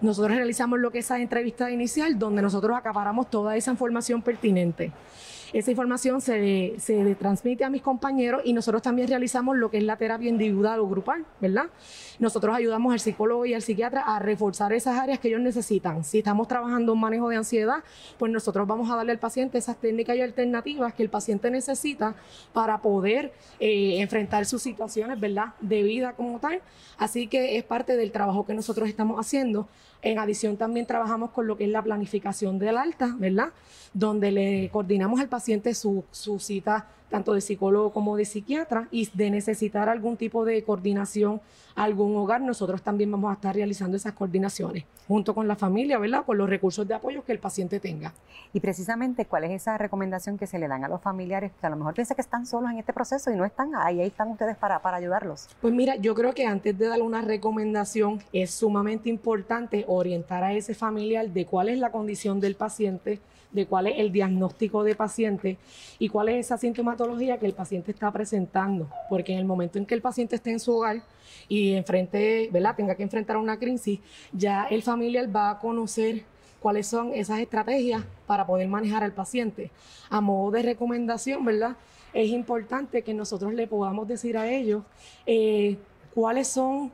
Nosotros 0.00 0.36
realizamos 0.36 0.78
lo 0.78 0.90
que 0.90 0.98
es 1.00 1.04
esa 1.04 1.18
entrevista 1.18 1.70
inicial, 1.70 2.18
donde 2.18 2.42
nosotros 2.42 2.76
acaparamos 2.76 3.28
toda 3.30 3.56
esa 3.56 3.70
información 3.70 4.22
pertinente. 4.22 4.92
Esa 5.52 5.72
información 5.72 6.20
se, 6.20 6.74
se 6.78 7.14
transmite 7.16 7.64
a 7.64 7.70
mis 7.70 7.82
compañeros 7.82 8.42
y 8.44 8.52
nosotros 8.52 8.82
también 8.82 9.08
realizamos 9.08 9.56
lo 9.56 9.68
que 9.68 9.78
es 9.78 9.82
la 9.82 9.96
terapia 9.96 10.28
individual 10.28 10.78
o 10.78 10.88
grupal, 10.88 11.26
¿verdad? 11.40 11.64
Nosotros 12.20 12.54
ayudamos 12.54 12.92
al 12.92 13.00
psicólogo 13.00 13.46
y 13.46 13.54
al 13.54 13.62
psiquiatra 13.62 14.02
a 14.02 14.20
reforzar 14.20 14.72
esas 14.72 14.96
áreas 14.96 15.18
que 15.18 15.26
ellos 15.26 15.40
necesitan. 15.40 16.04
Si 16.04 16.18
estamos 16.18 16.46
trabajando 16.46 16.92
en 16.92 17.00
manejo 17.00 17.28
de 17.30 17.36
ansiedad, 17.36 17.82
pues 18.16 18.30
nosotros 18.30 18.64
vamos 18.68 18.88
a 18.92 18.96
darle 18.96 19.10
al 19.10 19.18
paciente 19.18 19.58
esas 19.58 19.76
técnicas 19.76 20.16
y 20.16 20.20
alternativas 20.20 20.94
que 20.94 21.02
el 21.02 21.10
paciente 21.10 21.50
necesita 21.50 22.14
para 22.52 22.80
poder 22.80 23.32
eh, 23.58 24.00
enfrentar 24.00 24.46
sus 24.46 24.62
situaciones, 24.62 25.18
¿verdad? 25.18 25.54
De 25.60 25.82
vida 25.82 26.12
como 26.12 26.38
tal. 26.38 26.60
Así 26.96 27.26
que 27.26 27.56
es 27.56 27.64
parte 27.64 27.96
del 27.96 28.12
trabajo 28.12 28.46
que 28.46 28.54
nosotros 28.54 28.88
estamos 28.88 29.18
haciendo. 29.18 29.68
En 30.02 30.18
adición 30.18 30.56
también 30.56 30.86
trabajamos 30.86 31.30
con 31.30 31.46
lo 31.46 31.56
que 31.56 31.64
es 31.64 31.70
la 31.70 31.82
planificación 31.82 32.58
del 32.58 32.78
alta, 32.78 33.16
¿verdad? 33.18 33.48
Donde 33.92 34.30
le 34.30 34.70
coordinamos 34.70 35.18
al 35.20 35.28
paciente 35.28 35.39
su, 35.74 36.04
su 36.10 36.38
cita 36.38 36.86
tanto 37.10 37.34
de 37.34 37.40
psicólogo 37.40 37.92
como 37.92 38.16
de 38.16 38.24
psiquiatra, 38.24 38.88
y 38.90 39.10
de 39.12 39.30
necesitar 39.30 39.88
algún 39.88 40.16
tipo 40.16 40.44
de 40.44 40.62
coordinación 40.62 41.40
algún 41.74 42.16
hogar, 42.16 42.40
nosotros 42.40 42.82
también 42.82 43.10
vamos 43.10 43.30
a 43.30 43.34
estar 43.34 43.54
realizando 43.54 43.96
esas 43.96 44.12
coordinaciones 44.12 44.84
junto 45.08 45.34
con 45.34 45.48
la 45.48 45.56
familia, 45.56 45.98
¿verdad? 45.98 46.24
Con 46.24 46.36
los 46.36 46.48
recursos 46.48 46.86
de 46.86 46.94
apoyo 46.94 47.24
que 47.24 47.32
el 47.32 47.38
paciente 47.38 47.80
tenga. 47.80 48.12
Y 48.52 48.60
precisamente, 48.60 49.24
¿cuál 49.24 49.44
es 49.44 49.50
esa 49.52 49.78
recomendación 49.78 50.36
que 50.36 50.46
se 50.46 50.58
le 50.58 50.68
dan 50.68 50.84
a 50.84 50.88
los 50.88 51.00
familiares 51.00 51.52
que 51.58 51.66
a 51.66 51.70
lo 51.70 51.76
mejor 51.76 51.94
piensan 51.94 52.16
que 52.16 52.22
están 52.22 52.44
solos 52.46 52.70
en 52.70 52.78
este 52.78 52.92
proceso 52.92 53.30
y 53.30 53.36
no 53.36 53.44
están 53.44 53.74
ahí, 53.74 54.00
ahí 54.00 54.08
están 54.08 54.28
ustedes 54.28 54.56
para, 54.56 54.82
para 54.82 54.98
ayudarlos? 54.98 55.48
Pues 55.60 55.72
mira, 55.72 55.96
yo 55.96 56.14
creo 56.14 56.34
que 56.34 56.46
antes 56.46 56.76
de 56.76 56.86
dar 56.86 57.00
una 57.02 57.22
recomendación 57.22 58.20
es 58.32 58.50
sumamente 58.50 59.08
importante 59.08 59.84
orientar 59.88 60.44
a 60.44 60.52
ese 60.52 60.74
familiar 60.74 61.30
de 61.30 61.46
cuál 61.46 61.68
es 61.68 61.78
la 61.78 61.90
condición 61.90 62.40
del 62.40 62.56
paciente, 62.56 63.20
de 63.52 63.66
cuál 63.66 63.88
es 63.88 63.98
el 63.98 64.12
diagnóstico 64.12 64.84
de 64.84 64.94
paciente 64.94 65.58
y 65.98 66.08
cuál 66.08 66.28
es 66.28 66.46
esa 66.46 66.58
sintomatología 66.58 67.38
que 67.38 67.46
el 67.46 67.52
paciente 67.52 67.90
está 67.90 68.10
presentando. 68.12 68.88
Porque 69.08 69.32
en 69.32 69.38
el 69.38 69.44
momento 69.44 69.78
en 69.78 69.86
que 69.86 69.94
el 69.94 70.02
paciente 70.02 70.36
esté 70.36 70.50
en 70.50 70.60
su 70.60 70.76
hogar 70.76 71.02
y 71.48 71.74
enfrente, 71.74 72.48
¿verdad? 72.52 72.76
tenga 72.76 72.94
que 72.94 73.02
enfrentar 73.02 73.36
una 73.36 73.58
crisis, 73.58 74.00
ya 74.32 74.64
el 74.64 74.82
familiar 74.82 75.34
va 75.34 75.50
a 75.50 75.58
conocer 75.58 76.24
cuáles 76.60 76.86
son 76.86 77.12
esas 77.14 77.40
estrategias 77.40 78.04
para 78.26 78.46
poder 78.46 78.68
manejar 78.68 79.02
al 79.02 79.12
paciente. 79.12 79.70
A 80.08 80.20
modo 80.20 80.52
de 80.52 80.62
recomendación, 80.62 81.44
¿verdad? 81.44 81.76
Es 82.12 82.30
importante 82.30 83.02
que 83.02 83.14
nosotros 83.14 83.54
le 83.54 83.66
podamos 83.66 84.06
decir 84.06 84.36
a 84.36 84.50
ellos 84.50 84.82
eh, 85.26 85.78
cuáles 86.14 86.48
son, 86.48 86.92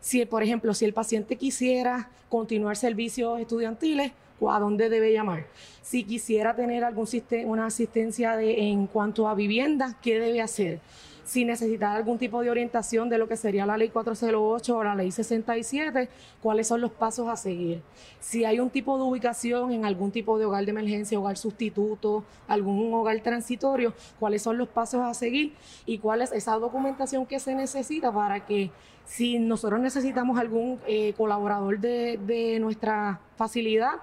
si 0.00 0.24
por 0.24 0.42
ejemplo, 0.42 0.72
si 0.74 0.84
el 0.84 0.92
paciente 0.92 1.36
quisiera 1.36 2.10
continuar 2.28 2.76
servicios 2.76 3.40
estudiantiles, 3.40 4.12
a 4.46 4.60
dónde 4.60 4.88
debe 4.88 5.12
llamar. 5.12 5.46
Si 5.82 6.04
quisiera 6.04 6.54
tener 6.54 6.84
algún 6.84 7.06
sistema, 7.06 7.50
una 7.50 7.66
asistencia 7.66 8.36
de, 8.36 8.68
en 8.68 8.86
cuanto 8.86 9.28
a 9.28 9.34
vivienda, 9.34 9.96
¿qué 10.02 10.20
debe 10.20 10.40
hacer? 10.40 10.80
Si 11.28 11.44
necesita 11.44 11.92
algún 11.92 12.16
tipo 12.16 12.40
de 12.40 12.48
orientación 12.48 13.10
de 13.10 13.18
lo 13.18 13.28
que 13.28 13.36
sería 13.36 13.66
la 13.66 13.76
ley 13.76 13.90
408 13.90 14.74
o 14.74 14.82
la 14.82 14.94
ley 14.94 15.10
67, 15.10 16.08
cuáles 16.42 16.68
son 16.68 16.80
los 16.80 16.90
pasos 16.90 17.28
a 17.28 17.36
seguir. 17.36 17.82
Si 18.18 18.46
hay 18.46 18.60
un 18.60 18.70
tipo 18.70 18.96
de 18.96 19.02
ubicación 19.02 19.70
en 19.72 19.84
algún 19.84 20.10
tipo 20.10 20.38
de 20.38 20.46
hogar 20.46 20.64
de 20.64 20.70
emergencia, 20.70 21.18
hogar 21.18 21.36
sustituto, 21.36 22.24
algún 22.46 22.94
hogar 22.94 23.20
transitorio, 23.20 23.92
cuáles 24.18 24.40
son 24.40 24.56
los 24.56 24.68
pasos 24.68 25.02
a 25.02 25.12
seguir 25.12 25.52
y 25.84 25.98
cuál 25.98 26.22
es 26.22 26.32
esa 26.32 26.54
documentación 26.54 27.26
que 27.26 27.38
se 27.40 27.54
necesita 27.54 28.10
para 28.10 28.46
que 28.46 28.70
si 29.04 29.38
nosotros 29.38 29.80
necesitamos 29.80 30.38
algún 30.38 30.80
eh, 30.86 31.12
colaborador 31.14 31.78
de, 31.78 32.18
de 32.26 32.58
nuestra 32.58 33.20
facilidad, 33.36 33.96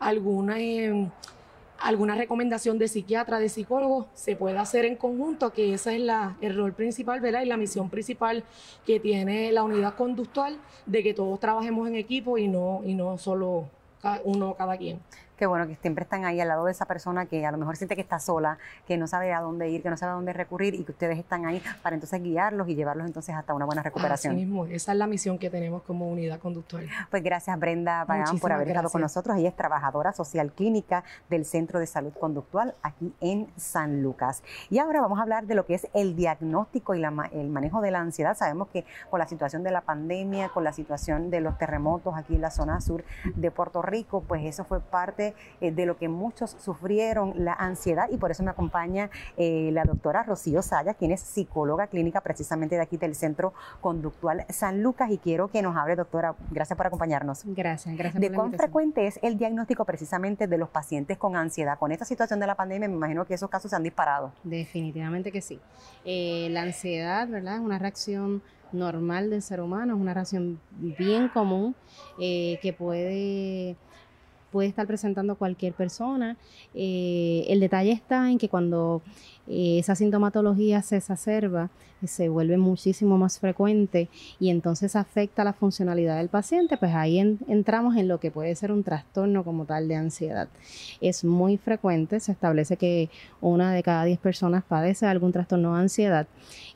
alguna, 0.00 0.58
em, 0.58 1.08
alguna 1.82 2.14
recomendación 2.14 2.78
de 2.78 2.88
psiquiatra, 2.88 3.38
de 3.38 3.48
psicólogo, 3.48 4.06
se 4.14 4.36
puede 4.36 4.58
hacer 4.58 4.84
en 4.84 4.96
conjunto, 4.96 5.52
que 5.52 5.74
ese 5.74 5.96
es 5.96 6.02
la, 6.02 6.36
el 6.40 6.56
rol 6.56 6.72
principal 6.72 7.20
¿verdad? 7.20 7.42
y 7.42 7.46
la 7.46 7.56
misión 7.56 7.90
principal 7.90 8.44
que 8.86 9.00
tiene 9.00 9.52
la 9.52 9.64
unidad 9.64 9.94
conductual, 9.94 10.58
de 10.86 11.02
que 11.02 11.14
todos 11.14 11.38
trabajemos 11.40 11.88
en 11.88 11.96
equipo 11.96 12.38
y 12.38 12.48
no, 12.48 12.82
y 12.84 12.94
no 12.94 13.18
solo 13.18 13.68
uno 14.24 14.54
cada 14.54 14.76
quien. 14.76 15.00
Qué 15.42 15.46
bueno 15.48 15.66
que 15.66 15.74
siempre 15.74 16.04
están 16.04 16.24
ahí 16.24 16.40
al 16.40 16.46
lado 16.46 16.66
de 16.66 16.70
esa 16.70 16.86
persona 16.86 17.26
que 17.26 17.44
a 17.44 17.50
lo 17.50 17.58
mejor 17.58 17.76
siente 17.76 17.96
que 17.96 18.00
está 18.00 18.20
sola, 18.20 18.58
que 18.86 18.96
no 18.96 19.08
sabe 19.08 19.32
a 19.32 19.40
dónde 19.40 19.68
ir, 19.70 19.82
que 19.82 19.90
no 19.90 19.96
sabe 19.96 20.12
a 20.12 20.14
dónde 20.14 20.32
recurrir 20.32 20.76
y 20.76 20.84
que 20.84 20.92
ustedes 20.92 21.18
están 21.18 21.46
ahí 21.46 21.60
para 21.82 21.94
entonces 21.94 22.22
guiarlos 22.22 22.68
y 22.68 22.76
llevarlos 22.76 23.08
entonces 23.08 23.34
hasta 23.34 23.52
una 23.52 23.64
buena 23.64 23.82
recuperación. 23.82 24.34
Así 24.36 24.44
mismo, 24.44 24.66
esa 24.66 24.92
es 24.92 24.98
la 24.98 25.08
misión 25.08 25.38
que 25.38 25.50
tenemos 25.50 25.82
como 25.82 26.08
unidad 26.08 26.38
conductual. 26.38 26.86
Pues 27.10 27.24
gracias 27.24 27.58
Brenda 27.58 28.04
Pagán 28.06 28.38
por 28.38 28.52
haber 28.52 28.68
estado 28.68 28.88
con 28.88 29.00
nosotros. 29.00 29.36
Ella 29.36 29.48
es 29.48 29.56
trabajadora 29.56 30.12
social 30.12 30.52
clínica 30.52 31.02
del 31.28 31.44
Centro 31.44 31.80
de 31.80 31.88
Salud 31.88 32.12
Conductual 32.12 32.76
aquí 32.80 33.12
en 33.20 33.48
San 33.56 34.00
Lucas. 34.00 34.44
Y 34.70 34.78
ahora 34.78 35.00
vamos 35.00 35.18
a 35.18 35.22
hablar 35.22 35.46
de 35.46 35.56
lo 35.56 35.66
que 35.66 35.74
es 35.74 35.88
el 35.92 36.14
diagnóstico 36.14 36.94
y 36.94 37.02
el 37.02 37.48
manejo 37.48 37.80
de 37.80 37.90
la 37.90 37.98
ansiedad. 37.98 38.36
Sabemos 38.36 38.68
que 38.68 38.84
con 39.10 39.18
la 39.18 39.26
situación 39.26 39.64
de 39.64 39.72
la 39.72 39.80
pandemia, 39.80 40.50
con 40.50 40.62
la 40.62 40.72
situación 40.72 41.30
de 41.30 41.40
los 41.40 41.58
terremotos 41.58 42.14
aquí 42.16 42.36
en 42.36 42.42
la 42.42 42.52
zona 42.52 42.80
sur 42.80 43.02
de 43.34 43.50
Puerto 43.50 43.82
Rico, 43.82 44.22
pues 44.22 44.44
eso 44.44 44.62
fue 44.62 44.78
parte 44.78 45.31
eh, 45.60 45.70
de 45.70 45.86
lo 45.86 45.96
que 45.96 46.08
muchos 46.08 46.56
sufrieron 46.58 47.32
la 47.36 47.52
ansiedad 47.52 48.08
y 48.10 48.16
por 48.16 48.30
eso 48.30 48.42
me 48.42 48.50
acompaña 48.50 49.10
eh, 49.36 49.70
la 49.72 49.84
doctora 49.84 50.22
Rocío 50.22 50.62
Saya, 50.62 50.94
quien 50.94 51.12
es 51.12 51.20
psicóloga 51.20 51.86
clínica 51.86 52.20
precisamente 52.20 52.76
de 52.76 52.82
aquí 52.82 52.96
del 52.96 53.14
Centro 53.14 53.52
Conductual 53.80 54.44
San 54.48 54.82
Lucas 54.82 55.10
y 55.10 55.18
quiero 55.18 55.48
que 55.48 55.62
nos 55.62 55.76
hable, 55.76 55.96
doctora, 55.96 56.34
gracias 56.50 56.76
por 56.76 56.86
acompañarnos. 56.86 57.42
Gracias, 57.44 57.96
gracias. 57.96 58.20
¿De 58.20 58.32
cuán 58.32 58.52
frecuente 58.52 59.06
es 59.06 59.18
el 59.22 59.38
diagnóstico 59.38 59.84
precisamente 59.84 60.46
de 60.46 60.58
los 60.58 60.68
pacientes 60.68 61.18
con 61.18 61.36
ansiedad? 61.36 61.78
Con 61.78 61.92
esta 61.92 62.04
situación 62.04 62.40
de 62.40 62.46
la 62.46 62.54
pandemia 62.54 62.88
me 62.88 62.94
imagino 62.94 63.24
que 63.24 63.34
esos 63.34 63.50
casos 63.50 63.70
se 63.70 63.76
han 63.76 63.82
disparado. 63.82 64.32
Definitivamente 64.44 65.32
que 65.32 65.40
sí. 65.40 65.60
Eh, 66.04 66.48
la 66.50 66.62
ansiedad, 66.62 67.28
¿verdad? 67.28 67.56
Es 67.56 67.60
una 67.60 67.78
reacción 67.78 68.42
normal 68.72 69.30
del 69.30 69.42
ser 69.42 69.60
humano, 69.60 69.94
es 69.94 70.00
una 70.00 70.14
reacción 70.14 70.60
bien 70.70 71.28
común 71.28 71.74
eh, 72.18 72.58
que 72.62 72.72
puede 72.72 73.76
puede 74.52 74.68
estar 74.68 74.86
presentando 74.86 75.34
cualquier 75.34 75.72
persona. 75.72 76.36
Eh, 76.74 77.44
el 77.48 77.58
detalle 77.58 77.90
está 77.90 78.30
en 78.30 78.38
que 78.38 78.48
cuando 78.48 79.02
eh, 79.48 79.78
esa 79.78 79.96
sintomatología 79.96 80.82
se 80.82 80.98
exacerba, 80.98 81.70
se 82.04 82.28
vuelve 82.28 82.56
muchísimo 82.56 83.16
más 83.18 83.38
frecuente 83.38 84.08
y 84.38 84.50
entonces 84.50 84.94
afecta 84.94 85.44
la 85.44 85.52
funcionalidad 85.52 86.18
del 86.18 86.28
paciente, 86.28 86.76
pues 86.76 86.94
ahí 86.94 87.18
entramos 87.18 87.96
en 87.96 88.08
lo 88.08 88.20
que 88.20 88.30
puede 88.30 88.54
ser 88.54 88.72
un 88.72 88.84
trastorno 88.84 89.44
como 89.44 89.64
tal 89.64 89.88
de 89.88 89.96
ansiedad. 89.96 90.48
Es 91.00 91.24
muy 91.24 91.56
frecuente, 91.56 92.20
se 92.20 92.32
establece 92.32 92.76
que 92.76 93.08
una 93.40 93.72
de 93.72 93.82
cada 93.82 94.04
diez 94.04 94.18
personas 94.18 94.64
padece 94.64 95.06
algún 95.06 95.32
trastorno 95.32 95.74
de 95.74 95.80
ansiedad 95.80 96.26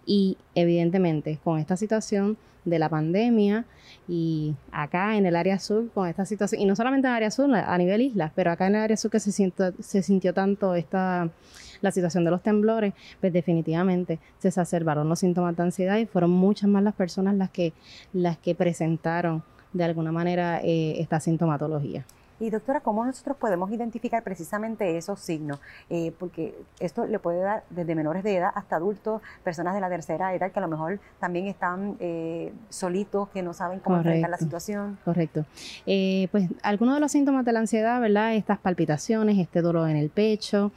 y 0.05 0.39
evidentemente 0.55 1.39
con 1.43 1.59
esta 1.59 1.77
situación 1.77 2.37
de 2.67 2.79
la 2.79 2.91
pandemia 2.91 3.65
y 4.07 4.55
acá 4.71 5.17
en 5.17 5.25
el 5.25 5.35
área 5.37 5.59
sur 5.59 5.89
con 5.95 6.07
esta 6.07 6.27
situación, 6.27 6.61
y 6.61 6.67
no 6.67 6.77
solamente 6.77 7.07
en 7.07 7.13
el 7.13 7.17
área 7.17 7.31
sur, 7.31 7.55
a 7.55 7.79
nivel 7.79 8.03
isla, 8.03 8.33
pero 8.35 8.51
acá 8.51 8.67
en 8.67 8.75
el 8.75 8.83
área 8.83 8.97
sur 8.99 9.11
que 9.11 9.21
se, 9.21 9.33
se 9.33 10.03
sintió 10.03 10.35
tanto 10.35 10.75
esta 10.75 11.31
la 11.81 11.91
situación 11.91 12.25
de 12.25 12.31
los 12.31 12.43
temblores, 12.43 12.95
pues 13.21 13.33
definitivamente 13.33 14.19
se 14.39 14.49
exacerbaron 14.49 15.09
los 15.09 15.19
síntomas 15.19 15.57
de 15.57 15.63
ansiedad 15.63 15.99
y 15.99 16.07
fueron 16.07 16.31
muchas 16.31 16.69
más 16.69 16.83
las 16.83 16.95
personas 16.95 17.35
las 17.35 17.51
que, 17.51 17.73
las 18.13 18.39
que 18.39 18.55
presentaron 18.55 19.43
de 19.73 19.85
alguna 19.85 20.11
manera 20.11 20.61
eh, 20.63 21.01
esta 21.01 21.21
sintomatología. 21.21 22.05
Y 22.39 22.51
doctora, 22.51 22.81
¿cómo 22.81 23.05
nosotros 23.05 23.37
podemos 23.37 23.71
identificar 23.71 24.23
precisamente 24.23 24.97
esos 24.97 25.21
signos? 25.21 25.59
Eh, 25.89 26.13
porque 26.19 26.55
esto 26.81 27.07
le 27.07 27.19
puede 27.19 27.41
dar 27.41 27.65
desde 27.71 27.95
menores 27.95 28.23
de 28.23 28.37
edad 28.37 28.51
hasta 28.55 28.77
adultos, 28.77 29.23
personas 29.43 29.75
de 29.75 29.81
la 29.81 29.89
tercera 29.89 30.35
edad 30.35 30.53
que 30.53 30.59
a 30.59 30.63
lo 30.63 30.69
mejor 30.69 31.01
también 31.19 31.47
están 31.47 31.97
eh, 31.99 32.53
solitos, 32.69 33.29
que 33.31 33.43
no 33.43 33.55
saben 33.55 33.81
cómo 33.81 33.97
enfrentar 33.97 34.29
la 34.31 34.39
situación. 34.39 34.99
Correcto. 35.05 35.47
Eh, 35.87 36.29
pues 36.31 36.51
algunos 36.63 36.95
de 36.95 37.01
los 37.01 37.13
síntomas 37.13 37.45
de 37.45 37.53
la 37.53 37.61
ansiedad, 37.61 38.01
¿verdad? 38.01 38.35
Estas 38.35 38.59
palpitaciones, 38.59 39.39
este 39.39 39.63
dolor 39.63 39.89
en 39.89 39.97
el 39.97 40.11
pecho, 40.11 40.73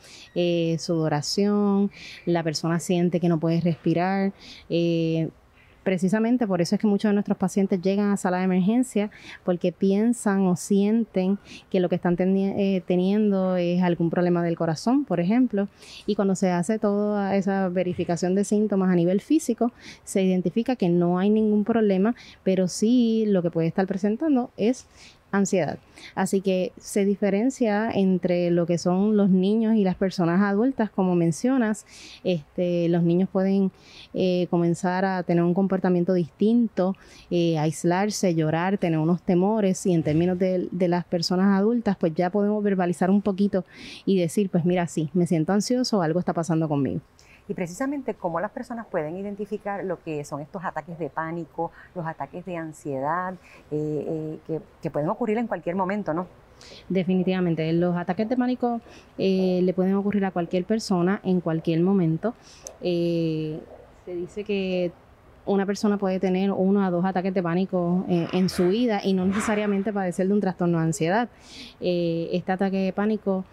sudoración, 0.77 1.91
la 2.25 2.43
persona 2.43 2.79
siente 2.79 3.19
que 3.19 3.27
no 3.27 3.39
puede 3.39 3.59
respirar, 3.59 4.31
precisamente 5.89 6.45
por 6.45 6.61
eso 6.61 6.75
es 6.75 6.81
que 6.81 6.85
muchos 6.85 7.09
de 7.09 7.13
nuestros 7.13 7.35
pacientes 7.35 7.81
llegan 7.81 8.11
a 8.11 8.17
sala 8.17 8.37
de 8.37 8.43
emergencia 8.43 9.09
porque 9.43 9.71
piensan 9.71 10.45
o 10.45 10.55
sienten 10.55 11.39
que 11.71 11.79
lo 11.79 11.89
que 11.89 11.95
están 11.95 12.15
eh, 12.19 12.83
teniendo 12.85 13.55
es 13.55 13.81
algún 13.81 14.11
problema 14.11 14.43
del 14.43 14.55
corazón, 14.55 15.03
por 15.03 15.19
ejemplo, 15.19 15.67
y 16.05 16.13
cuando 16.13 16.35
se 16.35 16.51
hace 16.51 16.77
toda 16.77 17.35
esa 17.35 17.69
verificación 17.69 18.35
de 18.35 18.43
síntomas 18.43 18.91
a 18.91 18.95
nivel 18.95 19.19
físico, 19.19 19.71
se 20.03 20.21
identifica 20.21 20.75
que 20.75 20.89
no 20.89 21.17
hay 21.17 21.31
ningún 21.31 21.63
problema, 21.63 22.13
pero 22.43 22.67
sí 22.67 23.25
lo 23.25 23.41
que 23.41 23.49
puede 23.49 23.67
estar 23.67 23.87
presentando 23.87 24.51
es 24.57 24.85
ansiedad. 25.31 25.79
Así 26.15 26.41
que 26.41 26.71
se 26.79 27.05
diferencia 27.05 27.91
entre 27.91 28.51
lo 28.51 28.65
que 28.65 28.77
son 28.77 29.17
los 29.17 29.29
niños 29.29 29.75
y 29.75 29.83
las 29.83 29.95
personas 29.95 30.41
adultas, 30.41 30.89
como 30.89 31.15
mencionas. 31.15 31.85
Este, 32.23 32.89
los 32.89 33.03
niños 33.03 33.29
pueden 33.31 33.71
eh, 34.13 34.47
comenzar 34.49 35.05
a 35.05 35.23
tener 35.23 35.43
un 35.43 35.53
comportamiento 35.53 36.13
distinto, 36.13 36.95
eh, 37.29 37.57
aislarse, 37.57 38.33
llorar, 38.35 38.77
tener 38.77 38.99
unos 38.99 39.21
temores 39.21 39.85
y 39.85 39.93
en 39.93 40.03
términos 40.03 40.39
de, 40.39 40.67
de, 40.71 40.87
las 40.87 41.05
personas 41.05 41.57
adultas, 41.57 41.97
pues 41.97 42.13
ya 42.15 42.29
podemos 42.29 42.63
verbalizar 42.63 43.11
un 43.11 43.21
poquito 43.21 43.65
y 44.05 44.19
decir, 44.19 44.49
pues 44.49 44.65
mira, 44.65 44.87
sí, 44.87 45.09
me 45.13 45.27
siento 45.27 45.53
ansioso, 45.53 46.01
algo 46.01 46.19
está 46.19 46.33
pasando 46.33 46.67
conmigo 46.67 47.01
y 47.49 47.55
precisamente 47.55 48.13
cómo 48.13 48.39
las 48.39 48.51
personas 48.51 48.85
pueden 48.85 49.17
identificar 49.17 49.83
lo 49.83 50.01
que 50.01 50.23
son 50.23 50.39
estos 50.39 50.63
ataques 50.63 50.97
de 50.99 51.09
pánico, 51.09 51.71
los 51.95 52.05
ataques 52.05 52.45
de 52.45 52.55
ansiedad, 52.55 53.33
eh, 53.71 54.39
eh, 54.47 54.59
que, 54.81 54.91
pueden 54.91 55.09
ocurrir 55.09 55.37
en 55.39 55.47
cualquier 55.47 55.75
momento, 55.75 56.13
¿no? 56.13 56.27
Definitivamente, 56.89 57.73
los 57.73 57.97
ataques 57.97 58.29
de 58.29 58.37
pánico 58.37 58.81
eh, 59.17 59.61
le 59.63 59.73
pueden 59.73 59.95
ocurrir 59.95 60.25
a 60.25 60.31
cualquier 60.31 60.63
persona 60.65 61.21
en 61.23 61.41
cualquier 61.41 61.81
momento. 61.81 62.35
se 62.81 63.59
dice 64.05 64.43
que 64.43 64.91
una 65.45 65.65
persona 65.65 65.97
puede 65.97 66.19
tener 66.19 66.51
uno 66.51 66.85
a 66.85 66.91
dos 66.91 67.03
ataques 67.03 67.33
de 67.33 67.41
pánico 67.41 68.05
en 68.07 68.49
su 68.49 68.67
vida 68.67 69.01
y 69.03 69.13
no 69.13 69.25
necesariamente 69.25 69.91
padecer 69.91 70.27
de 70.27 70.33
un 70.33 70.41
trastorno 70.41 70.77
de 70.77 70.83
ansiedad. 70.83 71.29
este 71.79 72.51
ataque 72.51 72.77
de 72.77 72.93
pánico 72.93 73.45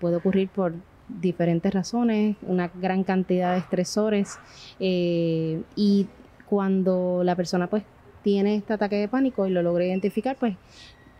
puede 0.00 0.16
ocurrir 0.16 0.48
por 0.48 0.72
diferentes 1.08 1.72
razones, 1.72 2.36
una 2.42 2.68
gran 2.68 3.04
cantidad 3.04 3.52
de 3.52 3.58
estresores 3.58 4.38
eh, 4.80 5.62
y 5.74 6.06
cuando 6.48 7.22
la 7.24 7.34
persona 7.34 7.68
pues 7.68 7.84
tiene 8.22 8.56
este 8.56 8.72
ataque 8.72 8.96
de 8.96 9.08
pánico 9.08 9.46
y 9.46 9.50
lo 9.50 9.62
logra 9.62 9.84
identificar, 9.84 10.36
pues 10.36 10.56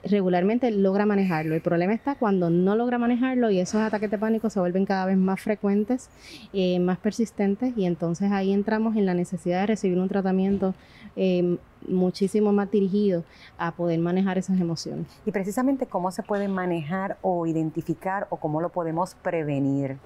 regularmente 0.03 0.71
logra 0.71 1.07
manejarlo. 1.07 1.55
El 1.55 1.61
problema 1.61 1.93
está 1.93 2.15
cuando 2.15 2.51
no 2.51 2.77
logra 2.77 2.99
manejarlo 2.99 3.51
y 3.51 3.59
esos 3.59 3.81
ataques 3.81 4.11
de 4.11 4.19
pánico 4.19 4.51
se 4.51 4.61
vuelven 4.61 4.87
cada 4.87 5.07
vez 5.07 5.17
más 5.17 5.41
frecuentes, 5.41 6.11
eh, 6.53 6.79
más 6.79 6.99
persistentes 6.99 7.77
y 7.77 7.87
entonces 7.87 8.33
ahí 8.33 8.53
entramos 8.53 8.97
en 8.97 9.07
la 9.07 9.15
necesidad 9.15 9.61
de 9.61 9.67
recibir 9.67 9.99
un 9.99 10.09
tratamiento 10.09 10.75
eh, 11.17 11.59
muchísimo 11.89 12.53
más 12.53 12.71
dirigido 12.71 13.25
a 13.59 13.73
poder 13.73 13.99
manejar 13.99 14.39
esas 14.39 14.61
emociones. 14.61 15.07
Y 15.25 15.33
precisamente 15.33 15.87
cómo 15.87 16.11
se 16.11 16.23
puede 16.23 16.49
manejar 16.49 17.19
o 17.23 17.47
identificar 17.47 18.27
o 18.31 18.37
cómo 18.37 18.61
lo 18.61 18.71
podemos 18.71 19.15
prevenir. 19.15 19.99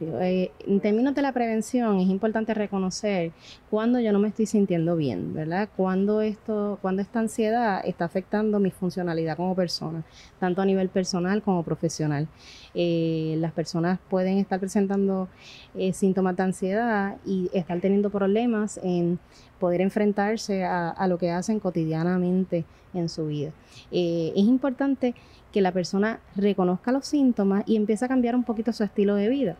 Eh, 0.00 0.50
en 0.66 0.80
términos 0.80 1.14
de 1.14 1.22
la 1.22 1.32
prevención 1.32 1.98
es 2.00 2.08
importante 2.08 2.54
reconocer 2.54 3.32
cuando 3.70 4.00
yo 4.00 4.12
no 4.12 4.18
me 4.18 4.28
estoy 4.28 4.46
sintiendo 4.46 4.96
bien, 4.96 5.34
¿verdad? 5.34 5.68
Cuando 5.76 6.20
esto, 6.20 6.78
cuando 6.82 7.02
esta 7.02 7.20
ansiedad 7.20 7.82
está 7.84 8.04
afectando 8.04 8.58
mi 8.58 8.70
funcionalidad 8.70 9.36
como 9.36 9.54
persona, 9.54 10.02
tanto 10.38 10.62
a 10.62 10.64
nivel 10.64 10.88
personal 10.88 11.42
como 11.42 11.62
profesional. 11.62 12.28
Eh, 12.74 13.36
las 13.38 13.52
personas 13.52 13.98
pueden 14.08 14.38
estar 14.38 14.60
presentando 14.60 15.28
eh, 15.74 15.92
síntomas 15.92 16.36
de 16.36 16.42
ansiedad 16.42 17.16
y 17.26 17.50
estar 17.52 17.80
teniendo 17.80 18.10
problemas 18.10 18.78
en 18.82 19.18
poder 19.60 19.80
enfrentarse 19.80 20.64
a, 20.64 21.06
lo 21.06 21.18
que 21.18 21.30
hacen 21.30 21.60
cotidianamente 21.60 22.64
en 22.92 23.08
su 23.08 23.28
vida. 23.28 23.52
Eh, 23.92 24.32
es 24.34 24.44
importante 24.44 25.14
que 25.52 25.60
la 25.60 25.70
persona 25.70 26.18
reconozca 26.34 26.90
los 26.90 27.06
síntomas 27.06 27.62
y 27.66 27.76
empiece 27.76 28.04
a 28.04 28.08
cambiar 28.08 28.34
un 28.34 28.42
poquito 28.42 28.72
su 28.72 28.82
estilo 28.82 29.14
de 29.14 29.28
vida. 29.28 29.56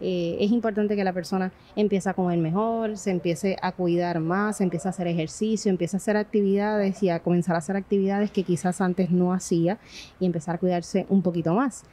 es 0.00 0.50
importante 0.50 0.96
que 0.96 1.04
la 1.04 1.12
persona 1.12 1.52
empiece 1.76 2.10
a 2.10 2.14
comer 2.14 2.38
mejor, 2.38 2.98
se 2.98 3.10
empiece 3.10 3.56
a 3.62 3.72
cuidar 3.72 4.18
más, 4.20 4.56
se 4.58 4.64
empiece 4.64 4.88
a 4.88 4.90
hacer 4.90 5.06
ejercicio, 5.06 5.70
empiece 5.70 5.96
a 5.96 5.98
hacer 5.98 6.16
actividades 6.16 7.02
y 7.02 7.08
a 7.08 7.20
comenzar 7.20 7.54
a 7.54 7.58
hacer 7.58 7.76
actividades 7.76 8.30
que 8.30 8.42
quizás 8.42 8.80
antes 8.80 9.10
no 9.10 9.32
hacía 9.32 9.78
y 10.20 10.26
empezar 10.26 10.56
a 10.56 10.58
cuidarse 10.58 11.06
un 11.08 11.22
poquito 11.22 11.54
más. 11.54 11.84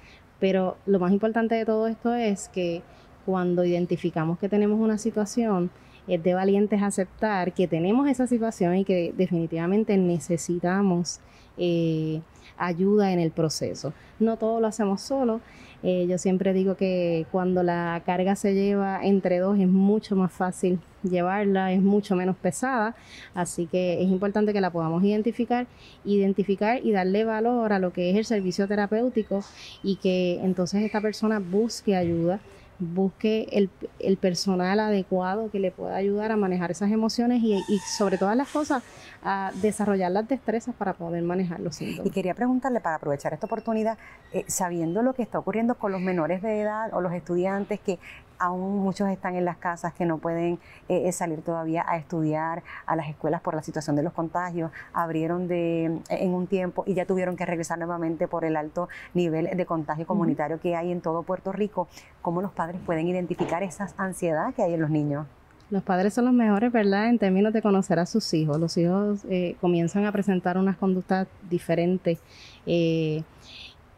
Pero 0.42 0.76
lo 0.88 1.00
más 1.00 1.12
importante 1.12 1.56
de 1.56 1.66
todo 1.66 1.88
esto 1.88 2.14
es 2.16 2.50
que 2.50 2.82
cuando 3.26 3.64
identificamos 3.64 4.40
que 4.40 4.50
tenemos 4.50 4.80
una 4.80 4.98
situación, 4.98 5.70
es 6.08 6.24
de 6.24 6.34
valientes 6.34 6.82
aceptar 6.82 7.54
que 7.54 7.68
tenemos 7.68 8.08
esa 8.08 8.28
situación 8.28 8.78
y 8.78 8.86
que 8.86 9.14
definitivamente 9.16 9.98
necesitamos 9.98 11.20
eh, 11.58 12.22
ayuda 12.58 13.12
en 13.12 13.20
el 13.20 13.32
proceso. 13.32 13.94
No 14.20 14.38
todo 14.38 14.60
lo 14.60 14.68
hacemos 14.68 15.02
solo. 15.02 15.42
Eh, 15.84 16.06
yo 16.08 16.20
siempre 16.20 16.54
digo 16.54 16.76
que 16.76 17.26
cuando 17.32 17.64
la 17.64 18.04
carga 18.06 18.36
se 18.36 18.54
lleva 18.54 19.04
entre 19.04 19.40
dos 19.40 19.58
es 19.58 19.68
mucho 19.68 20.16
más 20.16 20.32
fácil 20.32 20.80
llevarla, 21.02 21.74
es 21.74 21.82
mucho 21.82 22.16
menos 22.16 22.36
pesada, 22.36 22.96
así 23.34 23.66
que 23.66 24.04
es 24.04 24.08
importante 24.08 24.54
que 24.54 24.62
la 24.62 24.70
podamos 24.70 25.04
identificar, 25.04 25.66
identificar 26.06 26.86
y 26.86 26.92
darle 26.92 27.24
valor 27.26 27.74
a 27.74 27.80
lo 27.80 27.92
que 27.92 28.12
es 28.12 28.18
el 28.18 28.26
servicio 28.26 28.68
terapéutico 28.68 29.44
y 29.82 29.96
que 29.96 30.40
entonces 30.44 30.84
esta 30.84 31.02
persona 31.02 31.40
busque 31.40 31.96
ayuda 31.96 32.40
busque 32.82 33.48
el, 33.52 34.18
personal 34.18 34.80
adecuado 34.80 35.50
que 35.52 35.60
le 35.60 35.72
pueda 35.72 35.96
ayudar 35.96 36.32
a 36.32 36.36
manejar 36.36 36.72
esas 36.72 36.92
emociones 36.92 37.42
y, 37.44 37.62
sobre 37.98 38.18
todas 38.18 38.36
las 38.36 38.50
cosas 38.50 38.84
a 39.24 39.52
desarrollar 39.62 40.12
las 40.12 40.28
destrezas 40.28 40.74
para 40.76 40.94
poder 40.94 41.24
manejar 41.24 41.60
los 41.60 41.76
síntomas. 41.76 42.08
Y 42.08 42.10
quería 42.10 42.34
preguntarle, 42.34 42.82
para 42.82 42.96
aprovechar 42.96 43.34
esta 43.34 43.46
oportunidad, 43.46 43.98
eh, 44.34 44.44
sabiendo 44.48 45.04
lo 45.04 45.14
que 45.14 45.22
está 45.22 45.40
ocurriendo 45.40 45.76
con 45.76 45.92
los 45.92 46.02
menores 46.02 46.42
de 46.42 46.62
edad 46.62 46.94
o 46.94 47.02
los 47.02 47.14
estudiantes 47.14 47.80
que 47.80 48.00
aún 48.42 48.80
muchos 48.80 49.08
están 49.10 49.36
en 49.36 49.46
las 49.46 49.58
casas 49.58 49.94
que 49.94 50.06
no 50.06 50.18
pueden 50.18 50.60
eh, 50.90 51.08
eh, 51.08 51.12
salir 51.12 51.42
todavía 51.42 51.86
a 51.88 51.98
estudiar 51.98 52.64
a 52.88 52.96
las 52.96 53.08
escuelas 53.08 53.40
por 53.42 53.54
la 53.54 53.62
situación 53.62 53.96
de 53.96 54.04
los 54.04 54.14
contagios, 54.14 54.72
abrieron 54.94 55.48
de, 55.48 55.86
eh, 55.86 56.00
en 56.10 56.34
un 56.34 56.48
tiempo 56.48 56.84
y 56.88 56.96
ya 56.96 57.06
tuvieron 57.06 57.38
que 57.38 57.46
regresar 57.46 57.78
nuevamente 57.78 58.28
por 58.28 58.44
el 58.44 58.56
alto 58.56 58.90
nivel 59.14 59.56
de 59.56 59.66
contagio 59.66 60.08
comunitario 60.08 60.60
que 60.60 60.76
hay 60.76 60.92
en 60.92 61.02
todo 61.02 61.22
Puerto 61.22 61.52
Rico. 61.52 61.88
¿Cómo 62.22 62.42
los 62.42 62.52
padres 62.52 62.82
pueden 62.84 63.08
identificar 63.08 63.62
esa 63.62 63.88
ansiedad 63.98 64.54
que 64.56 64.64
hay 64.64 64.74
en 64.74 64.82
los 64.82 64.90
niños? 64.90 65.28
Los 65.70 65.84
padres 65.84 66.14
son 66.14 66.26
los 66.26 66.34
mejores, 66.34 66.72
¿verdad?, 66.72 67.08
en 67.08 67.18
términos 67.18 67.54
de 67.54 67.62
conocer 67.62 67.98
a 68.00 68.06
sus 68.06 68.34
hijos. 68.34 68.60
Los 68.60 68.76
hijos 68.76 69.26
comienzan 69.62 70.04
a 70.06 70.12
presentar 70.12 70.58
unas 70.58 70.76
conductas 70.76 71.28
diferentes 71.50 72.20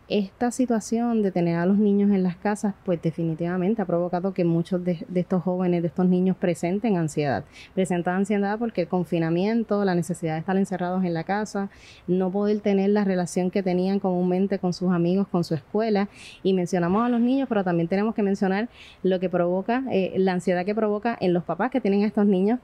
esta 0.09 0.51
situación 0.51 1.21
de 1.21 1.31
tener 1.31 1.57
a 1.57 1.65
los 1.65 1.77
niños 1.77 2.11
en 2.11 2.23
las 2.23 2.35
casas, 2.35 2.73
pues 2.85 3.01
definitivamente 3.01 3.81
ha 3.81 3.85
provocado 3.85 4.33
que 4.33 4.43
muchos 4.43 4.83
de, 4.83 5.05
estos 5.15 5.43
jóvenes, 5.43 5.81
de 5.81 5.87
estos 5.87 6.05
niños 6.05 6.35
presenten 6.35 6.97
ansiedad. 6.97 7.45
Presentan 7.73 8.17
ansiedad 8.17 8.59
porque 8.59 8.81
el 8.81 8.87
confinamiento, 8.87 9.85
la 9.85 9.95
necesidad 9.95 10.33
de 10.33 10.39
estar 10.39 10.57
encerrados 10.57 11.05
en 11.05 11.13
la 11.13 11.23
casa, 11.23 11.69
no 12.07 12.31
poder 12.31 12.59
tener 12.59 12.89
la 12.89 13.05
relación 13.05 13.49
que 13.49 13.63
tenían 13.63 13.99
comúnmente 13.99 14.59
con 14.59 14.73
sus 14.73 14.91
amigos, 14.91 15.27
con 15.27 15.43
su 15.43 15.55
escuela. 15.55 16.09
Y 16.43 16.53
mencionamos 16.53 17.05
a 17.05 17.09
los 17.09 17.21
niños, 17.21 17.47
pero 17.47 17.63
también 17.63 17.87
tenemos 17.87 18.13
que 18.13 18.23
mencionar 18.23 18.69
lo 19.03 19.19
que 19.19 19.29
provoca, 19.29 19.83
eh, 19.91 20.13
la 20.17 20.33
ansiedad 20.33 20.65
que 20.65 20.75
provoca 20.75 21.17
en 21.19 21.33
los 21.33 21.43
papás 21.43 21.71
que 21.71 21.79
tienen 21.79 22.03
a 22.03 22.07
estos 22.07 22.25
niños 22.25 22.59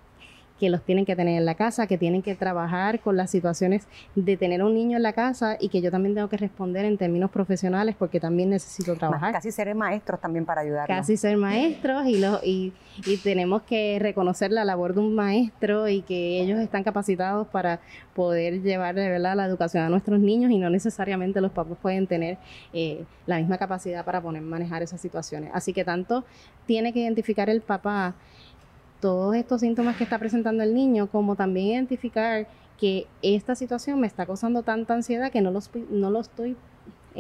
que 0.59 0.69
los 0.69 0.83
tienen 0.83 1.05
que 1.05 1.15
tener 1.15 1.37
en 1.37 1.45
la 1.45 1.55
casa, 1.55 1.87
que 1.87 1.97
tienen 1.97 2.21
que 2.21 2.35
trabajar 2.35 2.99
con 2.99 3.15
las 3.15 3.31
situaciones 3.31 3.87
de 4.15 4.37
tener 4.37 4.61
un 4.63 4.73
niño 4.73 4.97
en 4.97 5.03
la 5.03 5.13
casa 5.13 5.57
y 5.59 5.69
que 5.69 5.81
yo 5.81 5.89
también 5.89 6.15
tengo 6.15 6.27
que 6.27 6.37
responder 6.37 6.85
en 6.85 6.97
términos 6.97 7.31
profesionales 7.31 7.95
porque 7.97 8.19
también 8.19 8.49
necesito 8.49 8.95
trabajar. 8.95 9.31
Casi 9.31 9.51
ser 9.51 9.73
maestros 9.73 10.19
también 10.19 10.45
para 10.45 10.61
ayudar. 10.61 10.87
Casi 10.87 11.15
ser 11.17 11.37
maestros 11.37 12.05
y, 12.07 12.19
los, 12.19 12.43
y, 12.43 12.73
y 13.05 13.17
tenemos 13.17 13.61
que 13.63 13.97
reconocer 13.99 14.51
la 14.51 14.65
labor 14.65 14.93
de 14.93 14.99
un 14.99 15.15
maestro 15.15 15.87
y 15.87 16.01
que 16.01 16.41
ellos 16.41 16.59
están 16.59 16.83
capacitados 16.83 17.47
para 17.47 17.79
poder 18.13 18.61
llevar 18.61 18.95
de 18.95 19.07
verdad 19.07 19.35
la 19.35 19.45
educación 19.45 19.83
a 19.83 19.89
nuestros 19.89 20.19
niños 20.19 20.51
y 20.51 20.57
no 20.57 20.69
necesariamente 20.69 21.39
los 21.39 21.51
papás 21.51 21.77
pueden 21.81 22.05
tener 22.05 22.37
eh, 22.73 23.05
la 23.25 23.37
misma 23.37 23.57
capacidad 23.57 24.03
para 24.03 24.21
poner 24.21 24.41
manejar 24.41 24.83
esas 24.83 24.99
situaciones. 24.99 25.51
Así 25.53 25.71
que 25.71 25.85
tanto 25.85 26.25
tiene 26.65 26.91
que 26.91 26.99
identificar 26.99 27.49
el 27.49 27.61
papá 27.61 28.15
todos 28.99 29.35
estos 29.35 29.61
síntomas 29.61 29.97
que 29.97 30.03
está 30.03 30.17
presentando 30.17 30.63
el 30.63 30.73
niño, 30.73 31.07
como 31.07 31.35
también 31.35 31.67
identificar 31.67 32.47
que 32.77 33.07
esta 33.21 33.55
situación 33.55 33.99
me 33.99 34.07
está 34.07 34.25
causando 34.25 34.63
tanta 34.63 34.93
ansiedad 34.93 35.31
que 35.31 35.41
no, 35.41 35.51
los, 35.51 35.69
no 35.89 36.09
lo 36.09 36.21
estoy 36.21 36.55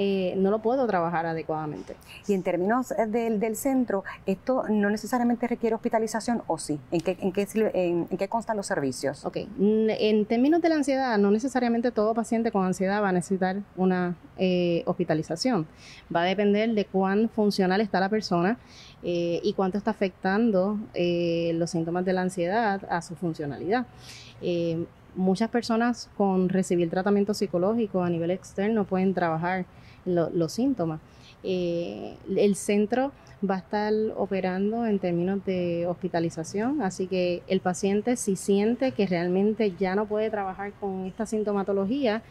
eh, 0.01 0.33
no 0.37 0.49
lo 0.49 0.59
puedo 0.59 0.87
trabajar 0.87 1.25
adecuadamente. 1.25 1.97
Y 2.25 2.33
en 2.33 2.41
términos 2.41 2.91
eh, 2.91 3.05
del, 3.05 3.37
del, 3.37 3.57
centro, 3.57 4.05
¿esto 4.25 4.63
no 4.69 4.89
necesariamente 4.89 5.45
requiere 5.45 5.75
hospitalización 5.75 6.41
o 6.47 6.57
sí? 6.57 6.79
¿En 6.89 7.01
qué, 7.01 7.17
en 7.19 7.33
qué, 7.33 7.45
en, 7.73 8.07
qué 8.07 8.29
constan 8.29 8.55
los 8.55 8.65
servicios? 8.65 9.25
Ok, 9.25 9.39
en 9.59 10.25
términos 10.25 10.61
de 10.61 10.69
la 10.69 10.75
ansiedad, 10.75 11.17
no 11.17 11.31
necesariamente 11.31 11.91
todo 11.91 12.13
paciente 12.13 12.49
con 12.49 12.63
ansiedad 12.63 13.03
va 13.03 13.09
a 13.09 13.11
necesitar 13.11 13.57
una 13.75 14.15
eh, 14.37 14.83
hospitalización. 14.85 15.67
Va 16.15 16.21
a 16.21 16.25
depender 16.25 16.73
de 16.75 16.85
cuán 16.85 17.27
funcional 17.27 17.81
está 17.81 17.99
la 17.99 18.07
persona 18.07 18.57
y 19.01 19.53
cuánto 19.53 19.77
está 19.77 19.91
afectando 19.91 20.77
los 20.93 21.69
síntomas 21.69 22.03
de 22.03 22.11
la 22.11 22.21
ansiedad 22.21 22.81
a 22.89 23.01
su 23.01 23.15
funcionalidad 23.15 23.85
muchas 25.15 25.49
personas 25.49 26.09
con 26.17 26.49
recibir 26.49 26.89
tratamiento 26.89 27.33
psicológico 27.33 28.03
a 28.03 28.09
nivel 28.09 28.31
externo 28.31 28.85
pueden 28.85 29.13
trabajar 29.13 29.65
los 30.05 30.51
síntomas. 30.51 30.99
Eh, 31.43 32.17
el 32.35 32.55
centro 32.55 33.11
va 33.47 33.55
a 33.55 33.59
estar 33.59 33.93
operando 34.17 34.85
en 34.85 34.99
términos 34.99 35.43
de 35.45 35.87
hospitalización, 35.87 36.81
así 36.81 37.07
que 37.07 37.41
el 37.47 37.61
paciente 37.61 38.17
si 38.17 38.35
siente 38.35 38.91
que 38.91 39.07
realmente 39.07 39.73
ya 39.79 39.95
no 39.95 40.05
puede 40.05 40.29
trabajar 40.29 40.73
con 40.73 41.05
esta 41.05 41.25
sintomatología, 41.25 42.21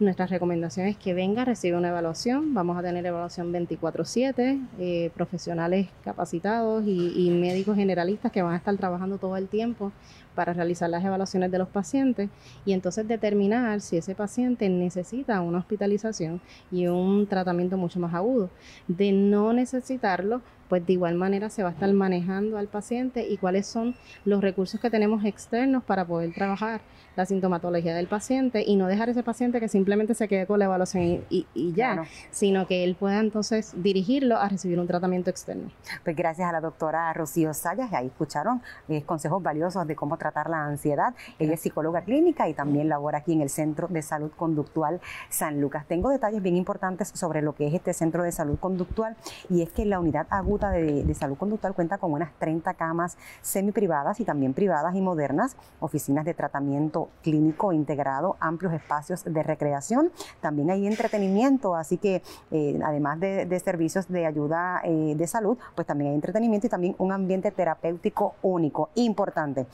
nuestra 0.00 0.26
recomendación 0.26 0.86
es 0.86 0.96
que 0.96 1.12
venga, 1.12 1.44
reciba 1.44 1.76
una 1.78 1.90
evaluación. 1.90 2.54
Vamos 2.54 2.78
a 2.78 2.82
tener 2.82 3.04
evaluación 3.04 3.52
24/7, 3.52 4.58
eh, 4.78 5.10
profesionales 5.14 5.88
capacitados 6.02 6.84
y, 6.86 7.30
médicos 7.30 7.76
generalistas 7.76 8.32
que 8.32 8.42
van 8.42 8.54
a 8.54 8.56
estar 8.56 8.76
trabajando 8.76 9.18
todo 9.18 9.36
el 9.36 9.48
tiempo 9.48 9.92
para 10.34 10.52
realizar 10.52 10.90
las 10.90 11.04
evaluaciones 11.04 11.50
de 11.50 11.58
los 11.58 11.68
pacientes 11.68 12.28
y 12.64 12.72
entonces 12.72 13.06
determinar 13.06 13.80
si 13.80 13.96
ese 13.96 14.14
paciente 14.14 14.68
necesita 14.68 15.40
una 15.40 15.58
hospitalización 15.58 16.40
y 16.70 16.86
un 16.86 17.26
tratamiento 17.26 17.76
mucho 17.76 18.00
más 18.00 18.14
agudo. 18.14 18.50
De 18.88 19.12
no 19.12 19.52
necesitarlo, 19.52 20.42
pues 20.70 20.86
de 20.86 20.92
igual 20.92 21.16
manera 21.16 21.50
se 21.50 21.64
va 21.64 21.70
a 21.70 21.72
estar 21.72 21.92
manejando 21.92 22.56
al 22.56 22.68
paciente 22.68 23.26
y 23.28 23.36
cuáles 23.36 23.66
son 23.66 23.96
los 24.24 24.40
recursos 24.40 24.80
que 24.80 24.88
tenemos 24.88 25.24
externos 25.24 25.82
para 25.82 26.06
poder 26.06 26.32
trabajar 26.32 26.80
la 27.16 27.26
sintomatología 27.26 27.92
del 27.92 28.06
paciente 28.06 28.62
y 28.64 28.76
no 28.76 28.86
dejar 28.86 29.08
ese 29.08 29.24
paciente 29.24 29.58
que 29.58 29.66
simplemente 29.66 30.14
se 30.14 30.28
quede 30.28 30.46
con 30.46 30.60
la 30.60 30.66
evaluación 30.66 31.24
y, 31.28 31.46
ya, 31.74 32.04
sino 32.30 32.68
que 32.68 32.84
él 32.84 32.94
pueda 32.94 33.18
entonces 33.18 33.72
dirigirlo 33.76 34.36
a 34.36 34.48
recibir 34.48 34.78
un 34.78 34.86
tratamiento 34.86 35.28
externo. 35.28 35.70
Pues 36.04 36.14
gracias 36.14 36.48
a 36.48 36.52
la 36.52 36.60
doctora 36.60 37.12
Rocío 37.12 37.52
Sayas, 37.52 37.92
ahí 37.92 38.06
escucharon 38.06 38.62
eh, 38.88 39.02
consejos 39.02 39.42
valiosos 39.42 39.86
de 39.88 39.96
cómo 39.96 40.16
tratar 40.18 40.48
la 40.48 40.64
ansiedad. 40.64 41.14
Ella 41.40 41.54
es 41.54 41.60
psicóloga 41.60 42.02
clínica 42.02 42.48
y 42.48 42.54
también 42.54 42.88
labora 42.88 43.18
aquí 43.18 43.32
en 43.32 43.40
el 43.40 43.50
Centro 43.50 43.88
de 43.88 44.02
Salud 44.02 44.30
Conductual 44.36 45.00
San 45.30 45.60
Lucas. 45.60 45.86
Tengo 45.86 46.10
detalles 46.10 46.40
bien 46.40 46.56
importantes 46.56 47.08
sobre 47.12 47.42
lo 47.42 47.56
que 47.56 47.66
es 47.66 47.74
este 47.74 47.92
Centro 47.92 48.22
de 48.22 48.30
Salud 48.30 48.58
Conductual 48.58 49.16
y 49.48 49.62
es 49.62 49.70
que 49.70 49.84
la 49.84 49.98
unidad 49.98 50.28
aguda 50.30 50.59
de, 50.68 51.14
Salud 51.14 51.38
Conductual 51.38 51.74
cuenta 51.74 51.98
con 51.98 52.12
unas 52.12 52.32
30 52.38 52.74
camas 52.74 53.16
semi-privadas 53.40 54.20
y 54.20 54.24
también 54.24 54.52
privadas 54.52 54.94
y 54.94 55.00
modernas, 55.00 55.56
oficinas 55.80 56.24
de 56.24 56.34
tratamiento 56.34 57.08
clínico 57.22 57.72
integrado, 57.72 58.36
amplios 58.40 58.74
espacios 58.74 59.24
de 59.24 59.42
recreación, 59.42 60.12
también 60.40 60.70
hay 60.70 60.86
entretenimiento, 60.86 61.74
así 61.74 61.96
que 61.96 62.22
eh, 62.50 62.78
además 62.84 63.18
de, 63.20 63.60
servicios 63.60 64.08
de 64.08 64.26
ayuda 64.26 64.80
eh, 64.84 65.14
de 65.16 65.26
salud, 65.26 65.58
pues 65.74 65.86
también 65.86 66.10
hay 66.10 66.14
entretenimiento 66.14 66.66
y 66.66 66.70
también 66.70 66.94
un 66.98 67.12
ambiente 67.12 67.50
terapéutico 67.50 68.34
único, 68.42 68.90
importante. 68.94 69.66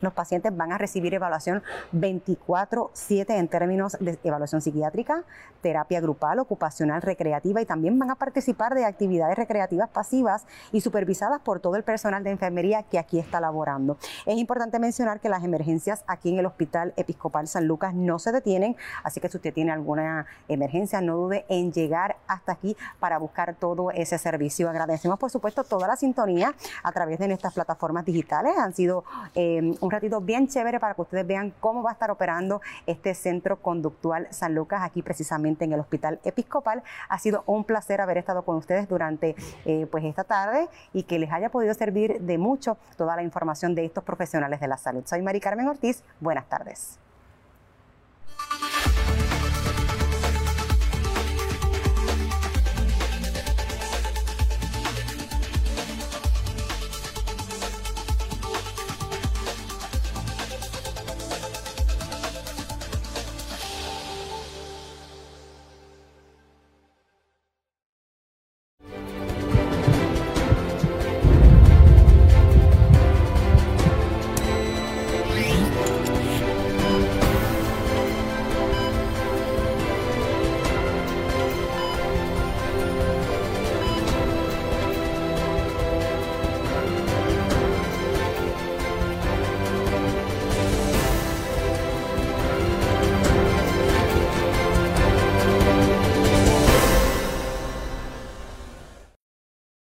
Los 0.00 0.12
pacientes 0.12 0.56
van 0.56 0.72
a 0.72 0.78
recibir 0.78 1.14
evaluación 1.14 1.62
24/7 1.92 3.36
en 3.36 3.48
términos 3.48 3.96
de 4.00 4.18
evaluación 4.24 4.60
psiquiátrica, 4.60 5.24
terapia 5.60 6.00
grupal, 6.00 6.38
ocupacional, 6.38 7.02
recreativa 7.02 7.60
y 7.60 7.66
también 7.66 7.98
van 7.98 8.10
a 8.10 8.16
participar 8.16 8.74
de 8.74 8.84
actividades 8.84 9.36
recreativas 9.36 9.88
pasivas 9.88 10.46
y 10.72 10.80
supervisadas 10.80 11.40
por 11.40 11.60
todo 11.60 11.76
el 11.76 11.84
personal 11.84 12.22
de 12.22 12.30
enfermería 12.30 12.82
que 12.82 12.98
aquí 12.98 13.18
está 13.18 13.40
laborando. 13.40 13.96
Es 14.26 14.36
importante 14.36 14.78
mencionar 14.78 15.20
que 15.20 15.28
las 15.28 15.44
emergencias 15.44 16.04
aquí 16.06 16.30
en 16.30 16.38
el 16.38 16.46
Hospital 16.46 16.92
Episcopal 16.96 17.48
San 17.48 17.66
Lucas 17.66 17.94
no 17.94 18.18
se 18.18 18.32
detienen, 18.32 18.76
así 19.02 19.20
que 19.20 19.28
si 19.28 19.36
usted 19.36 19.54
tiene 19.54 19.72
alguna 19.72 20.26
emergencia, 20.48 21.00
no 21.00 21.16
dude 21.16 21.44
en 21.48 21.72
llegar 21.72 22.16
hasta 22.26 22.52
aquí 22.52 22.76
para 23.00 23.18
buscar 23.18 23.54
todo 23.54 23.90
ese 23.90 24.18
servicio. 24.18 24.68
Agradecemos, 24.68 25.18
por 25.18 25.30
supuesto, 25.30 25.64
toda 25.64 25.88
la 25.88 25.96
sintonía 25.96 26.54
a 26.82 26.92
través 26.92 27.18
de 27.18 27.28
nuestras 27.28 27.54
plataformas 27.54 28.04
digitales. 28.04 28.56
Han 28.58 28.74
sido 28.74 29.04
eh, 29.34 29.74
un 29.84 29.90
ratito 29.90 30.20
bien 30.20 30.48
chévere 30.48 30.80
para 30.80 30.94
que 30.94 31.02
ustedes 31.02 31.26
vean 31.26 31.52
cómo 31.60 31.82
va 31.82 31.90
a 31.90 31.92
estar 31.92 32.10
operando 32.10 32.62
este 32.86 33.14
centro 33.14 33.60
conductual 33.60 34.26
San 34.30 34.54
Lucas 34.54 34.80
aquí 34.82 35.02
precisamente 35.02 35.64
en 35.64 35.72
el 35.72 35.80
Hospital 35.80 36.20
Episcopal. 36.24 36.82
Ha 37.08 37.18
sido 37.18 37.44
un 37.46 37.64
placer 37.64 38.00
haber 38.00 38.18
estado 38.18 38.42
con 38.42 38.56
ustedes 38.56 38.88
durante 38.88 39.36
eh, 39.66 39.86
pues 39.90 40.04
esta 40.04 40.24
tarde 40.24 40.68
y 40.92 41.02
que 41.02 41.18
les 41.18 41.30
haya 41.30 41.50
podido 41.50 41.74
servir 41.74 42.20
de 42.20 42.38
mucho 42.38 42.78
toda 42.96 43.14
la 43.14 43.22
información 43.22 43.74
de 43.74 43.84
estos 43.84 44.04
profesionales 44.04 44.60
de 44.60 44.68
la 44.68 44.78
salud. 44.78 45.02
Soy 45.04 45.20
Mari 45.20 45.40
Carmen 45.40 45.68
Ortiz. 45.68 46.02
Buenas 46.20 46.48
tardes. 46.48 47.03